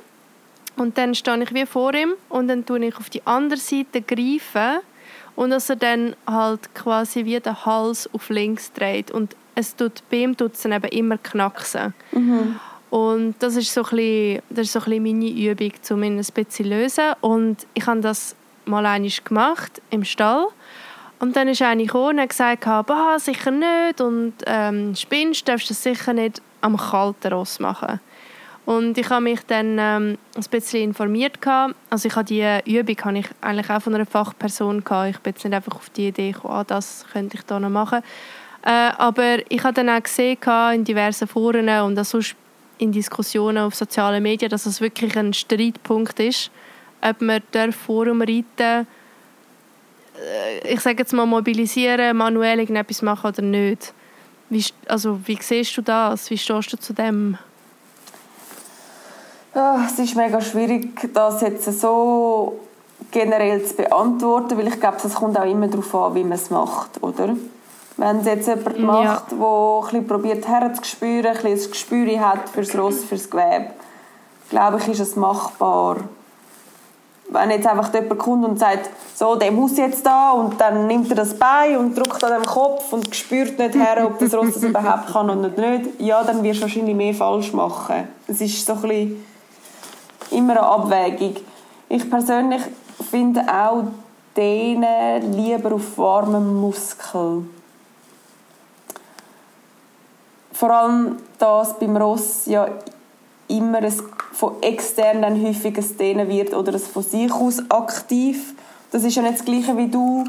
und 0.78 0.98
dann 0.98 1.16
stehe 1.16 1.42
ich 1.44 1.54
wie 1.54 1.66
vor 1.66 1.94
ihm 1.94 2.14
und 2.30 2.48
dann 2.48 2.66
tue 2.66 2.86
ich 2.86 2.96
auf 2.98 3.10
die 3.10 3.26
andere 3.26 3.60
Seite 3.60 4.02
greifen 4.02 4.80
und 5.36 5.50
dass 5.50 5.70
er 5.70 5.76
dann 5.76 6.16
halt 6.26 6.74
quasi 6.74 7.26
wie 7.26 7.40
den 7.40 7.66
Hals 7.66 8.10
auf 8.14 8.30
links 8.30 8.72
dreht 8.74 9.12
und 9.12 9.36
es 9.56 9.76
tut 9.76 10.04
bei 10.10 10.18
ihm 10.18 10.38
tut 10.38 10.54
es 10.54 10.62
dann 10.62 10.72
eben 10.72 10.88
immer 10.90 11.18
knacksen. 11.18 11.94
Mhm. 12.12 12.60
Und 12.90 13.36
das 13.40 13.56
ist 13.56 13.74
so 13.74 13.84
ein 13.84 13.90
bisschen, 13.90 14.42
das 14.50 14.68
ist 14.68 14.74
so 14.74 14.80
ein 14.80 15.04
meine 15.04 15.30
Übung, 15.30 15.72
um 15.90 16.04
ihn 16.04 16.14
ein 16.14 16.18
bisschen 16.18 16.50
zu 16.50 16.64
lösen. 16.64 17.14
Und 17.22 17.68
ich 17.74 17.86
habe 17.86 18.00
das 18.00 18.36
mal 18.66 18.86
einmal 18.86 19.10
gemacht 19.24 19.82
im 19.90 20.04
Stall. 20.06 20.48
Und 21.20 21.36
dann 21.36 21.48
ist 21.48 21.62
eine 21.62 21.84
gekommen 21.84 22.20
und 22.20 22.30
gesagt, 22.30 22.66
bah, 22.66 23.18
sicher 23.18 23.52
nicht 23.52 24.00
und 24.00 24.34
ähm, 24.46 24.96
spinnst, 24.96 25.48
darfst 25.48 25.70
du 25.70 25.74
das 25.74 25.82
sicher 25.82 26.14
nicht 26.14 26.42
am 26.62 26.78
kalten 26.78 27.34
Ross 27.34 27.60
machen. 27.60 28.00
Und 28.68 28.98
ich 28.98 29.10
habe 29.10 29.22
mich 29.22 29.40
dann 29.48 29.78
ähm, 29.80 30.18
ein 30.36 30.46
bisschen 30.52 30.84
informiert. 30.84 31.38
Also 31.90 32.10
ich 32.10 32.16
habe 32.18 32.26
diese 32.26 32.62
Übung 32.66 32.98
habe 33.06 33.20
ich 33.20 33.28
eigentlich 33.40 33.70
auch 33.70 33.82
von 33.82 33.96
einer 33.96 34.06
Fachperson. 34.06 34.84
Gehabt. 34.84 35.10
Ich 35.12 35.20
bin 35.20 35.32
jetzt 35.32 35.46
nicht 35.46 35.54
einfach 35.54 35.76
auf 35.76 35.90
die 35.92 36.10
Idee 36.10 36.34
gekommen, 36.34 36.54
ah, 36.54 36.64
das 36.66 37.06
könnte 37.14 37.38
ich 37.38 37.44
da 37.44 37.62
noch 37.62 37.70
machen. 37.70 38.04
Äh, 38.66 38.92
aber 38.98 39.38
ich 39.50 39.64
habe 39.64 39.74
dann 39.74 39.90
auch 39.90 40.04
gesehen 40.04 40.38
in 40.74 40.84
diversen 40.84 41.30
Foren 41.30 41.70
und 41.70 41.98
auch 41.98 42.04
sonst 42.04 42.36
in 42.78 42.92
Diskussionen 42.92 43.60
auf 43.60 43.74
sozialen 43.74 44.22
Medien, 44.22 44.50
dass 44.50 44.66
es 44.66 44.82
wirklich 44.82 45.18
ein 45.18 45.34
Streitpunkt 45.34 46.20
ist, 46.20 46.52
ob 47.02 47.22
man 47.22 47.42
Forum 47.72 48.22
reiten, 48.22 48.86
äh, 50.20 50.74
ich 50.74 50.82
sage 50.82 50.98
jetzt 51.00 51.14
mal 51.14 51.26
mobilisieren, 51.26 52.18
manuell 52.18 52.60
irgendetwas 52.60 53.02
machen 53.02 53.28
oder 53.28 53.42
nicht. 53.42 53.94
Wie, 54.50 54.66
also, 54.90 55.22
wie 55.26 55.38
siehst 55.40 55.78
du 55.78 55.82
das? 55.82 56.30
Wie 56.30 56.38
stehst 56.38 56.74
du 56.74 56.78
zu 56.78 56.92
dem? 56.92 57.38
Ja, 59.58 59.86
es 59.88 59.98
ist 59.98 60.16
mega 60.16 60.40
schwierig, 60.40 61.12
das 61.16 61.42
jetzt 61.42 61.82
so 61.82 62.60
generell 63.10 63.66
zu 63.66 63.74
beantworten, 63.74 64.56
weil 64.56 64.68
ich 64.68 64.80
glaube, 64.80 64.98
es 65.04 65.16
kommt 65.16 65.36
auch 65.36 65.50
immer 65.50 65.68
darauf 65.68 65.96
an, 65.96 66.14
wie 66.14 66.24
man 66.24 66.34
es 66.34 66.52
macht, 66.52 67.02
oder? 67.02 67.30
Wenn 67.98 68.20
es 68.20 68.28
jetzt 68.28 68.48
jemand 68.48 68.78
macht, 68.78 69.32
der 69.32 70.00
ein 70.00 70.06
probiert 70.06 70.48
herzuspüren, 70.48 71.36
ein 71.36 71.42
bisschen 71.42 71.58
ein 71.58 71.72
Gespür 71.72 72.20
hat 72.20 72.50
für 72.50 72.62
das 72.62 72.78
Ross, 72.78 73.04
für 73.04 73.16
das 73.16 73.28
Gewebe, 73.28 73.72
glaube 74.52 74.78
ich, 74.78 74.90
ist 74.90 75.00
es 75.00 75.16
machbar. 75.16 76.02
Wenn 77.30 77.50
jetzt 77.50 77.66
einfach 77.66 77.92
jemand 77.92 78.20
kommt 78.20 78.46
und 78.46 78.60
sagt, 78.60 78.92
so, 79.16 79.38
der 79.38 79.52
muss 79.52 79.76
jetzt 79.76 80.06
da 80.06 80.34
und 80.34 80.62
dann 80.62 80.86
nimmt 80.86 81.10
er 81.10 81.16
das 81.16 81.34
Bein 81.34 81.78
und 81.78 81.98
drückt 81.98 82.24
an 82.24 82.44
dem 82.44 82.46
Kopf 82.46 82.94
und 82.94 83.16
spürt 83.16 83.58
nicht 83.58 83.74
her, 83.74 84.06
ob 84.06 84.20
das 84.20 84.36
Ross 84.36 84.54
das 84.54 84.62
überhaupt 84.62 85.12
kann 85.12 85.32
oder 85.32 85.50
nicht, 85.50 86.00
ja, 86.00 86.24
dann 86.24 86.44
wirst 86.44 86.60
du 86.60 86.62
wahrscheinlich 86.66 86.96
mehr 86.96 87.16
falsch 87.16 87.54
machen. 87.54 88.08
Es 88.28 88.40
ist 88.40 88.64
so 88.64 88.74
ein 88.74 88.82
bisschen 88.82 89.37
immer 90.32 90.54
eine 90.54 90.64
Abwägung. 90.64 91.36
Ich 91.90 92.10
persönlich 92.10 92.62
finde 93.10 93.42
auch 93.42 93.84
denen 94.36 95.34
lieber 95.34 95.74
auf 95.74 95.98
warmem 95.98 96.62
Muskel 96.62 97.44
vor 100.58 100.72
allem, 100.72 101.18
dass 101.38 101.78
beim 101.78 101.96
Ross 101.98 102.48
ja 102.48 102.68
immer 103.48 103.78
ein, 103.78 103.94
von 104.34 104.56
extern 104.62 105.22
dann 105.22 105.46
häufig 105.46 105.78
ein 105.78 105.98
Dehnen 105.98 106.28
wird 106.28 106.54
oder 106.56 106.74
es 106.74 106.88
von 106.88 107.04
sich 107.04 107.32
aus 107.32 107.62
aktiv. 107.70 108.56
Das 108.92 109.04
ist 109.04 109.16
ja 109.16 109.22
nicht 109.22 109.36
das 109.36 109.46
Gleiche 109.46 109.78
wie 109.78 109.88
du, 109.88 110.24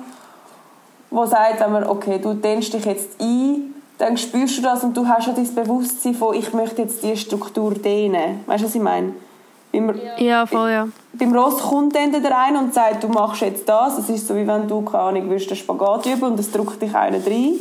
wo 1.11 1.25
sagt, 1.25 1.61
wenn 1.61 1.73
man, 1.73 1.85
okay, 1.85 2.19
du 2.19 2.35
dehnst 2.35 2.75
dich 2.75 2.85
jetzt 2.85 3.19
ein, 3.19 3.75
dann 3.97 4.19
spürst 4.19 4.59
du 4.59 4.63
das 4.63 4.85
und 4.85 4.95
du 4.95 5.09
hast 5.09 5.29
ja 5.29 5.33
das 5.33 5.55
Bewusstsein 5.55 6.15
von, 6.15 6.35
ich 6.35 6.53
möchte 6.53 6.83
jetzt 6.83 7.03
diese 7.03 7.17
Struktur 7.17 7.73
dehnen. 7.73 8.41
Weißt 8.45 8.63
du, 8.63 8.67
was 8.67 8.75
ich 8.75 8.83
meine? 8.83 9.15
Beim, 9.73 9.95
ja, 10.19 10.47
voll, 10.47 10.71
ja. 10.71 10.89
Beim 11.13 11.35
Ross 11.35 11.59
kommt 11.59 11.95
dann 11.95 12.11
der 12.11 12.31
rein 12.31 12.57
und 12.57 12.73
sagt, 12.73 13.03
du 13.03 13.09
machst 13.09 13.43
jetzt 13.43 13.69
das. 13.69 13.99
Es 13.99 14.09
ist 14.09 14.27
so, 14.27 14.35
wie 14.35 14.47
wenn 14.47 14.67
du, 14.67 14.83
keine 14.83 15.05
Ahnung, 15.05 15.31
willst, 15.31 15.51
den 15.51 15.57
Spagat 15.57 16.07
üben 16.07 16.25
und 16.25 16.41
es 16.41 16.51
drückt 16.51 16.81
dich 16.81 16.95
einer 16.95 17.25
rein. 17.25 17.55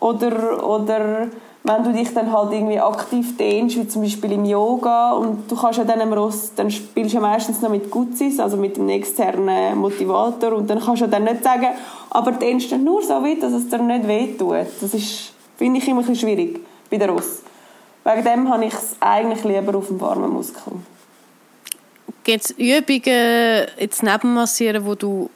Oder, 0.00 0.66
oder 0.66 1.28
wenn 1.62 1.84
du 1.84 1.92
dich 1.92 2.12
dann 2.14 2.32
halt 2.32 2.52
irgendwie 2.52 2.80
aktiv 2.80 3.36
dehnst, 3.36 3.76
wie 3.76 3.86
zum 3.86 4.02
Beispiel 4.02 4.32
im 4.32 4.46
Yoga, 4.46 5.12
und 5.12 5.50
du 5.50 5.54
kannst 5.54 5.78
ja 5.78 5.84
dann 5.84 6.00
am 6.00 6.12
Ross, 6.12 6.52
dann 6.56 6.70
spielst 6.70 7.12
du 7.12 7.16
ja 7.16 7.20
meistens 7.20 7.60
noch 7.60 7.68
mit 7.68 7.90
Gutsis, 7.90 8.40
also 8.40 8.56
mit 8.56 8.78
dem 8.78 8.88
externen 8.88 9.76
Motivator, 9.76 10.54
und 10.54 10.70
dann 10.70 10.80
kannst 10.80 11.02
du 11.02 11.06
dann 11.06 11.24
nicht 11.24 11.44
sagen, 11.44 11.68
aber 12.08 12.32
dehnst 12.32 12.72
du 12.72 12.78
nur 12.78 13.02
so 13.02 13.22
weit, 13.22 13.42
dass 13.42 13.52
es 13.52 13.68
dir 13.68 13.78
nicht 13.78 14.08
wehtut. 14.08 14.66
Das 14.80 14.94
ist, 14.94 15.34
finde 15.56 15.78
ich, 15.78 15.86
immer 15.86 16.00
ein 16.00 16.06
bisschen 16.06 16.28
schwierig 16.28 16.60
bei 16.90 16.96
der 16.96 17.10
Ross. 17.10 17.42
Wegen 18.04 18.24
dem 18.24 18.48
habe 18.48 18.64
ich 18.64 18.74
es 18.74 18.96
eigentlich 19.00 19.44
lieber 19.44 19.76
auf 19.76 19.88
dem 19.88 20.00
warmen 20.00 20.30
Muskel. 20.30 20.72
Gibt 22.24 22.44
es 22.44 22.50
Übungen, 22.52 23.66
jetzt 23.78 24.02
neben 24.02 24.34
Massieren, 24.34 24.84
wo 24.84 24.94
du 24.94 25.30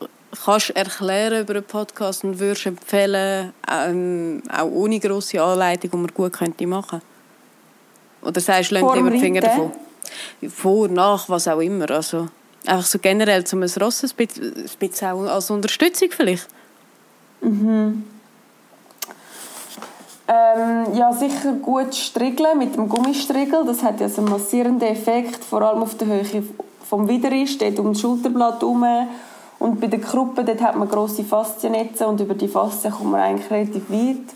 kannst 0.44 0.70
erklären 0.70 1.42
über 1.42 1.54
einen 1.54 1.64
Podcast 1.64 2.24
und 2.24 2.38
würdest 2.38 2.66
empfehlen, 2.66 3.52
ähm, 3.70 4.42
auch 4.52 4.70
ohne 4.70 4.98
grosse 4.98 5.42
Anleitung, 5.42 5.90
die 5.90 5.96
man 5.96 6.06
gut 6.08 6.32
könnte 6.32 6.66
machen 6.66 7.00
Oder 8.22 8.40
sagst 8.40 8.70
du, 8.70 8.74
lieber 8.76 9.10
die 9.10 9.18
Finger 9.18 9.40
davon? 9.40 9.72
Vor, 10.48 10.88
nach, 10.88 11.28
was 11.28 11.48
auch 11.48 11.60
immer. 11.60 11.90
Also, 11.90 12.28
einfach 12.66 12.86
so 12.86 12.98
generell, 12.98 13.44
zum 13.44 13.62
ein 13.62 13.70
Ross 13.80 14.02
ein 14.02 14.10
bisschen 14.16 15.08
auch 15.08 15.22
als 15.26 15.50
Unterstützung 15.50 16.08
vielleicht. 16.10 16.48
Mhm. 17.40 18.04
Ähm, 20.26 20.94
ja, 20.94 21.12
sicher 21.12 21.52
gut 21.52 21.94
striegeln 21.94 22.58
mit 22.58 22.76
dem 22.76 22.88
Gummistriegel. 22.88 23.64
Das 23.66 23.82
hat 23.82 24.00
ja 24.00 24.08
so 24.08 24.22
einen 24.22 24.30
massierenden 24.30 24.88
Effekt, 24.88 25.44
vor 25.44 25.62
allem 25.62 25.82
auf 25.82 25.96
der 25.96 26.08
Höhe 26.08 26.42
vom 26.88 27.08
Widerrist, 27.08 27.60
dort 27.60 27.78
um 27.78 27.92
das 27.92 28.00
Schulterblatt 28.00 28.60
herum 28.60 28.84
und 29.58 29.80
bei 29.80 29.86
den 29.86 30.02
Gruppen 30.02 30.44
dort 30.44 30.60
hat 30.60 30.76
man 30.76 30.88
grosse 30.88 31.24
Fasziennetze 31.24 32.06
und 32.06 32.20
über 32.20 32.34
die 32.34 32.48
Faszien 32.48 32.92
kommt 32.92 33.12
man 33.12 33.20
eigentlich 33.20 33.50
relativ 33.50 33.90
weit. 33.90 34.34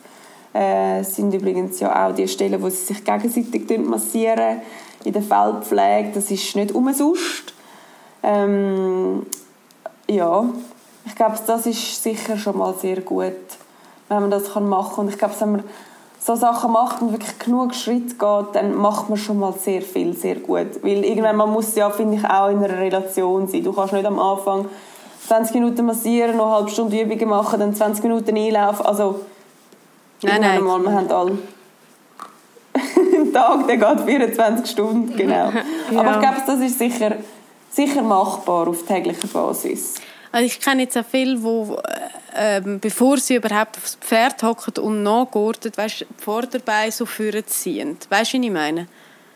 Äh, 0.54 1.00
es 1.00 1.16
sind 1.16 1.34
übrigens 1.34 1.78
ja 1.80 2.06
auch 2.08 2.14
die 2.14 2.26
Stellen, 2.26 2.62
wo 2.62 2.70
sie 2.70 2.76
sich 2.76 3.04
gegenseitig 3.04 3.78
massieren. 3.78 4.62
In 5.04 5.12
der 5.12 5.22
Feldpflege, 5.22 6.12
das 6.14 6.30
ist 6.30 6.56
nicht 6.56 6.72
umsonst. 6.72 7.52
Ähm, 8.22 9.26
ja, 10.08 10.44
ich 11.04 11.14
glaube, 11.14 11.38
das 11.46 11.66
ist 11.66 12.02
sicher 12.02 12.38
schon 12.38 12.56
mal 12.56 12.74
sehr 12.74 13.02
gut. 13.02 13.34
Wenn 14.08 14.20
man 14.20 14.30
das 14.30 14.54
machen 14.54 14.94
kann. 14.94 15.04
Und 15.04 15.12
ich 15.12 15.18
glaube, 15.18 15.34
wenn 15.38 15.52
man 15.52 15.64
so 16.20 16.34
Sachen 16.34 16.72
macht 16.72 17.00
und 17.00 17.12
wirklich 17.12 17.38
genug 17.38 17.74
Schritt 17.74 18.18
geht, 18.18 18.46
dann 18.52 18.74
macht 18.74 19.08
man 19.08 19.18
schon 19.18 19.38
mal 19.38 19.52
sehr 19.52 19.82
viel, 19.82 20.14
sehr 20.14 20.36
gut. 20.36 20.82
Weil 20.82 21.04
irgendwann, 21.04 21.36
man 21.36 21.50
muss 21.50 21.74
ja, 21.74 21.90
finde 21.90 22.16
ich, 22.16 22.24
auch 22.24 22.48
in 22.48 22.62
einer 22.62 22.78
Relation 22.78 23.46
sein. 23.46 23.62
Du 23.62 23.72
kannst 23.72 23.92
nicht 23.92 24.06
am 24.06 24.18
Anfang 24.18 24.66
20 25.26 25.54
Minuten 25.54 25.86
massieren, 25.86 26.36
noch 26.36 26.46
eine 26.46 26.54
halbe 26.56 26.70
Stunde 26.70 27.00
Übungen 27.00 27.28
machen, 27.28 27.60
dann 27.60 27.74
20 27.74 28.02
Minuten 28.04 28.36
einlaufen. 28.36 28.84
Also, 28.84 29.20
nein, 30.22 30.40
nein. 30.40 30.62
Mal, 30.62 30.82
wir 30.82 30.92
haben 30.92 31.10
alle 31.10 31.38
Tag, 33.32 33.66
der 33.66 33.76
geht 33.76 34.00
24 34.00 34.70
Stunden, 34.70 35.16
genau. 35.16 35.50
ja. 35.50 35.52
Aber 36.00 36.12
ich 36.12 36.20
glaube, 36.20 36.42
das 36.46 36.60
ist 36.60 36.78
sicher, 36.78 37.16
sicher 37.70 38.02
machbar 38.02 38.68
auf 38.68 38.84
täglicher 38.84 39.28
Basis. 39.28 39.94
Also 40.30 40.46
ich 40.46 40.60
kenne 40.60 40.82
jetzt 40.82 40.96
auch 40.96 41.04
viele, 41.04 41.36
die, 41.36 41.76
äh, 42.34 42.60
bevor 42.60 43.18
sie 43.18 43.36
überhaupt 43.36 43.76
aufs 43.76 43.96
Pferd 43.96 44.42
hocken 44.42 44.82
und 44.82 45.02
nachgurten, 45.02 45.72
weißt, 45.74 46.00
die 46.00 46.22
Vorderbeine 46.22 46.92
so 46.92 47.06
führen 47.06 47.46
ziehen. 47.46 47.96
Weißt 48.08 48.34
du, 48.34 48.38
was 48.38 48.44
ich 48.44 48.50
meine? 48.50 48.86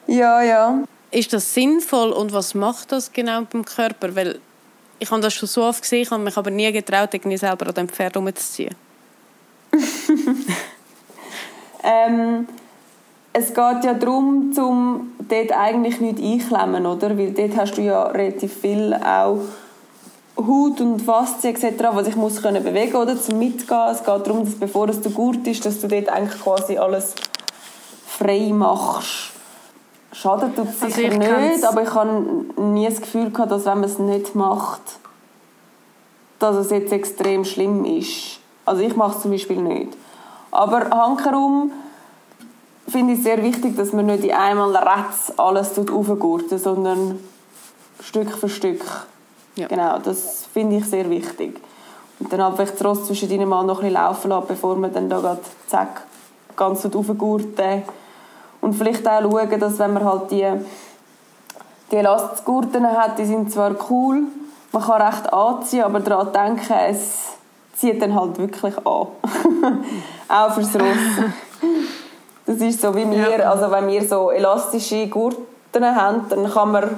Ja, 0.07 0.43
ja. 0.43 0.83
Ist 1.11 1.33
das 1.33 1.55
sinnvoll 1.55 2.11
und 2.11 2.33
was 2.33 2.55
macht 2.55 2.93
das 2.93 3.13
genau 3.13 3.43
beim 3.43 3.65
Körper? 3.65 4.15
Weil 4.15 4.39
ich 4.99 5.11
habe 5.11 5.21
das 5.21 5.35
schon 5.35 5.49
so 5.49 5.65
oft 5.65 5.83
gesehen, 5.83 6.09
habe 6.11 6.23
mich 6.23 6.37
aber 6.37 6.51
nie 6.51 6.71
getraut, 6.73 7.13
irgendwie 7.13 7.37
selber 7.37 7.67
an 7.67 7.75
dem 7.75 7.89
Pferd 7.89 8.17
rumzuziehen. 8.17 8.75
ähm, 11.83 12.47
es 13.33 13.49
geht 13.49 13.85
ja 13.85 13.95
darum, 13.95 14.53
zum 14.53 15.13
dort 15.29 15.53
eigentlich 15.53 16.01
nicht 16.01 16.19
einklemmen, 16.19 16.87
oder? 16.87 17.17
Weil 17.17 17.33
dort 17.33 17.57
hast 17.57 17.79
du 17.79 17.83
ja 17.83 18.05
relativ 18.05 18.61
viel 18.61 18.95
auch 18.95 19.41
Haut 20.37 20.81
und 20.81 21.01
Faszien 21.01 21.55
etc., 21.55 21.89
was 21.93 22.07
ich 22.09 22.17
muss 22.17 22.41
können 22.41 22.63
bewegen 22.65 22.97
oder 22.97 23.21
zum 23.21 23.39
Mitgehen. 23.39 23.89
Es 23.91 23.99
geht 23.99 24.27
darum, 24.27 24.45
dass 24.45 24.55
bevor 24.55 24.89
es 24.89 25.01
der 25.01 25.13
Gurt 25.13 25.47
ist, 25.47 25.65
dass 25.67 25.81
du 25.81 25.89
dort 25.89 26.09
eigentlich 26.09 26.41
quasi 26.41 26.79
alles 26.79 27.15
frei 28.07 28.51
machst. 28.53 29.33
Schadet 30.13 30.57
tut 30.57 30.69
es 30.69 30.83
also 30.83 30.95
sicher 30.95 31.17
nicht, 31.17 31.65
aber 31.65 31.83
ich 31.83 31.95
habe 31.95 32.47
nie 32.57 32.87
das 32.87 33.01
Gefühl 33.01 33.31
gehabt, 33.31 33.51
dass 33.51 33.65
wenn 33.65 33.81
man 33.81 33.85
es 33.85 33.99
nicht 33.99 34.35
macht, 34.35 34.83
dass 36.39 36.57
es 36.57 36.71
jetzt 36.71 36.93
extrem 36.93 37.45
schlimm 37.45 37.85
ist. 37.85 38.39
Also 38.65 38.83
ich 38.83 38.95
mache 38.97 39.17
es 39.17 39.23
zum 39.23 39.31
Beispiel 39.31 39.61
nicht. 39.61 39.97
Aber 40.51 40.91
hankerum 40.91 41.73
finde 42.89 43.15
ich 43.15 43.23
sehr 43.23 43.43
wichtig, 43.43 43.77
dass 43.77 43.93
man 43.93 44.07
nicht 44.07 44.25
in 44.25 44.33
einmal 44.33 44.77
Ratz 44.77 45.33
alles 45.37 45.79
aufgurten, 45.79 46.59
sondern 46.59 47.19
Stück 48.01 48.31
für 48.37 48.49
Stück. 48.49 48.85
Ja. 49.57 49.69
Genau, 49.69 49.99
das 49.99 50.47
finde 50.53 50.77
ich 50.77 50.87
sehr 50.87 51.09
wichtig. 51.11 51.61
Und 52.19 52.33
dann 52.33 52.41
einfach 52.41 52.71
das 52.71 52.85
Ross 52.85 53.07
zwischen 53.07 53.29
deinen 53.29 53.49
Mal 53.49 53.65
noch 53.65 53.79
ein 53.79 53.89
bisschen 53.89 53.95
laufen 53.95 54.29
lassen, 54.31 54.47
bevor 54.49 54.77
man 54.77 54.93
dann 54.93 55.09
da 55.09 55.21
grad, 55.21 55.41
zack, 55.67 56.03
ganz 56.57 56.87
aufgurten. 56.87 57.83
Und 58.61 58.75
vielleicht 58.75 59.07
auch 59.07 59.21
schauen, 59.21 59.61
dass 59.61 59.79
wenn 59.79 59.93
man 59.93 60.05
halt 60.05 60.31
die, 60.31 60.47
die 61.91 61.97
Elastgurten 61.97 62.87
hat, 62.87 63.19
die 63.19 63.25
sind 63.25 63.53
zwar 63.53 63.75
cool, 63.91 64.23
man 64.71 64.83
kann 64.83 65.03
recht 65.03 65.33
anziehen, 65.33 65.83
aber 65.83 66.01
daran 66.01 66.33
denken, 66.33 66.75
es 66.89 67.33
zieht 67.75 68.01
dann 68.01 68.15
halt 68.15 68.39
wirklich 68.39 68.77
an. 68.79 68.85
auch 70.29 70.55
fürs 70.55 70.75
Ross. 70.77 71.27
Das 72.47 72.57
ist 72.57 72.81
so 72.81 72.95
wie 72.95 73.09
wir, 73.11 73.39
ja. 73.39 73.51
also 73.51 73.71
wenn 73.71 73.87
wir 73.89 74.07
so 74.07 74.31
elastische 74.31 75.07
Gurten 75.09 75.85
haben, 75.85 76.27
dann 76.29 76.51
kann 76.51 76.73
man 76.73 76.91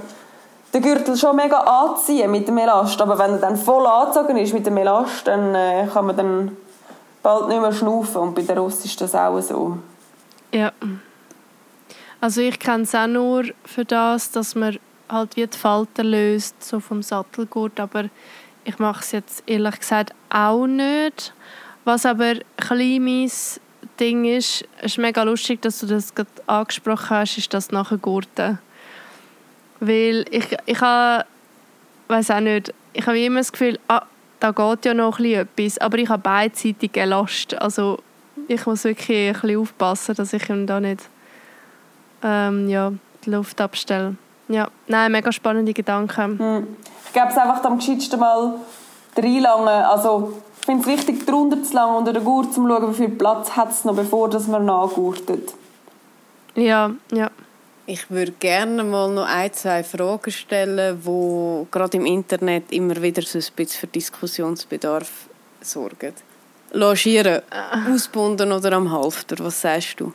den 0.75 0.83
Gürtel 0.83 1.17
schon 1.17 1.37
mega 1.37 1.59
anziehen 1.59 2.31
mit 2.31 2.49
dem 2.49 2.59
Elast, 2.59 3.01
aber 3.01 3.17
wenn 3.19 3.33
er 3.33 3.39
dann 3.39 3.57
voll 3.57 3.87
angezogen 3.87 4.37
ist 4.37 4.53
mit 4.53 4.67
dem 4.67 4.77
Elast, 4.77 5.27
dann 5.27 5.55
äh, 5.55 5.87
kann 5.93 6.07
man 6.07 6.17
dann 6.17 6.57
bald 7.23 7.49
nicht 7.49 7.61
mehr 7.61 7.73
schnaufen 7.73 8.21
und 8.21 8.35
bei 8.35 8.43
der 8.43 8.59
Ross 8.59 8.85
ist 8.85 9.01
das 9.01 9.15
auch 9.15 9.41
so. 9.41 9.79
Ja. 10.53 10.73
Also 12.21 12.41
ich 12.41 12.59
kenne 12.59 12.83
es 12.83 12.95
auch 12.95 13.07
nur 13.07 13.45
für 13.65 13.85
das, 13.85 14.31
dass 14.31 14.55
man 14.55 14.79
halt 15.09 15.37
wie 15.37 15.47
die 15.47 15.57
Falten 15.57 16.07
löst, 16.07 16.63
so 16.65 16.81
vom 16.81 17.03
Sattelgurt, 17.03 17.79
aber 17.79 18.05
ich 18.65 18.79
mache 18.79 19.01
es 19.01 19.13
jetzt 19.13 19.43
ehrlich 19.47 19.79
gesagt 19.79 20.13
auch 20.31 20.67
nicht. 20.67 21.33
Was 21.85 22.07
aber 22.07 22.25
ein 22.25 22.41
kleines 22.57 23.61
Ding 24.01 24.25
ist, 24.25 24.65
es 24.79 24.93
ist 24.93 24.99
mega 24.99 25.23
lustig, 25.23 25.63
dass 25.63 25.81
du 25.81 25.87
das 25.87 26.15
gerade 26.15 26.31
angesprochen 26.47 27.11
hast, 27.11 27.39
ist 27.39 27.53
das 27.55 27.71
nachher 27.71 27.99
Gurten. 27.99 28.59
Weil 29.87 30.25
ich, 30.31 30.57
ich 30.67 30.81
habe, 30.81 31.25
weiß 32.09 32.31
auch 32.31 32.41
nicht, 32.41 32.73
ich 32.93 33.07
habe 33.07 33.19
immer 33.19 33.41
das 33.41 33.53
Gefühl, 33.53 33.79
ah, 33.89 34.03
da 34.41 34.51
geht 34.51 34.85
ja 34.85 34.95
noch 34.95 35.19
etwas, 35.21 35.79
aber 35.79 35.99
ich 35.99 36.09
habe 36.09 36.23
beidseitig 36.23 36.93
Last. 36.95 37.55
Also 37.61 37.99
ich 38.49 38.65
muss 38.67 38.85
wirklich 38.85 39.29
ein 39.29 39.33
bisschen 39.33 39.61
aufpassen, 39.61 40.15
dass 40.15 40.33
ich 40.33 40.49
ihm 40.49 40.67
da 40.67 40.81
nicht 40.81 41.09
ähm, 42.23 42.69
ja, 42.69 42.93
die 43.25 43.31
Luft 43.31 43.61
abstelle. 43.61 44.17
Ja, 44.49 44.69
nein, 44.87 45.13
mega 45.13 45.33
spannende 45.33 45.73
Gedanken. 45.73 46.39
Hm. 46.39 46.77
Ich 47.07 47.13
glaube 47.13 47.31
es 47.31 47.39
einfach 47.39 47.65
am 47.65 47.79
geschicktesten 47.79 48.21
mal 48.21 48.55
reinlangen. 49.17 49.69
Also 49.69 50.41
ich 50.61 50.67
finde 50.67 50.83
es 50.83 50.87
wichtig, 50.87 51.27
drunter 51.27 51.63
zu 51.63 51.75
langen 51.75 51.97
unter 51.97 52.13
der 52.13 52.23
Gurt, 52.23 52.47
um 52.47 52.53
zu 52.53 52.69
schauen, 52.69 52.91
wie 52.91 52.97
viel 52.97 53.09
Platz 53.11 53.57
hat 53.57 53.71
es 53.71 53.85
noch, 53.85 53.95
bevor 53.95 54.29
dass 54.29 54.47
man 54.47 54.65
nachgurtet. 54.65 55.55
Ja, 56.55 56.91
ja. 57.13 57.31
Ich 57.87 58.11
würde 58.11 58.33
gerne 58.33 58.83
mal 58.83 59.11
noch 59.11 59.27
ein, 59.27 59.53
zwei 59.53 59.85
Fragen 59.85 60.31
stellen, 60.31 61.03
die 61.05 61.67
gerade 61.71 61.99
im 61.99 62.07
Internet 62.07 62.73
immer 62.73 63.03
wieder 63.03 63.21
so 63.21 63.39
ein 63.39 63.45
bisschen 63.55 63.81
für 63.81 63.87
Diskussionsbedarf 63.89 65.29
sorgen. 65.61 66.15
Logieren, 66.73 67.43
äh. 67.51 67.93
ausbunden 67.93 68.53
oder 68.53 68.73
am 68.73 68.91
Halfter, 68.91 69.37
was 69.45 69.61
sagst 69.61 70.01
du? 70.01 70.15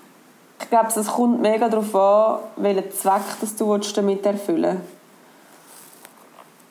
Ich 0.59 0.69
glaube, 0.69 0.87
es 0.95 1.07
kommt 1.07 1.41
mega 1.41 1.69
darauf 1.69 1.93
an, 1.95 2.39
welchen 2.57 2.91
Zweck 2.91 3.21
das 3.39 3.55
du 3.55 3.77
damit 3.77 4.25
erfüllen 4.25 4.81
willst. 4.81 4.99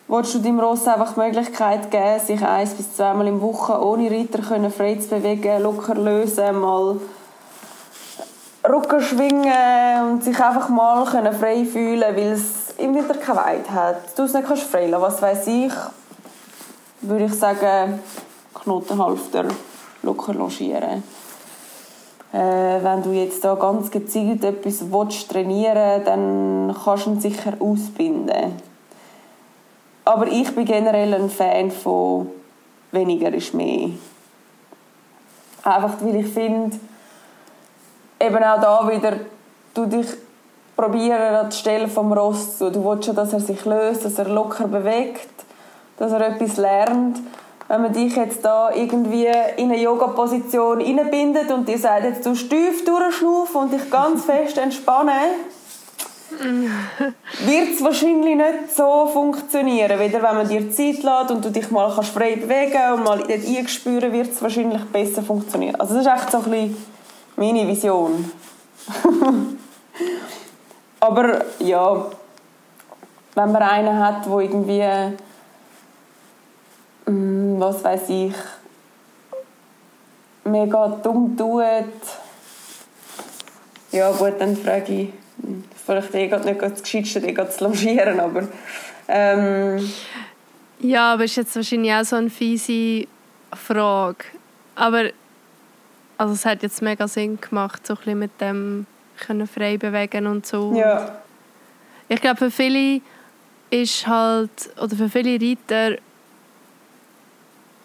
Willst 0.08 0.34
du 0.34 0.38
deinem 0.40 0.58
Ross 0.58 0.88
einfach 0.88 1.14
die 1.14 1.20
Möglichkeit 1.20 1.90
geben, 1.92 2.18
sich 2.18 2.42
ein 2.42 2.68
bis 2.76 2.96
zweimal 2.96 3.28
im 3.28 3.40
Woche 3.40 3.80
ohne 3.80 4.10
Reiter 4.10 4.42
frei 4.70 4.96
zu 4.96 5.08
bewegen, 5.08 5.62
locker 5.62 5.94
lösen, 5.94 6.58
mal 6.58 6.96
Rücken 8.68 9.00
schwingen 9.00 10.10
und 10.10 10.24
sich 10.24 10.38
einfach 10.40 10.68
mal 10.68 11.06
frei 11.06 11.64
fühlen 11.64 12.16
weil 12.16 12.32
es 12.32 12.74
im 12.78 12.94
Winter 12.94 13.14
keine 13.14 13.38
Weite 13.38 13.72
hat. 13.72 14.18
Du 14.18 14.22
es 14.22 14.34
nicht 14.34 14.46
frei 14.46 14.86
lassen, 14.86 15.02
was 15.02 15.22
weiß 15.22 15.46
ich, 15.48 15.72
würde 17.02 17.24
ich 17.26 17.34
sagen, 17.34 18.00
Knotenhalfter 18.54 19.44
locker 20.02 20.34
logieren. 20.34 21.02
Äh, 22.32 22.82
wenn 22.82 23.02
du 23.02 23.12
jetzt 23.12 23.42
da 23.44 23.54
ganz 23.54 23.90
gezielt 23.90 24.44
etwas 24.44 24.92
willst, 24.92 25.30
trainieren 25.30 26.04
dann 26.04 26.76
kannst 26.84 27.06
du 27.06 27.10
ihn 27.10 27.20
sicher 27.20 27.54
ausbinden 27.58 28.54
aber 30.08 30.26
ich 30.26 30.54
bin 30.54 30.64
generell 30.64 31.12
ein 31.12 31.28
Fan 31.28 31.70
von 31.70 32.30
weniger 32.92 33.30
ist 33.34 33.52
mehr. 33.52 33.90
Einfach 35.62 35.96
weil 36.00 36.16
ich 36.16 36.28
finde, 36.28 36.78
eben 38.20 38.42
auch 38.44 38.60
da 38.60 38.88
wieder, 38.90 39.12
du 39.74 39.86
dich 39.86 40.06
probieren 40.76 41.34
an 41.34 41.50
die 41.50 41.56
Stelle 41.56 41.88
vom 41.88 42.12
Ross 42.12 42.58
zu. 42.58 42.70
Du 42.70 42.84
willst 42.84 43.06
schon, 43.06 43.16
dass 43.16 43.32
er 43.32 43.40
sich 43.40 43.64
löst, 43.64 44.04
dass 44.04 44.18
er 44.18 44.28
locker 44.28 44.68
bewegt, 44.68 45.28
dass 45.98 46.12
er 46.12 46.20
etwas 46.20 46.56
lernt. 46.56 47.18
Wenn 47.66 47.82
man 47.82 47.92
dich 47.92 48.16
jetzt 48.16 48.44
da 48.44 48.70
irgendwie 48.72 49.26
in 49.56 49.70
eine 49.70 49.82
Yoga-Position 49.82 50.80
einbindet 50.80 51.50
und 51.50 51.68
dir 51.68 51.78
sagt, 51.78 52.04
jetzt 52.04 52.24
du 52.24 52.34
steif 52.34 52.84
durchschnaufen 52.84 53.62
und 53.62 53.72
dich 53.72 53.90
ganz 53.90 54.24
fest 54.26 54.56
entspannen, 54.56 55.34
wird 56.30 57.74
es 57.74 57.82
wahrscheinlich 57.82 58.36
nicht 58.36 58.74
so 58.74 59.06
funktionieren. 59.12 59.98
Wieder 59.98 60.22
wenn 60.22 60.36
man 60.36 60.48
dir 60.48 60.70
Zeit 60.70 61.02
lässt 61.02 61.30
und 61.30 61.44
du 61.44 61.50
dich 61.50 61.70
mal 61.70 61.92
kannst 61.94 62.10
frei 62.10 62.36
bewegen 62.36 62.94
und 62.94 63.04
mal 63.04 63.18
dort 63.18 63.30
einspüren, 63.30 64.12
wird 64.12 64.32
es 64.32 64.40
wahrscheinlich 64.40 64.84
besser 64.84 65.22
funktionieren. 65.22 65.76
Also 65.76 65.94
das 65.94 66.06
ist 66.06 66.12
echt 66.12 66.30
so 66.30 66.38
ein 66.38 66.44
bisschen 66.44 66.76
meine 67.38 67.66
Vision. 67.66 68.30
Aber 71.00 71.44
ja, 71.60 72.06
wenn 73.34 73.52
man 73.52 73.62
einen 73.62 73.98
hat, 73.98 74.26
der 74.26 74.38
irgendwie, 74.38 75.16
mm, 77.06 77.60
was 77.60 77.84
weiß 77.84 78.08
ich, 78.08 78.34
mega 80.44 80.88
dumm 80.88 81.36
tut, 81.36 81.62
ja 83.92 84.10
gut, 84.12 84.34
dann 84.38 84.56
frage 84.56 84.92
ich, 84.92 85.08
vielleicht 85.86 86.14
eh 86.14 86.26
nicht 86.26 86.62
das 86.62 86.82
Gescheitste, 86.82 87.20
eh 87.20 87.48
zu 87.48 87.64
longieren, 87.64 88.20
aber... 88.20 88.48
Ähm, 89.06 89.88
ja, 90.80 91.14
aber 91.14 91.24
ist 91.24 91.36
jetzt 91.36 91.56
wahrscheinlich 91.56 91.92
auch 91.92 92.04
so 92.04 92.16
eine 92.16 92.30
fiese 92.30 93.06
Frage. 93.52 94.24
Aber 94.74 95.10
also 96.18 96.34
es 96.34 96.44
hat 96.44 96.62
jetzt 96.62 96.82
mega 96.82 97.08
Sinn 97.08 97.40
gemacht, 97.40 97.86
so 97.86 97.94
ein 97.94 97.96
bisschen 97.98 98.18
mit 98.18 98.40
dem 98.40 98.86
können 99.18 99.46
frei 99.46 99.76
bewegen 99.76 100.26
und 100.26 100.46
so. 100.46 100.74
Ja. 100.76 101.18
Ich 102.08 102.20
glaube, 102.20 102.36
für 102.36 102.50
viele 102.50 103.00
ist 103.70 104.06
halt, 104.06 104.50
oder 104.80 104.96
für 104.96 105.08
viele 105.08 105.40
Reiter 105.40 105.98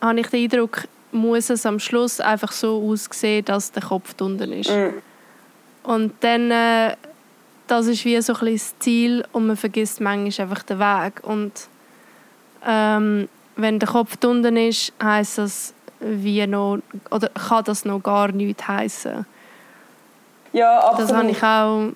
habe 0.01 0.19
ich 0.19 0.27
den 0.27 0.43
Eindruck, 0.43 0.83
muss 1.11 1.49
es 1.49 1.65
am 1.65 1.79
Schluss 1.79 2.19
einfach 2.19 2.51
so 2.51 2.89
aussehen, 2.89 3.45
dass 3.45 3.71
der 3.71 3.83
Kopf 3.83 4.15
unten 4.19 4.51
ist. 4.51 4.69
Mhm. 4.69 4.93
Und 5.83 6.13
dann, 6.21 6.51
äh, 6.51 6.95
das 7.67 7.87
ist 7.87 8.03
wie 8.05 8.19
so 8.21 8.33
ein 8.33 8.39
bisschen 8.39 8.53
das 8.55 8.79
Ziel 8.79 9.25
und 9.31 9.47
man 9.47 9.57
vergisst 9.57 10.01
manchmal 10.01 10.47
einfach 10.47 10.63
den 10.63 10.79
Weg. 10.79 11.23
Und 11.23 11.51
ähm, 12.65 13.27
wenn 13.55 13.79
der 13.79 13.89
Kopf 13.89 14.17
unten 14.23 14.57
ist, 14.57 14.93
heißt 15.01 15.37
das 15.37 15.73
wie 16.03 16.45
noch, 16.47 16.79
oder 17.11 17.29
kann 17.29 17.63
das 17.63 17.85
noch 17.85 17.99
gar 17.99 18.31
nichts 18.31 18.67
heißen. 18.67 19.25
Ja, 20.51 20.79
absolut. 20.79 21.09
Das 21.09 21.17
habe 21.17 21.31
ich 21.31 21.43
auch 21.43 21.93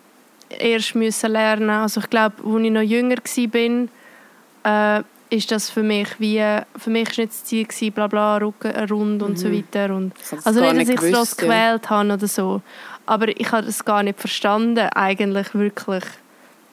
erst 0.50 0.96
müssen 0.96 1.32
lernen. 1.32 1.70
Also 1.70 2.00
ich 2.00 2.10
glaube, 2.10 2.36
als 2.44 2.64
ich 2.64 2.72
noch 2.72 2.82
jünger 2.82 3.18
war, 3.18 5.00
äh, 5.00 5.04
ist 5.30 5.52
das 5.52 5.70
für 5.70 5.84
mich 5.84 6.08
wie, 6.20 6.42
für 6.78 6.90
mich 6.90 7.10
war 7.10 7.24
nicht 7.24 7.34
das 7.34 7.44
Ziel 7.44 7.66
gewesen, 7.66 7.92
bla 7.92 8.08
bla, 8.08 8.38
Rücken 8.38 8.72
rund 8.90 9.22
und 9.22 9.32
mhm. 9.32 9.38
so 9.38 9.52
weiter. 9.52 9.94
Und, 9.94 10.14
also 10.44 10.62
nicht, 10.62 10.90
dass 10.90 10.90
ich 10.90 11.02
es 11.02 11.12
los 11.12 11.38
gewählt 11.38 11.90
habe 11.90 12.14
oder 12.14 12.28
so, 12.28 12.62
aber 13.06 13.28
ich 13.28 13.52
habe 13.52 13.68
es 13.68 13.84
gar 13.84 14.04
nicht 14.04 14.20
verstanden, 14.20 14.90
eigentlich 14.90 15.54
wirklich. 15.54 16.04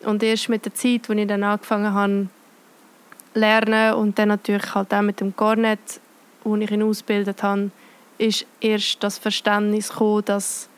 Und 0.05 0.22
erst 0.22 0.49
mit 0.49 0.64
der 0.64 0.74
Zeit, 0.74 1.09
als 1.09 1.18
ich 1.18 1.26
dann 1.26 1.43
angefangen 1.43 1.93
habe, 1.93 2.28
lernen 3.35 3.95
und 3.95 4.18
dann 4.18 4.28
natürlich 4.28 4.74
halt 4.74 4.95
auch 4.95 5.03
mit 5.03 5.20
dem 5.20 5.35
Cornet, 5.35 6.01
wo 6.45 6.57
ich 6.57 6.70
ihn 6.70 6.82
ausgebildet 6.82 7.42
habe, 7.42 7.70
ist 8.18 8.47
erst 8.61 9.03
das 9.03 9.18
Verständnis 9.18 9.88
gekommen, 9.88 10.24
dass 10.24 10.68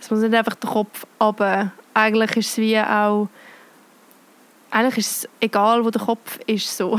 es 0.00 0.10
muss 0.10 0.20
nicht 0.20 0.34
einfach 0.34 0.54
der 0.56 0.70
Kopf 0.70 1.06
aber 1.18 1.72
eigentlich 1.94 2.36
ist 2.36 2.50
es 2.50 2.56
wie 2.58 2.78
auch 2.78 3.28
eigentlich 4.70 4.98
ist 4.98 5.10
es 5.10 5.28
egal, 5.40 5.84
wo 5.84 5.90
der 5.90 6.02
Kopf 6.02 6.38
ist 6.46 6.76
so. 6.76 6.98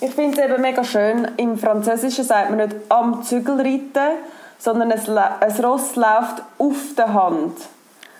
ich 0.00 0.10
finde 0.10 0.38
es 0.38 0.44
eben 0.44 0.60
mega 0.60 0.84
schön. 0.84 1.28
Im 1.36 1.58
Französischen 1.58 2.24
sagt 2.24 2.50
man 2.50 2.58
nicht 2.58 2.76
am 2.90 3.22
Zügel 3.22 3.56
reiten, 3.56 4.18
sondern 4.58 4.92
ein, 4.92 5.18
ein 5.18 5.64
Ross 5.64 5.96
läuft 5.96 6.42
auf 6.58 6.94
der 6.96 7.12
Hand. 7.12 7.56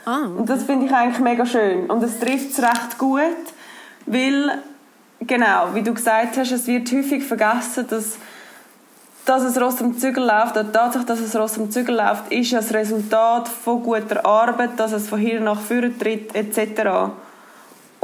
Ah, 0.04 0.24
okay. 0.24 0.38
Und 0.38 0.48
das 0.48 0.64
finde 0.64 0.86
ich 0.86 0.92
eigentlich 0.92 1.20
mega 1.20 1.46
schön. 1.46 1.86
Und 1.90 2.02
es 2.02 2.18
trifft 2.18 2.52
es 2.52 2.62
recht 2.62 2.98
gut, 2.98 3.20
weil, 4.06 4.58
genau, 5.20 5.68
wie 5.74 5.82
du 5.82 5.94
gesagt 5.94 6.36
hast, 6.36 6.50
es 6.50 6.66
wird 6.66 6.90
häufig 6.92 7.24
vergessen, 7.24 7.86
dass 7.88 8.18
dass 9.24 9.56
ein 9.56 9.62
Ross 9.62 9.80
am 9.80 9.98
Zügel 9.98 10.24
läuft, 10.24 10.56
oder 10.56 10.70
Tatsache, 10.70 11.04
dass 11.04 11.20
ein 11.20 11.40
Ross 11.40 11.58
am 11.58 11.70
Zügel 11.70 11.96
läuft, 11.96 12.30
ist 12.30 12.52
das 12.52 12.72
Resultat 12.72 13.48
von 13.48 13.82
guter 13.82 14.24
Arbeit, 14.24 14.78
dass 14.78 14.92
es 14.92 15.08
von 15.08 15.18
hier 15.18 15.40
nach 15.40 15.60
vorne 15.60 15.96
tritt, 15.96 16.34
etc 16.34 17.10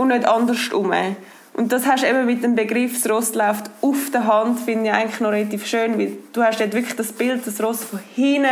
und 0.01 0.09
nicht 0.09 0.27
andersrum. 0.27 0.93
Und 1.53 1.73
das 1.73 1.87
hast 1.87 2.03
du 2.03 2.09
eben 2.09 2.25
mit 2.25 2.43
dem 2.43 2.55
Begriff, 2.55 3.03
das 3.03 3.11
Ross 3.11 3.35
läuft 3.35 3.71
auf 3.83 4.11
der 4.13 4.27
Hand, 4.27 4.61
finde 4.61 4.87
ich 4.87 4.93
eigentlich 4.93 5.21
noch 5.21 5.31
relativ 5.31 5.67
schön, 5.67 5.99
weil 5.99 6.13
du 6.33 6.43
hast 6.43 6.59
dort 6.59 6.73
wirklich 6.73 6.97
das 6.97 7.13
Bild, 7.13 7.47
das 7.47 7.63
Ross 7.63 7.85
von 7.85 7.99
hinten 8.15 8.47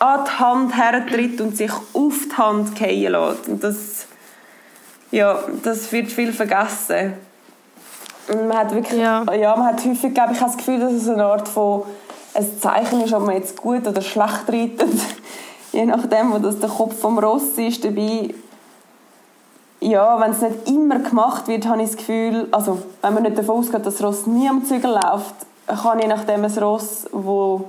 an 0.00 0.24
die 0.24 0.30
Hand 0.38 0.76
hertritt 0.76 1.40
und 1.40 1.56
sich 1.56 1.70
auf 1.70 2.14
die 2.28 2.36
Hand 2.36 2.76
fallen 2.76 3.12
lässt. 3.12 3.48
Und 3.48 3.62
das, 3.62 4.06
ja, 5.12 5.44
das 5.62 5.92
wird 5.92 6.10
viel 6.10 6.32
vergessen. 6.32 7.12
Man 8.28 8.56
hat 8.56 8.74
wirklich, 8.74 9.00
ja. 9.00 9.24
ja 9.34 9.56
man 9.56 9.66
hat 9.66 9.84
häufig, 9.84 10.14
glaube 10.14 10.32
ich, 10.32 10.38
das 10.38 10.56
Gefühl, 10.56 10.80
dass 10.80 10.92
es 10.92 11.08
eine 11.08 11.24
Art 11.24 11.48
von 11.48 11.82
ein 12.34 12.60
Zeichen 12.60 13.00
ist, 13.02 13.12
ob 13.12 13.26
man 13.26 13.36
jetzt 13.36 13.60
gut 13.60 13.86
oder 13.86 14.00
schlecht 14.02 14.48
reitet. 14.48 15.00
Je 15.72 15.86
nachdem, 15.86 16.32
wo 16.32 16.38
das 16.38 16.58
der 16.60 16.68
Kopf 16.68 16.98
vom 17.00 17.18
Ross 17.18 17.58
ist. 17.58 17.84
Dabei 17.84 18.34
ja, 19.80 20.18
wenn 20.18 20.30
es 20.30 20.40
nicht 20.40 20.68
immer 20.68 20.98
gemacht 20.98 21.46
wird, 21.46 21.66
habe 21.66 21.82
ich 21.82 21.90
das 21.90 21.98
Gefühl, 21.98 22.48
also 22.52 22.78
wenn 23.02 23.14
man 23.14 23.22
nicht 23.24 23.36
davon 23.36 23.58
ausgeht, 23.58 23.84
dass 23.84 23.96
das 23.96 24.06
Ross 24.06 24.26
nie 24.26 24.48
am 24.48 24.64
Zügel 24.64 24.90
läuft, 24.90 25.34
kann 25.66 25.98
je 25.98 26.06
nachdem 26.06 26.44
ein 26.44 26.58
Ross, 26.58 27.06
wo 27.12 27.66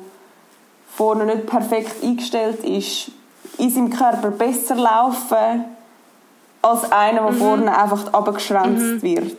vorne 0.87 1.25
nicht 1.25 1.45
perfekt 1.45 2.03
eingestellt 2.03 2.63
ist, 2.63 3.11
in 3.57 3.69
seinem 3.69 3.89
Körper 3.89 4.31
besser 4.31 4.75
laufen 4.75 5.65
als 6.61 6.91
einer, 6.91 7.21
der 7.21 7.31
mhm. 7.31 7.37
vorne 7.37 7.77
einfach 7.77 8.13
abgeschränzt 8.13 8.81
mhm. 8.81 9.01
wird. 9.01 9.37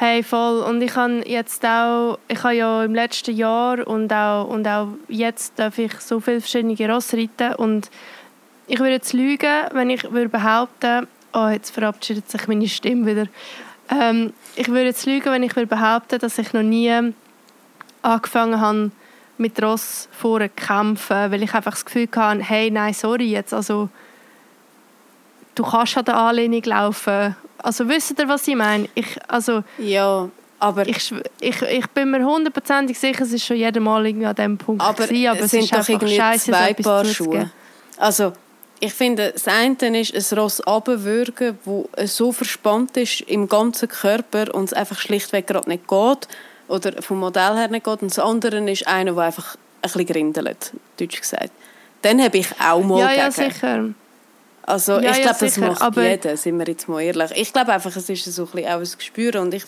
Hey, 0.00 0.22
voll. 0.22 0.62
Und 0.62 0.80
ich 0.80 0.94
habe 0.94 1.24
jetzt 1.26 1.66
auch, 1.66 2.20
ich 2.28 2.44
habe 2.44 2.54
ja 2.54 2.84
im 2.84 2.94
letzten 2.94 3.34
Jahr 3.34 3.84
und 3.84 4.12
auch, 4.12 4.44
und 4.46 4.64
auch 4.68 4.90
jetzt 5.08 5.58
darf 5.58 5.76
ich 5.76 5.92
so 5.98 6.20
viele 6.20 6.40
verschiedene 6.40 6.76
Ross 6.88 7.14
reiten 7.14 7.56
und 7.56 7.90
ich 8.68 8.78
würde 8.78 8.92
jetzt 8.92 9.12
lügen, 9.12 9.64
wenn 9.72 9.90
ich 9.90 10.04
würde 10.04 10.28
behaupten 10.28 11.08
Oh, 11.32 11.48
jetzt 11.48 11.70
verabschiedet 11.70 12.30
sich 12.30 12.46
meine 12.46 12.68
Stimme 12.68 13.06
wieder. 13.06 13.26
Ähm, 13.90 14.34
ich 14.54 14.68
würde 14.68 14.84
jetzt 14.84 15.04
lügen, 15.04 15.32
wenn 15.32 15.42
ich 15.42 15.56
würde 15.56 15.66
behaupten, 15.66 16.20
dass 16.20 16.38
ich 16.38 16.52
noch 16.52 16.62
nie 16.62 17.12
angefangen 18.00 18.60
habe, 18.60 18.92
mit 19.36 19.60
Ross 19.60 20.08
vorne 20.12 20.48
zu 20.54 20.64
kämpfen, 20.64 21.32
weil 21.32 21.42
ich 21.42 21.54
einfach 21.54 21.72
das 21.72 21.84
Gefühl 21.84 22.08
hatte, 22.14 22.44
hey, 22.44 22.70
nein, 22.70 22.94
sorry, 22.94 23.30
jetzt, 23.30 23.52
also 23.52 23.88
du 25.56 25.64
kannst 25.64 25.98
an 25.98 26.04
der 26.04 26.18
Anlehnung 26.18 26.62
laufen. 26.62 27.34
Also 27.58 27.88
wisst 27.88 28.18
ihr, 28.18 28.28
was 28.28 28.46
ich 28.46 28.56
meine? 28.56 28.88
Ich, 28.94 29.18
also, 29.28 29.62
ja, 29.78 30.28
aber... 30.58 30.86
Ich, 30.86 31.12
ich, 31.40 31.62
ich 31.62 31.86
bin 31.88 32.10
mir 32.10 32.24
hundertprozentig 32.24 32.98
sicher, 32.98 33.24
es 33.24 33.32
ist 33.32 33.44
schon 33.44 33.56
jedes 33.56 33.82
Mal 33.82 34.06
irgendwie 34.06 34.26
an 34.26 34.34
diesem 34.34 34.58
Punkt 34.58 34.82
aber, 34.82 35.06
gewesen, 35.06 35.28
aber 35.28 35.40
es, 35.40 35.50
sind 35.50 35.72
doch 35.72 35.88
irgendwie 35.88 36.16
scheiße, 36.16 36.50
zwei 36.50 36.74
Paar 36.74 37.04
Schuhe. 37.04 37.50
Also 37.96 38.32
ich 38.80 38.94
finde, 38.94 39.32
das 39.32 39.48
eine 39.48 40.00
ist 40.00 40.32
ein 40.32 40.38
Ross 40.38 40.60
abwürgen, 40.60 41.58
das 41.96 42.16
so 42.16 42.32
verspannt 42.32 42.96
ist 42.96 43.22
im 43.22 43.48
ganzen 43.48 43.88
Körper 43.88 44.54
und 44.54 44.64
es 44.64 44.72
einfach 44.72 44.98
schlichtweg 44.98 45.46
gerade 45.46 45.68
nicht 45.68 45.88
geht 45.88 46.28
oder 46.68 47.02
vom 47.02 47.18
Modell 47.18 47.56
her 47.56 47.68
nicht 47.68 47.84
geht. 47.84 48.02
Und 48.02 48.10
das 48.10 48.18
andere 48.18 48.58
ist 48.70 48.86
einer, 48.86 49.12
der 49.12 49.24
einfach 49.24 49.56
ein 49.56 49.82
bisschen 49.82 50.06
grindelt, 50.06 50.72
deutsch 50.98 51.20
gesagt. 51.20 51.50
Dann 52.02 52.22
habe 52.22 52.38
ich 52.38 52.48
auch 52.60 52.82
mal 52.82 53.00
ja, 53.00 53.12
ja, 53.12 53.30
sicher. 53.30 53.86
Also 54.68 55.00
ja, 55.00 55.12
ich 55.12 55.22
glaube, 55.22 55.38
ja, 55.40 55.46
das 55.46 55.56
macht 55.56 55.80
aber 55.80 56.06
jeder, 56.06 56.36
sind 56.36 56.58
wir 56.58 56.66
jetzt 56.66 56.88
mal 56.88 57.00
ehrlich. 57.00 57.30
Ich 57.34 57.54
glaube 57.54 57.72
einfach, 57.72 57.96
es 57.96 58.06
ist 58.10 58.24
so 58.26 58.42
ein 58.42 58.50
bisschen 58.50 58.70
auch 58.70 58.80
ein 58.80 58.98
Gespür 58.98 59.40
und 59.40 59.54
ich 59.54 59.64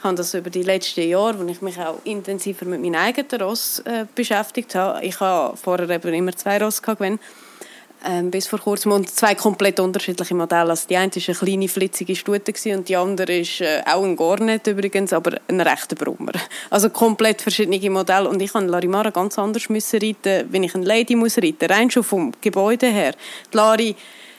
habe 0.00 0.14
das 0.14 0.32
über 0.32 0.48
die 0.48 0.62
letzten 0.62 1.08
Jahre, 1.08 1.40
wo 1.40 1.44
ich 1.50 1.60
mich 1.60 1.76
auch 1.80 1.98
intensiver 2.04 2.64
mit 2.64 2.80
meinem 2.80 2.94
eigenen 2.94 3.42
Ross 3.42 3.80
äh, 3.80 4.06
beschäftigt 4.14 4.76
habe. 4.76 5.04
Ich 5.04 5.18
habe 5.18 5.56
vorher 5.56 5.90
eben 5.90 6.14
immer 6.14 6.36
zwei 6.36 6.62
Ross 6.62 6.80
gehabt, 6.80 7.02
ähm, 7.02 8.30
bis 8.30 8.46
vor 8.46 8.60
kurzem 8.60 8.92
und 8.92 9.10
zwei 9.10 9.34
komplett 9.34 9.80
unterschiedliche 9.80 10.36
Modelle. 10.36 10.70
Also 10.70 10.86
die 10.88 10.98
eine 10.98 11.10
war 11.10 11.22
eine 11.26 11.36
kleine, 11.36 11.68
flitzige 11.68 12.14
Stute 12.14 12.52
und 12.76 12.88
die 12.88 12.94
andere 12.94 13.38
ist 13.38 13.60
äh, 13.60 13.82
auch 13.86 14.04
ein 14.04 14.14
Garnet 14.14 14.68
übrigens, 14.68 15.12
aber 15.12 15.32
ein 15.48 15.60
rechter 15.60 15.96
Brummer. 15.96 16.32
Also 16.70 16.90
komplett 16.90 17.42
verschiedene 17.42 17.90
Modelle 17.90 18.28
und 18.28 18.40
ich 18.40 18.52
kann 18.52 18.68
Larimara 18.68 19.10
ganz 19.10 19.36
anders 19.36 19.68
müssen 19.68 19.98
reiten, 20.00 20.46
wenn 20.52 20.62
ich 20.62 20.76
eine 20.76 20.84
Lady 20.84 21.16
muss 21.16 21.38
reiten, 21.38 21.66
rein 21.68 21.90
schon 21.90 22.04
vom 22.04 22.32
Gebäude 22.40 22.86
her. 22.86 23.14
Die 23.52 23.56
Lari 23.56 23.96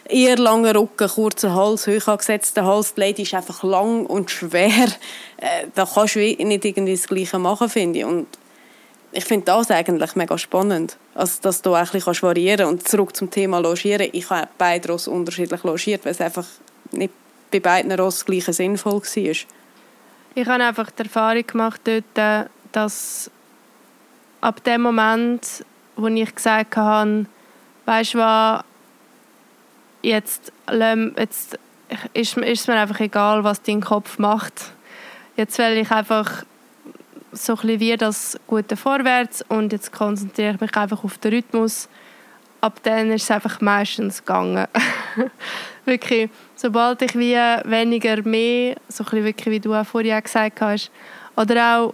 eher 0.10 0.38
langer 0.38 0.76
Rücken, 0.76 1.10
kurzer 1.10 1.54
Hals, 1.54 1.88
hoch 1.88 2.08
angesetzter 2.08 2.66
Hals. 2.66 2.94
Die 2.94 3.02
Lady 3.02 3.24
ist 3.24 3.34
einfach 3.34 3.64
lang 3.64 4.06
und 4.06 4.32
schwer. 4.32 4.88
Äh, 5.38 5.68
da 5.76 5.86
kannst 5.86 6.16
du 6.16 6.20
nicht 6.20 6.64
irgendwie 6.64 6.96
das 6.96 7.08
Gleiche 7.08 7.38
machen, 7.40 7.70
finde 7.70 8.00
ich. 8.00 8.06
Und 8.06 8.28
ich 9.12 9.26
finde 9.26 9.46
das 9.46 9.70
eigentlich 9.72 10.16
mega 10.16 10.38
spannend, 10.38 10.98
also, 11.14 11.42
dass 11.42 11.62
du 11.62 11.72
auch 11.72 11.80
ein 11.80 11.88
bisschen 11.90 12.22
variieren 12.22 12.68
kannst. 12.68 12.84
Und 12.84 12.88
zurück 12.88 13.16
zum 13.16 13.32
Thema 13.32 13.60
Logieren. 13.60 14.10
Ich 14.12 14.30
habe 14.30 14.48
beide 14.58 14.90
Ross 14.90 15.08
unterschiedlich 15.08 15.64
logiert, 15.64 16.06
weil 16.06 16.12
es 16.12 16.22
einfach 16.22 16.46
nicht 16.92 17.14
bei 17.52 17.60
beiden 17.60 17.92
Ross 17.94 18.26
gleich 18.26 18.46
sinnvoll 18.46 19.02
war. 19.02 19.36
Ich 20.38 20.48
habe 20.48 20.64
einfach 20.64 20.92
die 20.92 21.04
Erfahrung 21.04 21.48
gemacht, 21.48 21.82
dort, 21.86 22.50
dass 22.74 23.32
ab 24.42 24.64
dem 24.64 24.82
Moment, 24.82 25.66
wo 25.96 26.08
ich 26.08 26.36
gesagt 26.36 26.76
habe, 26.76 27.26
weißt 27.86 28.14
du 28.16 28.18
was, 28.18 28.64
jetzt, 30.06 30.52
jetzt 31.18 31.60
ist, 32.14 32.38
ist 32.38 32.62
es 32.62 32.68
mir 32.68 32.76
einfach 32.76 33.00
egal, 33.00 33.44
was 33.44 33.62
dein 33.62 33.82
Kopf 33.82 34.20
macht. 34.20 34.72
Jetzt 35.36 35.58
will 35.58 35.78
ich 35.78 35.92
einfach 35.92 36.44
so 37.32 37.54
ein 37.54 37.80
wie 37.80 37.98
das 37.98 38.40
gute 38.48 38.78
Vorwärts 38.78 39.44
und 39.50 39.74
jetzt 39.74 39.92
konzentriere 39.92 40.54
ich 40.56 40.62
mich 40.62 40.76
einfach 40.76 41.04
auf 41.04 41.18
den 41.18 41.34
Rhythmus. 41.34 41.90
Ab 42.62 42.80
dann 42.84 43.12
ist 43.12 43.24
es 43.24 43.32
einfach 43.32 43.60
meistens 43.62 44.20
gegangen. 44.20 44.68
wirklich, 45.86 46.30
sobald 46.56 47.02
ich 47.02 47.16
wie 47.16 47.36
weniger 47.36 48.22
mehr, 48.24 48.76
so 48.88 49.04
ein 49.04 49.24
wirklich, 49.24 49.54
wie 49.54 49.60
du 49.60 49.74
auch 49.74 49.86
vorhin 49.86 50.22
gesagt 50.24 50.62
hast, 50.62 50.92
oder 51.36 51.78
auch 51.78 51.94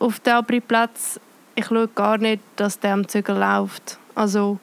auf 0.00 0.18
den 0.20 0.32
Abri-Platz, 0.32 1.20
ich 1.54 1.66
schaue 1.66 1.86
gar 1.88 2.18
nicht, 2.18 2.42
dass 2.56 2.80
der 2.80 2.94
am 2.94 3.06
Zügel 3.06 3.36
läuft. 3.36 3.98
Also, 4.14 4.58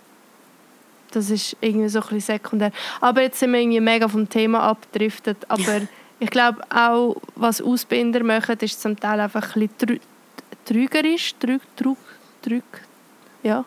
das 1.12 1.30
ist 1.30 1.55
irgendwie 1.62 1.89
so 1.89 1.99
ein 1.99 2.07
bisschen 2.10 2.38
sekundär. 2.39 2.72
Aber 3.01 3.22
jetzt 3.22 3.39
sind 3.39 3.51
wir 3.53 3.60
irgendwie 3.60 3.80
mega 3.80 4.07
vom 4.07 4.28
Thema 4.28 4.62
abgedriftet. 4.62 5.38
Aber 5.47 5.82
ich 6.20 6.30
glaube 6.30 6.62
auch, 6.70 7.16
was 7.36 7.62
Ausbinder 7.62 8.24
machen, 8.24 8.57
ist 8.60 8.82
zum 8.82 8.99
Teil 8.99 9.20
einfach 9.20 9.55
ein 9.55 9.68
bisschen 9.68 9.99
trügerisch, 10.66 11.34
trüg, 11.39 11.62
trug, 11.76 11.97
trüg, 12.41 12.64
ja. 13.43 13.66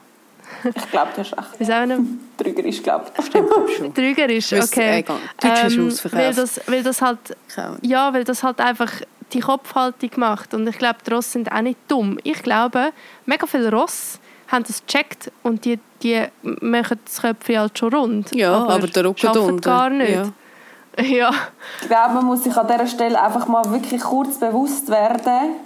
Ich 0.65 0.91
glaube, 0.91 1.11
du 1.15 1.21
hast 1.23 1.33
recht. 1.33 1.61
Ist 1.61 1.71
auch 1.71 1.87
nicht... 1.87 2.01
Trügerisch, 2.37 2.83
glaube 2.83 3.07
ich. 3.19 3.25
Stimmt, 3.25 3.51
schon. 3.77 3.95
Trügerisch, 3.95 4.53
okay. 4.53 5.05
Deutsch 5.41 5.65
ist 5.65 6.05
ähm, 6.05 6.13
weil 6.13 6.35
das, 6.35 6.61
weil 6.67 6.83
das 6.83 7.01
halt, 7.03 7.37
ja, 7.81 8.13
weil 8.13 8.25
das 8.25 8.43
halt 8.43 8.61
einfach 8.61 8.93
die 9.33 9.41
Kopfhaltung 9.41 10.11
macht. 10.17 10.55
Und 10.55 10.67
ich 10.67 10.79
glaube, 10.79 10.99
die 11.07 11.13
Ross 11.13 11.33
sind 11.33 11.51
auch 11.51 11.63
nicht 11.63 11.79
dumm. 11.89 12.19
Ich 12.23 12.43
glaube, 12.43 12.93
mega 13.27 13.47
viele 13.47 13.71
Ross 13.71 14.19
haben 14.53 14.65
das 14.65 14.83
gecheckt 14.87 15.33
und 15.43 15.65
die, 15.65 15.81
die 16.03 16.25
machen 16.61 17.01
das 17.05 17.23
Köpfchen 17.23 17.59
halt 17.59 17.79
schon 17.79 17.95
rund. 17.95 18.35
Ja, 18.35 18.55
aber, 18.55 18.75
aber 18.75 18.87
der 18.87 19.05
Rücken 19.07 19.37
unten. 19.37 19.61
gar 19.61 19.91
nicht. 19.91 20.11
Ja. 20.11 20.33
ja. 21.03 21.31
Ich 21.81 21.89
glaube, 21.89 22.15
man 22.15 22.27
muss 22.27 22.45
sich 22.45 22.55
an 22.57 22.67
dieser 22.69 22.87
Stelle 22.87 23.21
einfach 23.21 23.49
mal 23.49 23.65
wirklich 23.73 24.03
kurz 24.03 24.39
bewusst 24.39 24.91
werden, 24.91 25.57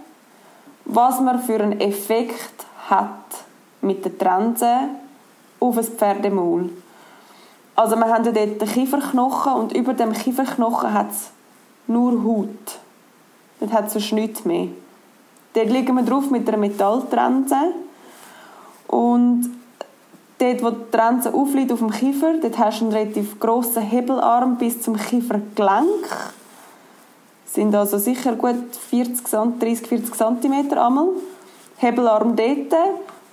was 0.84 1.20
man 1.20 1.43
für 1.43 1.61
einen 1.61 1.80
Effekt 1.80 2.64
hat 2.89 3.11
mit 3.80 4.05
der 4.05 4.16
Trense 4.16 4.72
auf 5.59 5.76
ein 5.76 5.84
Pferdemaul. 5.84 6.70
Also 7.74 7.97
wir 7.97 8.07
haben 8.07 8.24
ja 8.24 8.32
dort 8.32 8.61
den 8.61 8.68
Kieferknochen 8.68 9.53
und 9.53 9.72
über 9.72 9.95
dem 9.95 10.12
Kieferknochen 10.12 10.95
hat 10.95 11.11
es 11.11 11.30
nur 11.89 12.24
Haut. 12.24 12.78
Dort 13.61 13.72
hat 13.72 13.87
es 13.89 13.95
sonst 13.95 14.12
nichts 14.12 14.45
mehr. 14.45 14.68
Dort 15.55 15.70
liegen 15.70 15.95
wir 15.95 16.03
drauf 16.03 16.30
mit 16.30 16.47
einer 16.49 16.59
Metalltrense 16.59 17.74
und 18.89 19.51
dort, 20.39 20.62
wo 20.62 20.70
die 20.70 20.91
Trense 20.91 21.32
aufliegt 21.32 21.72
auf 21.72 21.78
dem 21.78 21.91
Kiefer, 21.91 22.34
dort 22.41 22.59
hast 22.59 22.80
du 22.80 22.84
einen 22.87 22.95
relativ 22.95 23.39
grossen 23.41 23.82
Hebelarm 23.82 24.57
bis 24.57 24.80
zum 24.82 24.97
Kiefergelenk. 24.97 26.09
Das 27.45 27.55
sind 27.55 27.74
also 27.74 27.99
sicher 27.99 28.32
gut 28.32 28.76
40, 28.91 29.26
30, 29.59 29.87
40 29.87 30.14
cm 30.14 30.78
einmal. 30.78 31.09
Hebelarm 31.78 32.37
dort, 32.37 32.74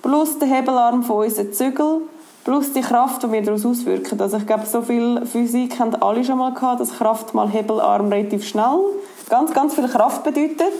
plus 0.02 0.38
der 0.38 0.48
Hebelarm 0.48 1.02
von 1.02 1.24
unseren 1.24 1.52
Zügeln, 1.52 2.02
plus 2.44 2.72
die 2.72 2.82
Kraft, 2.82 3.22
die 3.22 3.32
wir 3.32 3.42
daraus 3.42 3.64
auswirken. 3.64 4.20
Also 4.20 4.36
ich 4.36 4.46
glaube, 4.46 4.66
so 4.66 4.82
viel 4.82 5.24
Physik 5.26 5.78
haben 5.78 5.94
alle 5.96 6.24
schon 6.24 6.38
mal 6.38 6.52
gehabt, 6.52 6.80
dass 6.80 6.92
Kraft 6.92 7.34
mal 7.34 7.48
Hebelarm 7.48 8.08
relativ 8.08 8.46
schnell 8.46 8.80
ganz, 9.28 9.52
ganz 9.52 9.74
viel 9.74 9.88
Kraft 9.88 10.22
bedeutet. 10.24 10.72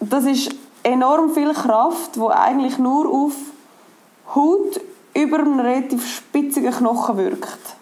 Das 0.00 0.24
ist 0.24 0.54
enorm 0.82 1.30
viel 1.30 1.52
Kraft, 1.52 2.16
die 2.16 2.20
eigentlich 2.20 2.78
nur 2.78 3.08
auf 3.08 3.32
Haut 4.34 4.80
über 5.14 5.38
einen 5.38 5.60
relativ 5.60 6.06
spitzigen 6.06 6.72
Knochen 6.72 7.16
wirkt. 7.16 7.76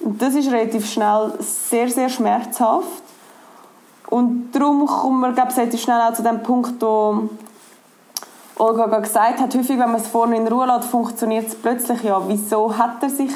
Und 0.00 0.20
das 0.22 0.34
ist 0.34 0.50
relativ 0.50 0.90
schnell 0.90 1.32
sehr, 1.40 1.88
sehr 1.88 2.08
schmerzhaft. 2.08 3.02
Und 4.08 4.52
darum 4.52 4.86
kommen 4.86 5.20
wir, 5.20 5.32
glaube 5.32 5.50
ich, 5.50 5.58
relativ 5.58 5.82
schnell 5.82 6.00
auch 6.00 6.14
zu 6.14 6.22
dem 6.22 6.42
Punkt, 6.42 6.80
wo 6.80 7.28
Olga 8.56 8.86
gesagt 9.00 9.40
hat, 9.40 9.54
häufig, 9.54 9.78
wenn 9.78 9.92
man 9.92 9.96
es 9.96 10.08
vorne 10.08 10.36
in 10.36 10.48
Ruhe 10.48 10.66
lässt, 10.66 10.88
funktioniert 10.88 11.48
es 11.48 11.54
plötzlich. 11.54 12.02
Ja, 12.02 12.20
wieso 12.26 12.76
hat 12.76 13.02
er 13.02 13.10
sich 13.10 13.32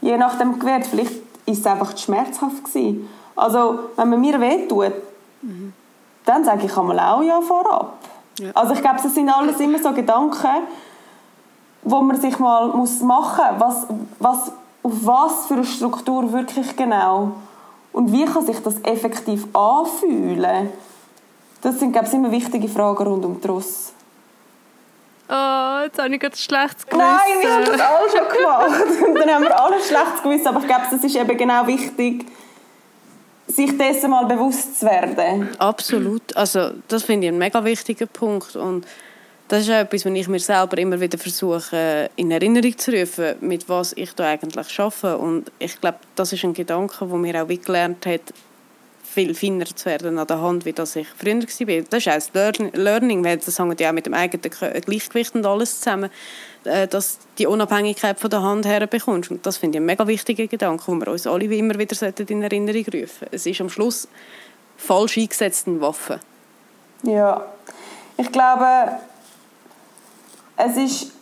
je 0.00 0.16
nachdem 0.16 0.58
gewehrt? 0.58 0.86
Vielleicht 0.86 1.12
ist 1.46 1.60
es 1.60 1.66
einfach 1.66 1.96
schmerzhaft 1.96 2.64
gewesen. 2.64 3.08
Also, 3.36 3.78
wenn 3.96 4.10
man 4.10 4.20
mir 4.20 4.40
wehtut, 4.40 4.92
mhm. 5.42 5.72
dann 6.24 6.44
sage 6.44 6.66
ich 6.66 6.76
einmal 6.76 6.98
auch 6.98 7.22
ja 7.22 7.40
vorab. 7.40 7.94
Ja. 8.38 8.50
Also 8.54 8.74
ich 8.74 8.80
glaube, 8.80 9.00
das 9.02 9.14
sind 9.14 9.28
alles 9.28 9.60
immer 9.60 9.78
so 9.78 9.92
Gedanken, 9.92 10.66
wo 11.82 12.00
man 12.00 12.20
sich 12.20 12.38
mal 12.38 12.68
muss 12.68 13.00
machen 13.00 13.58
muss, 13.58 13.60
was, 13.60 13.86
was, 14.18 14.52
auf 14.82 14.92
was 15.02 15.46
für 15.46 15.54
eine 15.54 15.64
Struktur 15.64 16.32
wirklich 16.32 16.76
genau 16.76 17.32
und 17.92 18.12
wie 18.12 18.24
kann 18.24 18.44
sich 18.44 18.58
das 18.62 18.76
effektiv 18.84 19.46
anfühlen. 19.54 20.70
Das 21.62 21.78
sind, 21.78 21.92
glaube 21.92 22.08
ich, 22.08 22.14
immer 22.14 22.30
wichtige 22.30 22.68
Fragen 22.68 23.02
rund 23.04 23.24
um 23.24 23.40
die 23.40 23.46
Ross. 23.48 23.92
Oh, 25.28 25.82
jetzt 25.84 25.98
habe 25.98 26.12
ich 26.12 26.20
gerade 26.20 26.36
schlechtes 26.36 26.86
Gewissen. 26.86 27.06
Nein, 27.06 27.40
wir 27.40 27.54
haben 27.54 27.64
das 27.64 27.80
alle 27.80 28.10
schon 28.10 28.28
gemacht. 28.36 29.08
Und 29.08 29.14
dann 29.14 29.30
haben 29.30 29.42
wir 29.44 29.60
alle 29.60 29.76
schlechtes 29.80 30.22
Gewissen. 30.22 30.46
Aber 30.48 30.60
ich 30.60 30.66
glaube, 30.66 30.82
das 30.90 31.04
ist 31.04 31.14
eben 31.14 31.36
genau 31.36 31.66
wichtig, 31.66 32.26
sich 33.46 33.76
dessen 33.78 34.10
mal 34.10 34.26
bewusst 34.26 34.80
zu 34.80 34.86
werden. 34.86 35.48
Absolut. 35.58 36.36
Also, 36.36 36.70
das 36.88 37.04
finde 37.04 37.26
ich 37.26 37.30
einen 37.30 37.38
mega 37.38 37.62
wichtigen 37.62 38.08
Punkt. 38.08 38.56
Und 38.56 38.86
das 39.50 39.62
ist 39.62 39.70
auch 39.70 39.80
etwas, 39.80 40.06
was 40.06 40.12
ich 40.12 40.28
mir 40.28 40.38
selber 40.38 40.78
immer 40.78 41.00
wieder 41.00 41.18
versuche, 41.18 42.08
in 42.14 42.30
Erinnerung 42.30 42.78
zu 42.78 42.92
rufen, 42.92 43.34
mit 43.40 43.68
was 43.68 43.92
ich 43.94 44.14
da 44.14 44.28
eigentlich 44.28 44.78
arbeite. 44.78 45.18
Und 45.18 45.50
ich 45.58 45.80
glaube, 45.80 45.98
das 46.14 46.32
ist 46.32 46.44
ein 46.44 46.54
Gedanke, 46.54 47.04
der 47.04 47.16
mir 47.16 47.42
auch 47.42 47.48
gelernt 47.48 48.06
hat, 48.06 48.20
viel 49.02 49.34
feiner 49.34 49.66
zu 49.66 49.86
werden 49.86 50.20
an 50.20 50.26
der 50.28 50.40
Hand, 50.40 50.64
wie 50.64 50.72
das 50.72 50.94
ich 50.94 51.08
früher 51.08 51.34
war. 51.34 51.82
Das 51.90 52.06
ist 52.06 52.08
auch 52.08 52.32
das 52.32 52.58
Learning, 52.74 53.24
weil 53.24 53.38
das 53.38 53.58
hängt 53.58 53.80
ja 53.80 53.88
auch 53.88 53.92
mit 53.92 54.06
dem 54.06 54.14
eigenen 54.14 54.52
Gleichgewicht 54.52 55.34
und 55.34 55.44
alles 55.44 55.80
zusammen, 55.80 56.10
äh, 56.62 56.86
dass 56.86 57.18
die 57.36 57.48
Unabhängigkeit 57.48 58.20
von 58.20 58.30
der 58.30 58.42
Hand 58.42 58.66
her 58.66 58.86
bekommst. 58.86 59.32
Und 59.32 59.44
das 59.44 59.56
finde 59.56 59.78
ich 59.78 59.82
ein 59.82 59.86
mega 59.86 60.06
wichtiger 60.06 60.46
Gedanke, 60.46 60.84
den 60.86 61.00
wir 61.00 61.08
uns 61.08 61.26
alle 61.26 61.46
immer 61.46 61.76
wieder 61.76 62.12
in 62.28 62.42
Erinnerung 62.42 62.84
rufen 62.84 63.26
Es 63.32 63.46
ist 63.46 63.60
am 63.60 63.68
Schluss 63.68 64.06
falsch 64.76 65.18
eingesetzte 65.18 65.80
Waffe. 65.80 66.20
Ja, 67.02 67.44
ich 68.16 68.30
glaube, 68.30 69.00
es 70.64 70.76
ist 70.76 71.12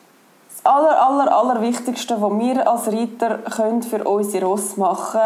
das 0.51 0.67
aller, 0.67 1.01
aller, 1.01 1.37
aller 1.37 1.61
Wichtigste, 1.61 2.21
was 2.21 2.39
wir 2.39 2.69
als 2.69 2.89
Reiter 2.89 3.39
können 3.39 3.83
für 3.83 4.05
unsere 4.05 4.47
Ross 4.47 4.77
machen 4.77 5.21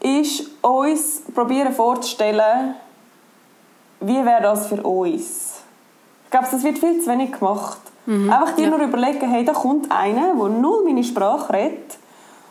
können, 0.00 0.24
ist 0.24 0.50
uns 0.62 1.22
probieren 1.34 1.72
vorzustellen, 1.72 2.74
wie 4.00 4.24
wäre 4.24 4.42
das 4.42 4.66
für 4.66 4.82
uns. 4.82 5.60
Ich 6.24 6.30
glaube, 6.30 6.48
das 6.50 6.62
wird 6.62 6.78
viel 6.78 7.00
zu 7.00 7.10
wenig 7.10 7.32
gemacht. 7.32 7.78
Mhm. 8.06 8.32
Einfach 8.32 8.54
dir 8.56 8.64
ja. 8.64 8.70
nur 8.70 8.80
überlegen, 8.80 9.30
hey, 9.30 9.44
da 9.44 9.52
kommt 9.52 9.92
einer, 9.92 10.34
der 10.34 10.48
null 10.48 10.82
meine 10.84 11.04
Sprache 11.04 11.52
redet 11.52 11.98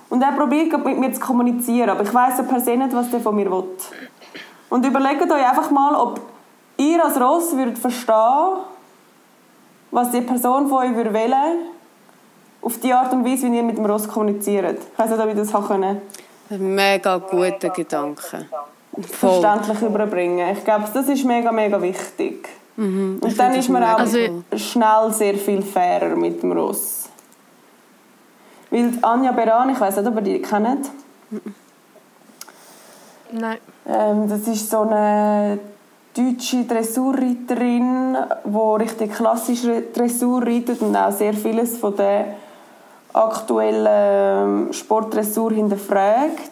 und 0.10 0.22
er 0.22 0.32
probiert 0.32 0.72
mit 0.86 1.00
mir 1.00 1.12
zu 1.12 1.20
kommunizieren, 1.20 1.90
aber 1.90 2.04
ich 2.04 2.14
weiß 2.14 2.38
ja 2.38 2.44
per 2.44 2.62
se 2.62 2.78
nicht, 2.78 2.96
was 2.96 3.10
der 3.10 3.20
von 3.20 3.36
mir 3.36 3.52
will. 3.52 3.64
Und 4.70 4.86
überlegt 4.86 5.30
euch 5.30 5.50
einfach 5.50 5.72
mal, 5.72 5.96
ob 5.96 6.22
ihr 6.78 7.04
als 7.04 7.20
Ross 7.20 7.56
würdet 7.56 7.78
verstehen 7.78 8.71
was 9.92 10.12
die 10.12 10.22
Person 10.22 10.68
von 10.68 10.78
euch 10.80 10.96
wählen 10.96 11.14
würde, 11.14 11.36
auf 12.62 12.80
die 12.80 12.94
Art 12.94 13.12
und 13.14 13.26
Weise, 13.26 13.52
wie 13.52 13.58
ihr 13.58 13.64
mit 13.64 13.78
dem 13.78 13.86
Ross 13.86 14.08
kommuniziert. 14.08 14.78
Ich 14.94 15.00
weiß 15.00 15.10
nicht, 15.10 15.20
ob 15.20 15.30
ich 15.30 15.36
das 15.36 15.68
können. 15.68 16.02
Mega 16.50 17.18
guter 17.18 17.70
Gedanke. 17.70 18.46
Verständlich 19.00 19.82
überbringen. 19.82 20.56
Ich 20.56 20.64
glaube, 20.64 20.86
das 20.94 21.08
ist 21.08 21.24
mega, 21.24 21.52
mega 21.52 21.82
wichtig. 21.82 22.50
Mhm, 22.76 23.20
und 23.22 23.40
dann 23.40 23.54
ist 23.54 23.70
man 23.70 23.84
auch 23.84 24.00
also, 24.00 24.18
schnell 24.56 25.12
sehr 25.12 25.36
viel 25.36 25.62
fairer 25.62 26.16
mit 26.16 26.42
dem 26.42 26.52
Ross. 26.52 27.10
Weil 28.70 28.94
Anja 29.02 29.32
Beran, 29.32 29.70
ich 29.70 29.80
weiß 29.80 29.98
nicht, 29.98 30.08
ob 30.08 30.16
ihr 30.16 30.22
die 30.22 30.42
kennt. 30.42 30.90
Nein. 33.32 33.58
Ähm, 33.88 34.30
das 34.30 34.48
ist 34.48 34.70
so 34.70 34.82
eine 34.82 35.60
deutsche 36.14 36.66
Dressurreiterin, 36.66 38.18
die 38.44 38.82
richtig 38.84 39.14
klassisch 39.14 39.62
Dressur 39.94 40.42
reitet 40.46 40.82
und 40.82 40.96
auch 40.96 41.12
sehr 41.12 41.34
vieles 41.34 41.78
von 41.78 41.96
der 41.96 42.36
aktuellen 43.14 43.88
ähm, 43.90 44.74
Sportdressur 44.74 45.52
hinterfragt. 45.52 46.52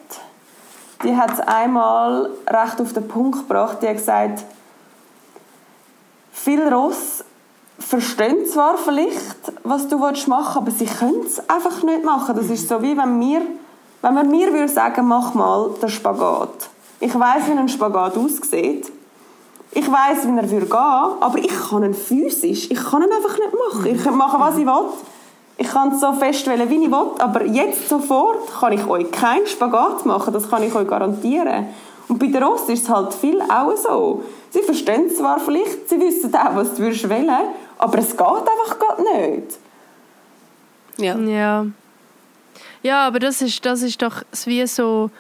Die 1.04 1.16
hat 1.16 1.34
es 1.34 1.40
einmal 1.40 2.30
recht 2.48 2.82
auf 2.82 2.94
den 2.94 3.08
Punkt 3.08 3.40
gebracht. 3.40 3.78
Die 3.82 3.88
hat 3.88 3.98
gesagt, 3.98 4.44
viele 6.32 6.74
Ross 6.74 7.24
verstehen 7.78 8.46
zwar 8.46 8.78
vielleicht, 8.78 9.54
was 9.64 9.88
du 9.88 9.98
machen 9.98 10.18
willst, 10.28 10.58
aber 10.58 10.72
sie 10.72 10.86
können 10.86 11.26
es 11.26 11.50
einfach 11.50 11.84
nicht 11.84 12.04
machen. 12.04 12.36
Das 12.36 12.48
ist 12.48 12.68
so 12.68 12.82
wie 12.82 12.98
wenn 12.98 13.20
wir, 13.20 13.42
wenn 14.02 14.14
man 14.14 14.30
mir 14.30 14.52
würde 14.52 14.68
sagen, 14.68 15.08
mach 15.08 15.34
mal 15.34 15.72
den 15.82 15.90
Spagat. 15.90 16.70
Ich 17.00 17.18
weiß, 17.18 17.48
wie 17.48 17.52
ein 17.52 17.70
Spagat 17.70 18.18
aussieht 18.18 18.92
ich 19.72 19.92
weiß, 19.92 20.28
wie 20.28 20.38
er 20.38 20.50
würde 20.50 20.66
gehen, 20.66 21.22
aber 21.22 21.38
ich 21.38 21.70
kann 21.70 21.84
ihn 21.84 21.94
physisch, 21.94 22.70
ich 22.72 22.84
kann 22.84 23.04
ihn 23.04 23.12
einfach 23.12 23.38
nicht 23.38 23.54
machen. 23.54 23.86
Ich 23.86 24.04
kann 24.04 24.18
machen, 24.18 24.40
was 24.40 24.58
ich 24.58 24.66
will. 24.66 24.90
Ich 25.58 25.68
kann 25.68 25.92
es 25.92 26.00
so 26.00 26.14
feststellen, 26.14 26.70
wie 26.70 26.84
ich 26.84 26.90
will, 26.92 27.12
aber 27.20 27.46
jetzt 27.46 27.88
sofort 27.90 28.50
kann 28.60 28.74
ich 28.74 28.86
euch 28.88 29.12
keinen 29.12 29.46
Spagat 29.46 30.06
machen, 30.06 30.34
das 30.34 30.50
kann 30.50 30.64
ich 30.64 30.74
euch 30.74 30.88
garantieren. 30.88 31.68
Und 32.08 32.18
bei 32.18 32.28
der 32.28 32.42
Ross 32.42 32.68
ist 32.70 32.84
es 32.84 32.90
halt 32.90 33.14
viel 33.14 33.40
auch 33.42 33.76
so. 33.76 34.24
Sie 34.50 34.62
verstehen 34.64 35.10
zwar 35.12 35.40
vielleicht, 35.40 35.88
sie 35.88 36.00
wissen 36.00 36.34
auch, 36.34 36.56
was 36.56 36.74
du 36.74 36.84
wählen, 36.84 37.30
aber 37.78 38.00
es 38.00 38.12
geht 38.12 38.22
einfach 38.22 38.80
gerade 38.80 39.04
nicht. 39.04 39.60
Ja. 40.98 41.16
Ja, 41.18 41.66
ja 42.82 43.08
aber 43.08 43.20
das 43.20 43.42
ist, 43.42 43.64
das 43.64 43.84
ist 43.84 44.02
doch 44.02 44.24
wie 44.46 44.66
so 44.66 45.12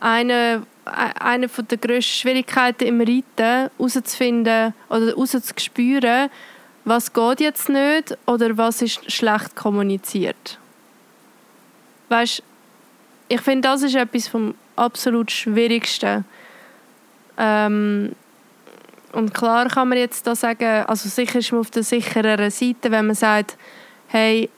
eine 0.00 0.62
eine 0.88 1.48
der 1.48 1.78
grössten 1.78 2.02
Schwierigkeiten 2.02 2.84
im 2.84 3.00
Reiten, 3.00 3.70
herauszufinden 3.78 4.74
oder 4.88 5.06
herauszuspüren, 5.06 6.30
was 6.84 7.12
geht 7.12 7.40
jetzt 7.40 7.68
nicht 7.68 8.16
oder 8.26 8.56
was 8.56 8.82
ist 8.82 9.10
schlecht 9.10 9.54
kommuniziert. 9.54 10.58
Weißt, 12.08 12.42
ich 13.28 13.40
finde, 13.40 13.68
das 13.68 13.82
ist 13.82 13.94
etwas 13.94 14.28
vom 14.28 14.54
absolut 14.76 15.30
Schwierigsten. 15.30 16.24
Ähm, 17.36 18.14
und 19.12 19.34
klar 19.34 19.68
kann 19.68 19.88
man 19.88 19.98
jetzt 19.98 20.26
da 20.26 20.34
sagen, 20.34 20.84
also 20.86 21.08
sicher 21.08 21.38
ist 21.38 21.52
man 21.52 21.60
auf 21.60 21.70
der 21.70 21.82
sichereren 21.82 22.50
Seite, 22.50 22.90
wenn 22.90 23.06
man 23.06 23.14
sagt, 23.14 23.56
hey, 24.08 24.48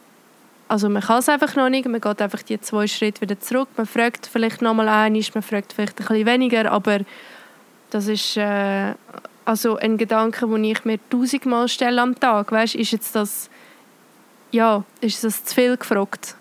also 0.71 0.89
man 0.89 1.03
kann 1.03 1.19
es 1.19 1.29
einfach 1.29 1.57
noch 1.57 1.69
nicht, 1.69 1.87
man 1.89 2.01
geht 2.01 2.23
einfach 2.23 2.43
die 2.43 2.61
zwei 2.61 2.87
Schritte 2.87 3.21
wieder 3.23 3.41
zurück, 3.41 3.69
man 3.77 3.87
fragt 3.87 4.27
vielleicht 4.27 4.63
noch 4.63 4.73
mal 4.73 4.89
einmal, 4.89 5.23
man 5.35 5.43
fragt 5.43 5.73
vielleicht 5.73 6.01
ein 6.01 6.07
bisschen 6.07 6.27
weniger, 6.27 6.71
aber 6.71 7.01
Das 7.91 8.07
ist 8.07 8.37
äh, 8.37 8.95
also 9.45 9.77
ein 9.77 9.99
Gedanke, 9.99 10.47
den 10.47 10.65
ich 10.65 10.85
mir 10.85 11.01
tausendmal 11.11 11.69
stelle 11.69 12.01
am 12.01 12.15
Tag. 12.19 12.53
Weißt, 12.53 12.77
ist 12.77 12.93
jetzt 12.93 13.17
das 13.17 13.51
ja, 14.53 14.85
ist 15.01 15.23
das 15.25 15.45
zu 15.45 15.55
viel 15.55 15.77
gefragt? 15.77 16.37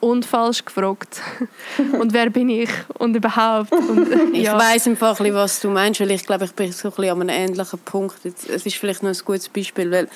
Und 0.00 0.24
falsch 0.24 0.64
gefragt. 0.64 1.20
und 2.00 2.12
wer 2.12 2.30
bin 2.30 2.48
ich 2.48 2.70
und 2.98 3.14
überhaupt? 3.14 3.72
Und, 3.72 4.08
ja. 4.34 4.58
Ich 4.58 4.64
weiß 4.64 4.88
einfach, 4.88 5.20
was 5.20 5.60
du 5.60 5.68
meinst, 5.68 6.00
weil 6.00 6.10
ich 6.10 6.24
glaube, 6.24 6.46
ich 6.46 6.52
bin 6.52 6.72
so 6.72 6.88
ein 6.88 6.94
bisschen 6.94 7.10
an 7.10 7.20
einem 7.22 7.50
ähnlichen 7.50 7.78
Punkt. 7.80 8.16
Es 8.24 8.66
ist 8.66 8.76
vielleicht 8.76 9.02
noch 9.02 9.10
ein 9.10 9.18
gutes 9.24 9.48
Beispiel, 9.48 9.90
weil 9.90 10.08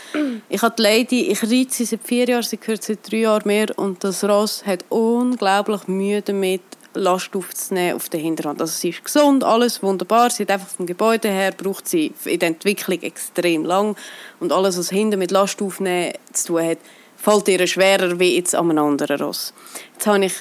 ich 0.48 0.62
habe 0.62 0.74
die 0.76 0.82
Lady, 0.82 1.20
ich 1.30 1.42
reite 1.42 1.72
sie 1.72 1.84
seit 1.84 2.02
vier 2.02 2.26
Jahren, 2.26 2.42
sie 2.42 2.56
gehört 2.56 2.82
seit 2.82 3.10
drei 3.10 3.18
Jahren 3.18 3.42
mehr 3.46 3.66
und 3.76 4.02
das 4.02 4.24
Ross 4.24 4.64
hat 4.66 4.84
unglaublich 4.88 5.86
Mühe 5.86 6.22
damit, 6.22 6.62
Last 6.96 7.34
aufzunehmen 7.34 7.96
auf 7.96 8.08
der 8.08 8.20
Hinterhand. 8.20 8.60
Also 8.60 8.72
sie 8.72 8.90
ist 8.90 9.04
gesund, 9.04 9.42
alles 9.44 9.82
wunderbar, 9.82 10.30
sie 10.30 10.44
hat 10.44 10.52
einfach 10.52 10.68
vom 10.68 10.86
Gebäude 10.86 11.28
her, 11.28 11.52
braucht 11.52 11.88
sie 11.88 12.14
in 12.24 12.38
der 12.38 12.48
Entwicklung 12.48 13.02
extrem 13.02 13.64
lang 13.64 13.96
und 14.40 14.52
alles, 14.52 14.78
was 14.78 14.90
hinten 14.90 15.18
mit 15.18 15.30
Last 15.30 15.60
aufnehmen 15.60 16.12
zu 16.32 16.46
tun 16.52 16.62
hat, 16.62 16.78
fällt 17.24 17.48
ihr 17.48 17.66
schwerer 17.66 18.18
wie 18.18 18.36
jetzt 18.36 18.54
an 18.54 18.70
einem 18.70 18.84
anderen 18.84 19.18
Ross. 19.20 19.54
Jetzt 19.94 20.06
habe 20.06 20.26
ich 20.26 20.34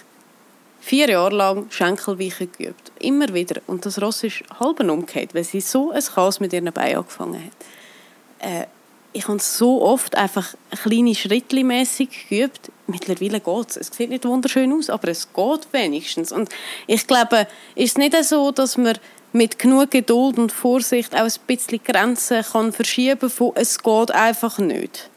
vier 0.81 1.09
Jahre 1.09 1.33
lang 1.33 1.67
Schenkelweichen 1.69 2.51
geübt. 2.57 2.91
Immer 2.99 3.33
wieder. 3.33 3.61
Und 3.67 3.85
das 3.85 4.01
Ross 4.01 4.23
ist 4.23 4.43
halb 4.59 4.81
umgekehrt, 4.81 5.33
weil 5.33 5.45
sie 5.45 5.61
so 5.61 5.91
ein 5.91 6.03
Chaos 6.03 6.41
mit 6.41 6.51
ihren 6.51 6.73
Beinen 6.73 6.97
angefangen 6.97 7.41
hat. 7.45 8.49
Äh, 8.49 8.67
ich 9.13 9.27
habe 9.27 9.39
so 9.39 9.81
oft 9.81 10.15
einfach 10.15 10.55
kleine 10.81 11.15
Schritte 11.15 11.63
mässig 11.63 12.27
geübt. 12.27 12.69
Mittlerweile 12.87 13.39
geht 13.39 13.69
es. 13.69 13.77
Es 13.77 13.87
sieht 13.95 14.09
nicht 14.09 14.25
wunderschön 14.25 14.73
aus, 14.73 14.89
aber 14.89 15.07
es 15.07 15.31
geht 15.31 15.67
wenigstens. 15.71 16.33
Und 16.33 16.49
ich 16.87 17.07
glaube, 17.07 17.47
ist 17.75 17.91
es 17.91 17.97
nicht 17.97 18.21
so, 18.25 18.51
dass 18.51 18.75
man 18.75 18.97
mit 19.31 19.57
genug 19.57 19.91
Geduld 19.91 20.37
und 20.37 20.51
Vorsicht 20.51 21.15
auch 21.15 21.19
ein 21.19 21.33
bisschen 21.47 21.81
Grenzen 21.83 22.43
kann 22.43 22.73
verschieben 22.73 23.31
kann, 23.37 23.51
es 23.55 23.81
geht 23.81 24.11
einfach 24.11 24.59
nicht. 24.59 25.09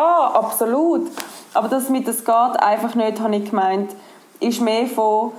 Ah, 0.00 0.30
absolut. 0.34 1.08
Aber 1.52 1.68
das 1.68 1.90
mit 1.90 2.08
«es 2.08 2.24
geht 2.24 2.62
einfach 2.62 2.94
nicht», 2.94 3.20
habe 3.20 3.36
ich 3.36 3.50
gemeint, 3.50 3.90
ist 4.40 4.62
mehr 4.62 4.86
von, 4.86 5.32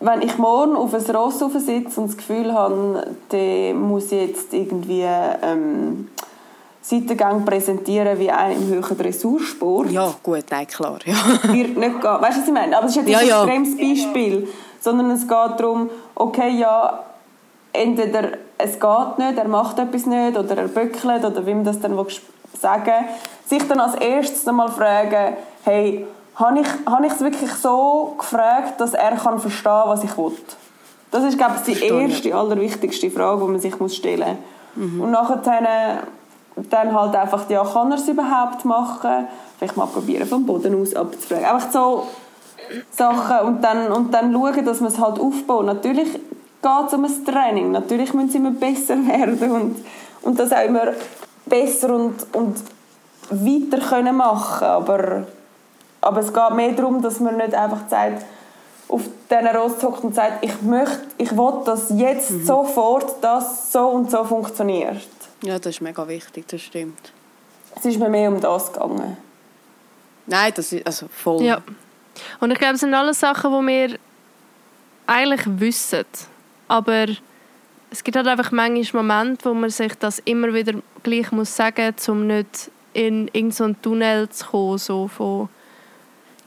wenn 0.00 0.22
ich 0.22 0.38
morgen 0.38 0.74
auf 0.74 0.94
ein 0.94 1.16
Ross 1.16 1.38
sitze 1.38 2.00
und 2.00 2.08
das 2.08 2.16
Gefühl 2.16 2.54
habe, 2.54 3.08
der 3.30 3.74
muss 3.74 4.10
jetzt 4.10 4.54
irgendwie 4.54 5.04
ähm, 5.42 6.08
Seitengang 6.80 7.44
präsentieren 7.44 8.18
wie 8.18 8.30
ein 8.30 8.52
im 8.52 8.68
höheren 8.68 8.96
Dressursport. 8.96 9.90
Ja, 9.90 10.14
gut, 10.22 10.44
nein, 10.50 10.66
klar. 10.66 10.98
Ja. 11.04 11.16
Wird 11.52 11.76
nicht 11.76 12.00
gehen. 12.00 12.20
Weißt 12.20 12.38
du, 12.38 12.40
was 12.40 12.48
ich 12.48 12.54
meine? 12.54 12.74
Aber 12.74 12.86
es 12.86 12.96
ist 12.96 13.06
jetzt 13.06 13.22
ja, 13.22 13.42
ein 13.42 13.48
extremes 13.48 13.76
Beispiel. 13.76 14.48
Sondern 14.80 15.10
es 15.10 15.22
geht 15.22 15.60
darum, 15.60 15.90
okay, 16.14 16.56
ja, 16.56 17.00
entweder 17.74 18.30
es 18.56 18.80
geht 18.80 19.18
nicht, 19.18 19.36
er 19.36 19.48
macht 19.48 19.78
etwas 19.78 20.06
nicht, 20.06 20.38
oder 20.38 20.56
er 20.56 20.68
böckelt, 20.68 21.24
oder 21.24 21.46
wie 21.46 21.54
man 21.54 21.64
das 21.64 21.80
dann 21.80 21.94
sagen 22.60 23.04
sich 23.46 23.66
dann 23.68 23.80
als 23.80 23.94
erstes 23.94 24.46
einmal 24.46 24.68
fragen, 24.68 25.36
hey, 25.64 26.06
habe 26.34 26.60
ich, 26.60 26.66
habe 26.86 27.06
ich 27.06 27.12
es 27.12 27.20
wirklich 27.20 27.52
so 27.52 28.14
gefragt, 28.18 28.80
dass 28.80 28.94
er 28.94 29.16
kann 29.16 29.38
verstehen 29.38 29.82
was 29.86 30.04
ich 30.04 30.16
will? 30.18 30.32
Das 31.10 31.24
ist, 31.24 31.38
glaube 31.38 31.54
ich, 31.56 31.78
die 31.78 31.84
erste, 31.84 32.34
allerwichtigste 32.34 33.10
Frage, 33.10 33.44
die 33.44 33.50
man 33.50 33.60
sich 33.60 33.74
stellen 33.96 34.36
muss. 34.74 34.92
Mhm. 34.92 35.00
Und 35.00 35.10
nachher 35.12 35.36
dann 36.70 36.94
halt 36.94 37.14
einfach, 37.14 37.48
ja, 37.48 37.64
kann 37.64 37.90
er 37.90 37.98
es 37.98 38.08
überhaupt 38.08 38.64
machen? 38.64 39.28
Vielleicht 39.58 39.76
mal 39.76 39.86
probieren, 39.86 40.26
vom 40.26 40.44
Boden 40.44 40.80
aus 40.80 40.94
abzufragen. 40.94 41.44
Einfach 41.44 41.70
so 41.70 42.06
Sachen 42.90 43.46
und 43.46 43.62
dann, 43.62 43.92
und 43.92 44.12
dann 44.12 44.32
schauen, 44.32 44.64
dass 44.64 44.80
man 44.80 44.90
es 44.90 44.98
halt 44.98 45.18
aufbaut. 45.18 45.66
Natürlich 45.66 46.12
geht 46.12 46.86
es 46.86 46.94
um 46.94 47.04
ein 47.04 47.24
Training. 47.24 47.70
Natürlich 47.70 48.12
müssen 48.12 48.30
sie 48.30 48.38
immer 48.38 48.50
besser 48.50 48.96
werden 49.06 49.50
und, 49.50 49.84
und 50.22 50.38
das 50.38 50.52
auch 50.52 50.64
immer 50.64 50.88
besser 51.46 51.94
und, 51.94 52.26
und 52.34 52.56
weiter 53.30 53.78
können 53.88 54.16
machen 54.16 54.66
aber 54.66 55.26
aber 56.00 56.20
es 56.20 56.32
geht 56.32 56.54
mehr 56.54 56.72
darum, 56.72 57.02
dass 57.02 57.18
man 57.18 57.36
nicht 57.36 57.52
einfach 57.52 57.88
sagt, 57.88 58.24
auf 58.88 59.02
diesen 59.28 59.46
Rost 59.48 59.82
hockt 59.82 60.04
und 60.04 60.14
sagt, 60.14 60.44
ich 60.44 60.62
möchte, 60.62 61.00
ich 61.18 61.32
will, 61.32 61.64
dass 61.64 61.90
jetzt 61.90 62.30
mhm. 62.30 62.46
sofort 62.46 63.16
das 63.22 63.72
so 63.72 63.88
und 63.88 64.10
so 64.10 64.22
funktioniert. 64.22 65.08
Ja, 65.42 65.58
das 65.58 65.74
ist 65.74 65.80
mega 65.80 66.06
wichtig, 66.06 66.46
das 66.46 66.62
stimmt. 66.62 67.12
Es 67.74 67.84
ist 67.84 67.98
mir 67.98 68.08
mehr 68.08 68.30
um 68.30 68.40
das 68.40 68.72
gegangen. 68.72 69.16
Nein, 70.26 70.52
das 70.54 70.72
ist 70.72 70.86
also 70.86 71.06
voll. 71.08 71.42
Ja. 71.42 71.60
Und 72.40 72.50
ich 72.52 72.58
glaube, 72.58 72.74
es 72.74 72.80
sind 72.80 72.94
alles 72.94 73.20
Sachen, 73.20 73.50
die 73.50 73.66
wir 73.66 73.98
eigentlich 75.06 75.42
wissen. 75.46 76.04
Aber 76.68 77.06
es 77.90 78.04
gibt 78.04 78.16
halt 78.16 78.26
einfach 78.26 78.52
manchmal 78.52 79.02
Momente, 79.02 79.48
wo 79.48 79.54
man 79.54 79.70
sich 79.70 79.94
das 79.94 80.18
immer 80.20 80.52
wieder 80.52 80.74
gleich 81.02 81.32
muss 81.32 81.54
sagen 81.54 81.94
muss, 81.96 82.08
um 82.08 82.26
nicht 82.26 82.70
in 82.92 83.28
irgendeinen 83.28 83.80
Tunnel 83.82 84.28
zu 84.28 84.46
kommen. 84.46 84.78
So 84.78 85.08
von 85.08 85.48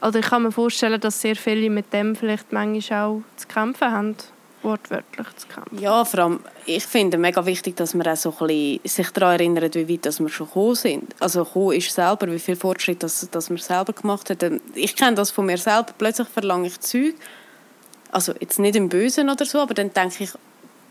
also 0.01 0.19
ich 0.19 0.25
kann 0.25 0.43
mir 0.43 0.51
vorstellen, 0.51 0.99
dass 0.99 1.21
sehr 1.21 1.35
viele 1.35 1.69
mit 1.69 1.91
dem 1.91 2.15
vielleicht 2.15 2.53
manchmal 2.53 3.03
auch 3.03 3.21
zu 3.35 3.47
kämpfen 3.47 3.91
haben, 3.91 4.15
wortwörtlich 4.61 5.27
zu 5.35 5.47
kämpfen. 5.47 5.77
Ja, 5.77 6.05
vor 6.05 6.19
allem, 6.21 6.39
ich 6.65 6.85
finde 6.85 7.17
es 7.17 7.21
mega 7.21 7.45
wichtig, 7.45 7.75
dass 7.75 7.93
man 7.93 8.07
auch 8.07 8.15
so 8.15 8.33
ein 8.39 8.47
bisschen 8.47 8.79
sich 8.85 9.09
daran 9.11 9.39
erinnert, 9.39 9.75
wie 9.75 9.89
weit 9.89 10.05
wir 10.05 10.29
schon 10.29 10.47
gekommen 10.47 10.75
sind. 10.75 11.15
Also 11.19 11.43
gekommen 11.43 11.71
ist 11.71 11.93
selber, 11.93 12.31
wie 12.31 12.39
viel 12.39 12.55
Fortschritt 12.55 13.03
das, 13.03 13.27
das 13.29 13.49
man 13.49 13.57
selber 13.57 13.91
gemacht 13.91 14.29
hat. 14.29 14.43
Ich 14.73 14.95
kenne 14.95 15.15
das 15.15 15.31
von 15.31 15.45
mir 15.45 15.57
selber, 15.57 15.93
plötzlich 15.97 16.29
verlange 16.29 16.67
ich 16.67 16.79
Zeug, 16.79 17.15
also 18.11 18.33
jetzt 18.39 18.57
nicht 18.57 18.75
im 18.75 18.89
Bösen 18.89 19.29
oder 19.29 19.45
so, 19.45 19.59
aber 19.59 19.73
dann 19.73 19.93
denke 19.93 20.23
ich, 20.23 20.31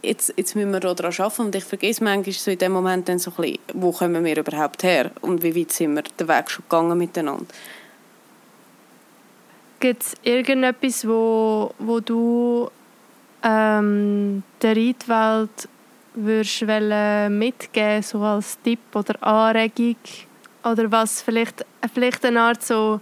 jetzt, 0.02 0.32
jetzt 0.36 0.54
müssen 0.54 0.72
wir 0.72 0.80
daran 0.80 1.12
arbeiten 1.18 1.42
und 1.42 1.54
ich 1.54 1.64
vergesse 1.64 2.02
manchmal 2.04 2.32
so 2.32 2.50
in 2.50 2.58
dem 2.58 2.72
Moment 2.72 3.08
dann 3.08 3.18
so 3.18 3.30
ein 3.30 3.36
bisschen, 3.36 3.58
wo 3.74 3.92
kommen 3.92 4.24
wir 4.24 4.36
überhaupt 4.36 4.82
her 4.82 5.10
und 5.20 5.42
wie 5.42 5.56
weit 5.56 5.72
sind 5.72 5.94
wir 5.94 6.02
den 6.02 6.28
Weg 6.28 6.50
schon 6.50 6.64
gegangen 6.68 6.98
miteinander. 6.98 7.46
Gibt 9.80 10.02
es 10.02 10.14
irgendetwas, 10.22 11.06
wo, 11.06 11.72
wo 11.78 12.00
du 12.00 12.68
ähm, 13.44 14.42
der 14.60 14.76
Reitwelt 14.76 15.68
würdest 16.14 16.62
mitgeben 17.30 18.02
so 18.02 18.20
als 18.20 18.58
Tipp 18.62 18.80
oder 18.94 19.22
Anregung? 19.22 19.96
Oder 20.64 20.90
was 20.90 21.22
vielleicht, 21.22 21.64
vielleicht 21.94 22.24
eine 22.24 22.40
Art 22.40 22.62
so 22.64 23.00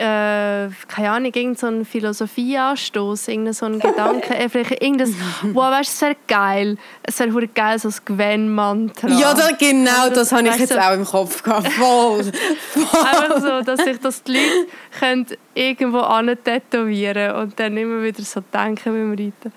äh, 0.00 0.70
keine 0.88 1.10
Ahnung, 1.10 1.32
irgendein 1.34 1.84
so 1.84 1.84
Philosophieanstoß, 1.84 3.28
irgendein 3.28 3.52
so 3.52 3.66
ein 3.66 3.78
Gedanke, 3.78 4.34
äh, 4.34 4.48
vielleicht 4.48 4.82
irgendein, 4.82 5.14
wow, 5.52 5.70
weißt 5.70 5.90
du, 5.90 5.94
es 5.94 6.02
wäre 6.02 6.16
geil, 6.26 6.78
es 7.02 7.20
wäre 7.20 7.48
geil, 7.48 7.78
so 7.78 7.88
ein 7.88 7.94
Gwen-Mantra. 8.06 9.08
Ja, 9.08 9.34
da, 9.34 9.50
genau, 9.58 10.08
das, 10.08 10.30
das 10.30 10.32
habe 10.32 10.48
ich 10.48 10.56
jetzt 10.56 10.72
so, 10.72 10.78
auch 10.78 10.94
im 10.94 11.04
Kopf 11.04 11.42
gehabt, 11.42 11.68
voll, 11.72 12.24
voll. 12.24 13.00
Einfach 13.04 13.40
so, 13.40 13.60
dass 13.60 13.80
sich 13.80 14.00
das 14.00 14.22
die 14.22 14.32
Leute 14.32 14.66
können 14.98 15.26
irgendwo 15.54 15.98
an 15.98 16.34
tätowieren 16.42 17.36
und 17.36 17.60
dann 17.60 17.76
immer 17.76 18.02
wieder 18.02 18.22
so 18.22 18.40
denken 18.40 18.84
beim 18.84 19.10
Reiten. 19.10 19.52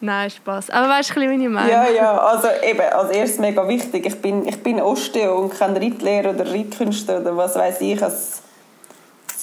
Nein, 0.00 0.30
Spaß. 0.30 0.70
Aber 0.70 0.88
weißt 0.88 1.16
du, 1.16 1.20
wie 1.20 1.42
ich 1.44 1.48
meine? 1.48 1.70
Ja, 1.70 1.88
ja. 1.88 2.18
Also 2.18 2.48
eben, 2.62 2.80
als 2.80 3.10
erstes 3.10 3.38
mega 3.38 3.66
wichtig. 3.66 4.04
Ich 4.04 4.20
bin, 4.20 4.46
ich 4.46 4.62
bin 4.62 4.80
Osteo 4.80 5.38
und 5.38 5.54
kein 5.54 5.74
Reitlehrer 5.74 6.30
oder 6.30 6.52
Reitkünstler 6.52 7.20
oder 7.20 7.36
was 7.36 7.54
weiß 7.54 7.80
ich. 7.80 8.02
Als 8.02 8.42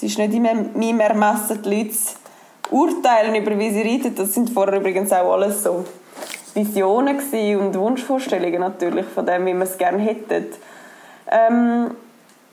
es 0.04 0.12
ist 0.12 0.18
nicht 0.18 0.34
in 0.34 0.44
meinem 0.44 1.00
Ermessen, 1.00 1.62
die 1.62 1.78
Leute 1.78 1.92
zu 1.92 2.16
urteilen, 2.72 3.36
über 3.36 3.58
wie 3.58 3.72
sie 3.72 3.82
reiten. 3.82 4.14
Das 4.16 4.34
sind 4.34 4.50
vorher 4.50 4.80
übrigens 4.80 5.14
auch 5.14 5.32
alles 5.32 5.64
so 5.64 5.86
Visionen 6.54 7.20
und 7.60 7.76
Wunschvorstellungen 7.76 8.60
natürlich 8.60 9.06
von 9.06 9.26
dem, 9.26 9.46
wie 9.46 9.54
wir 9.54 9.64
es 9.64 9.78
gerne 9.78 10.00
hätten. 10.00 10.48
Ähm, 11.32 11.92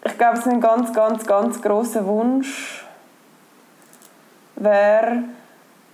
ich 0.04 0.16
glaube, 0.16 0.38
es 0.38 0.46
ist 0.46 0.52
ein 0.52 0.60
ganz, 0.60 0.92
ganz, 0.92 1.26
ganz 1.26 1.60
großer 1.60 2.06
Wunsch 2.06 2.86
wäre, 4.56 5.24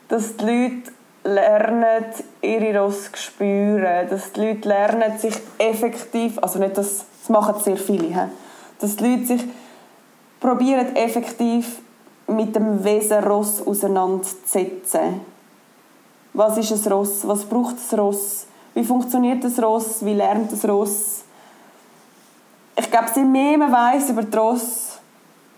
dass 0.09 0.37
die 0.37 0.45
Leute 0.45 0.93
lernen, 1.25 2.05
ihre 2.43 2.79
Ross 2.79 3.11
zu 3.13 3.17
spüren, 3.17 4.09
dass 4.09 4.33
die 4.33 4.41
Leute 4.41 4.69
lernen, 4.69 5.19
sich 5.19 5.35
effektiv, 5.59 6.39
also 6.41 6.59
nicht, 6.59 6.77
das, 6.77 7.07
das 7.21 7.29
machen 7.31 7.55
sehr 7.63 7.77
viele, 7.77 8.31
dass 8.79 8.97
die 8.97 9.05
Leute 9.05 9.27
sich 9.27 9.45
probieren 10.41 10.95
effektiv 10.97 11.79
mit 12.29 12.55
dem 12.55 12.83
Wesen 12.85 13.25
Ross 13.25 13.67
auseinanderzusetzen. 13.67 15.21
Was 16.33 16.59
ist 16.59 16.73
ein 16.73 16.93
Ross? 16.93 17.27
Was 17.27 17.45
braucht 17.45 17.77
das 17.77 17.99
Ross? 17.99 18.47
Wie 18.75 18.85
funktioniert 18.85 19.43
das 19.43 19.63
Ross? 19.63 20.05
Wie 20.05 20.13
lernt 20.13 20.53
das 20.53 20.69
Ross? 20.69 21.25
Ich 22.79 22.91
glaube, 22.91 23.07
je 23.15 23.23
mehr 23.23 23.57
man 23.57 23.73
weiß 23.73 24.11
über 24.11 24.23
das 24.23 24.39
Ross, 24.39 24.99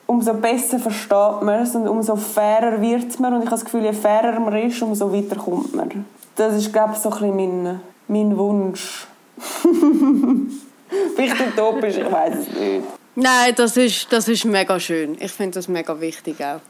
umso 0.06 0.34
besser 0.34 0.78
versteht 0.78 1.42
man 1.42 1.62
es 1.62 1.74
und 1.74 1.88
umso 1.88 2.14
fairer 2.14 2.80
wird 2.80 3.18
man. 3.18 3.34
Und 3.34 3.40
ich 3.40 3.46
habe 3.46 3.56
das 3.56 3.64
Gefühl, 3.64 3.84
je 3.84 3.92
fairer 3.92 4.38
man 4.38 4.56
ist, 4.56 4.80
umso 4.82 5.12
weiter 5.12 5.36
kommt 5.36 5.74
man. 5.74 6.04
Das 6.36 6.54
ist, 6.54 6.72
glaube 6.72 6.92
ich, 6.92 6.98
so 6.98 7.10
ein 7.10 7.32
bisschen 7.32 7.62
mein, 7.64 7.80
mein 8.06 8.38
Wunsch. 8.38 9.08
Vielleicht 11.16 11.40
utopisch, 11.40 11.96
ich 11.96 12.12
weiß 12.12 12.34
es 12.36 12.48
nicht. 12.58 12.97
Nein, 13.20 13.52
das 13.56 13.76
ist, 13.76 14.12
das 14.12 14.28
ist 14.28 14.44
mega 14.44 14.78
schön. 14.78 15.16
Ich 15.18 15.32
finde 15.32 15.58
das 15.58 15.66
mega 15.66 16.00
wichtig 16.00 16.36
auch. 16.40 16.60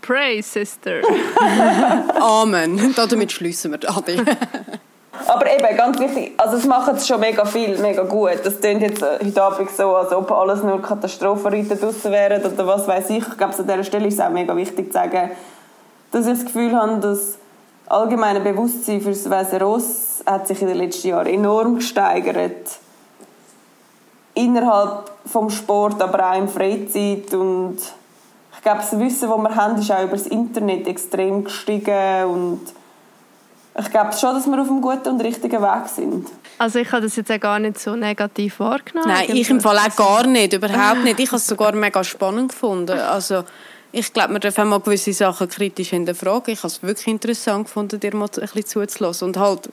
Pray, 0.00 0.40
Sister. 0.40 1.02
Amen. 2.18 2.94
Damit 2.96 3.30
schließen 3.30 3.72
wir, 3.72 3.90
Adi. 3.94 4.16
Aber 5.26 5.52
eben, 5.52 5.76
ganz 5.76 5.98
wichtig, 5.98 6.32
also 6.38 6.56
es 6.56 6.64
machen 6.64 6.96
es 6.96 7.06
schon 7.06 7.20
mega 7.20 7.44
viel, 7.44 7.76
mega 7.76 8.04
gut. 8.04 8.38
Das 8.42 8.58
klingt 8.58 8.80
jetzt 8.80 9.02
äh, 9.02 9.18
heute 9.22 9.42
Abend 9.42 9.70
so, 9.70 9.96
als 9.96 10.10
ob 10.12 10.30
alles 10.30 10.62
nur 10.62 10.80
Katastrophenreiter 10.80 11.76
draussen 11.76 12.10
wären 12.10 12.42
oder 12.42 12.66
was 12.66 12.88
weiß 12.88 13.10
ich. 13.10 13.28
Ich 13.28 13.36
glaube, 13.36 13.54
an 13.58 13.66
dieser 13.66 13.84
Stelle 13.84 14.06
ist 14.06 14.14
es 14.14 14.20
auch 14.20 14.30
mega 14.30 14.56
wichtig 14.56 14.86
zu 14.86 14.92
sagen, 14.92 15.32
dass 16.10 16.26
ich 16.26 16.32
das 16.32 16.46
Gefühl 16.46 16.74
habe, 16.74 17.00
dass 17.00 17.36
allgemeine 17.86 18.40
Bewusstsein 18.40 19.02
für 19.02 19.10
das 19.10 19.28
Weiße 19.28 19.60
Ross 19.60 20.24
hat 20.24 20.48
sich 20.48 20.62
in 20.62 20.68
den 20.68 20.78
letzten 20.78 21.08
Jahren 21.08 21.26
enorm 21.26 21.74
gesteigert. 21.74 22.78
Innerhalb 24.38 25.10
vom 25.26 25.50
Sport, 25.50 26.00
aber 26.00 26.30
auch 26.30 26.38
in 26.38 26.48
Freizeit 26.48 27.34
und 27.34 27.78
ich 28.54 28.62
glaube, 28.62 28.80
das 28.80 28.98
Wissen, 28.98 29.28
das 29.28 29.38
wir 29.38 29.54
haben, 29.56 29.80
ist 29.80 29.90
auch 29.90 30.02
über 30.02 30.12
das 30.12 30.26
Internet 30.26 30.86
extrem 30.86 31.44
gestiegen 31.44 32.24
und 32.24 32.60
ich 33.80 33.90
glaube 33.90 34.12
schon, 34.12 34.34
dass 34.34 34.46
wir 34.46 34.60
auf 34.60 34.68
einem 34.68 34.80
guten 34.80 35.08
und 35.08 35.20
richtigen 35.20 35.62
Weg 35.62 35.88
sind. 35.94 36.28
Also 36.58 36.80
ich 36.80 36.90
habe 36.90 37.02
das 37.02 37.14
jetzt 37.16 37.30
auch 37.30 37.38
gar 37.38 37.58
nicht 37.58 37.78
so 37.78 37.94
negativ 37.94 38.58
wahrgenommen. 38.58 39.08
Nein, 39.08 39.28
ich 39.28 39.48
im 39.50 39.60
Fall 39.60 39.78
auch 39.78 39.96
gar 39.96 40.26
nicht, 40.26 40.52
überhaupt 40.52 41.04
nicht. 41.04 41.20
Ich 41.20 41.28
habe 41.28 41.36
es 41.36 41.46
sogar 41.46 41.72
mega 41.72 42.02
spannend 42.02 42.50
gefunden. 42.50 42.98
Also 42.98 43.44
ich 43.92 44.12
glaube, 44.12 44.34
wir 44.34 44.40
dürfen 44.40 44.68
mal 44.68 44.80
gewisse 44.80 45.12
Sachen 45.12 45.48
kritisch 45.48 45.90
hinterfragen. 45.90 46.52
Ich 46.52 46.58
habe 46.58 46.68
es 46.68 46.82
wirklich 46.82 47.06
interessant 47.06 47.66
gefunden, 47.66 48.00
dir 48.00 48.14
mal 48.14 48.28
ein 48.28 48.40
bisschen 48.40 48.66
zuzulassen. 48.66 49.28
Und 49.28 49.36
halt, 49.36 49.70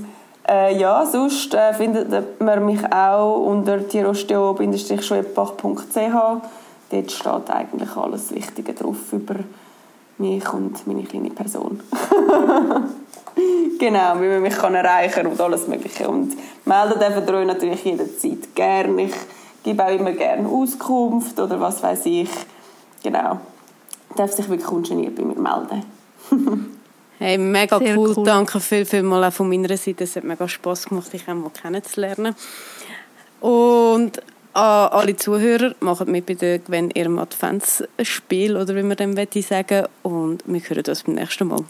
äh, 0.48 0.78
ja, 0.78 1.06
sonst 1.06 1.54
äh, 1.54 1.74
findet 1.74 2.40
man 2.40 2.66
mich 2.66 2.82
auch 2.92 3.38
unter 3.38 3.88
tirosteo-schwebbach.ch. 3.88 6.42
Dort 6.92 7.12
steht 7.12 7.50
eigentlich 7.50 7.96
alles 7.96 8.34
Wichtige 8.34 8.74
drauf 8.74 9.12
über 9.12 9.36
mich 10.18 10.54
und 10.54 10.88
meine 10.88 11.04
kleine 11.04 11.32
Person. 11.32 11.82
genau, 13.80 14.22
wie 14.22 14.28
man 14.28 14.44
mich 14.44 14.56
kann 14.56 14.76
erreichen 14.76 15.14
kann 15.14 15.28
und 15.28 15.42
alles 15.42 15.68
Mögliche. 15.68 16.08
Und 16.08 16.38
melden 16.66 17.00
dürfen 17.00 17.28
ihr 17.28 17.34
euch 17.34 17.48
natürlich 17.48 17.84
jederzeit 17.84 18.56
gerne. 18.56 19.02
Ich 19.04 19.16
gebe 19.64 19.84
auch 19.84 19.90
immer 19.90 20.12
gerne 20.12 20.48
Auskunft 20.48 21.40
oder 21.40 21.60
was 21.60 21.82
weiß 21.82 22.06
ich. 22.06 22.30
Genau. 23.04 23.40
Darf 24.16 24.32
sich 24.32 24.48
wirklich 24.48 24.70
ungeniert 24.70 25.16
bei 25.16 25.24
mir 25.24 25.40
melden. 25.40 25.84
Hey, 27.20 27.38
mega 27.38 27.80
cool. 27.80 28.14
cool. 28.16 28.26
Danke 28.26 28.60
viel, 28.60 28.86
viel 28.86 29.04
mal 29.04 29.24
auch 29.24 29.34
von 29.34 29.50
meiner 29.50 29.76
Seite. 29.78 30.04
Es 30.04 30.16
hat 30.16 30.24
mega 30.24 30.48
Spass 30.48 30.86
gemacht, 30.86 31.14
dich 31.14 31.28
einmal 31.28 31.52
kennenzulernen. 31.52 32.36
Und 33.40 34.22
an 34.54 34.90
alle 34.90 35.16
Zuhörer, 35.16 35.76
macht 35.82 36.08
mit 36.08 36.26
bei 36.26 36.34
der 36.34 36.60
Gwen 36.60 36.90
ihrem 36.92 37.20
Adventsspiel 37.20 38.56
oder 38.56 38.76
wie 38.76 38.84
man 38.84 38.98
dem 38.98 39.16
sagen 39.42 39.86
Und 40.02 40.44
wir 40.46 40.62
hören 40.62 40.84
uns 40.88 41.04
beim 41.04 41.16
nächsten 41.16 41.48
Mal. 41.48 41.64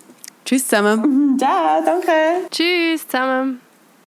Tschüss 0.46 0.68
zusammen. 0.68 1.38
Ciao, 1.39 1.82
danke. 1.84 2.12
Tschüss 2.52 3.08
zusammen. 3.08 3.62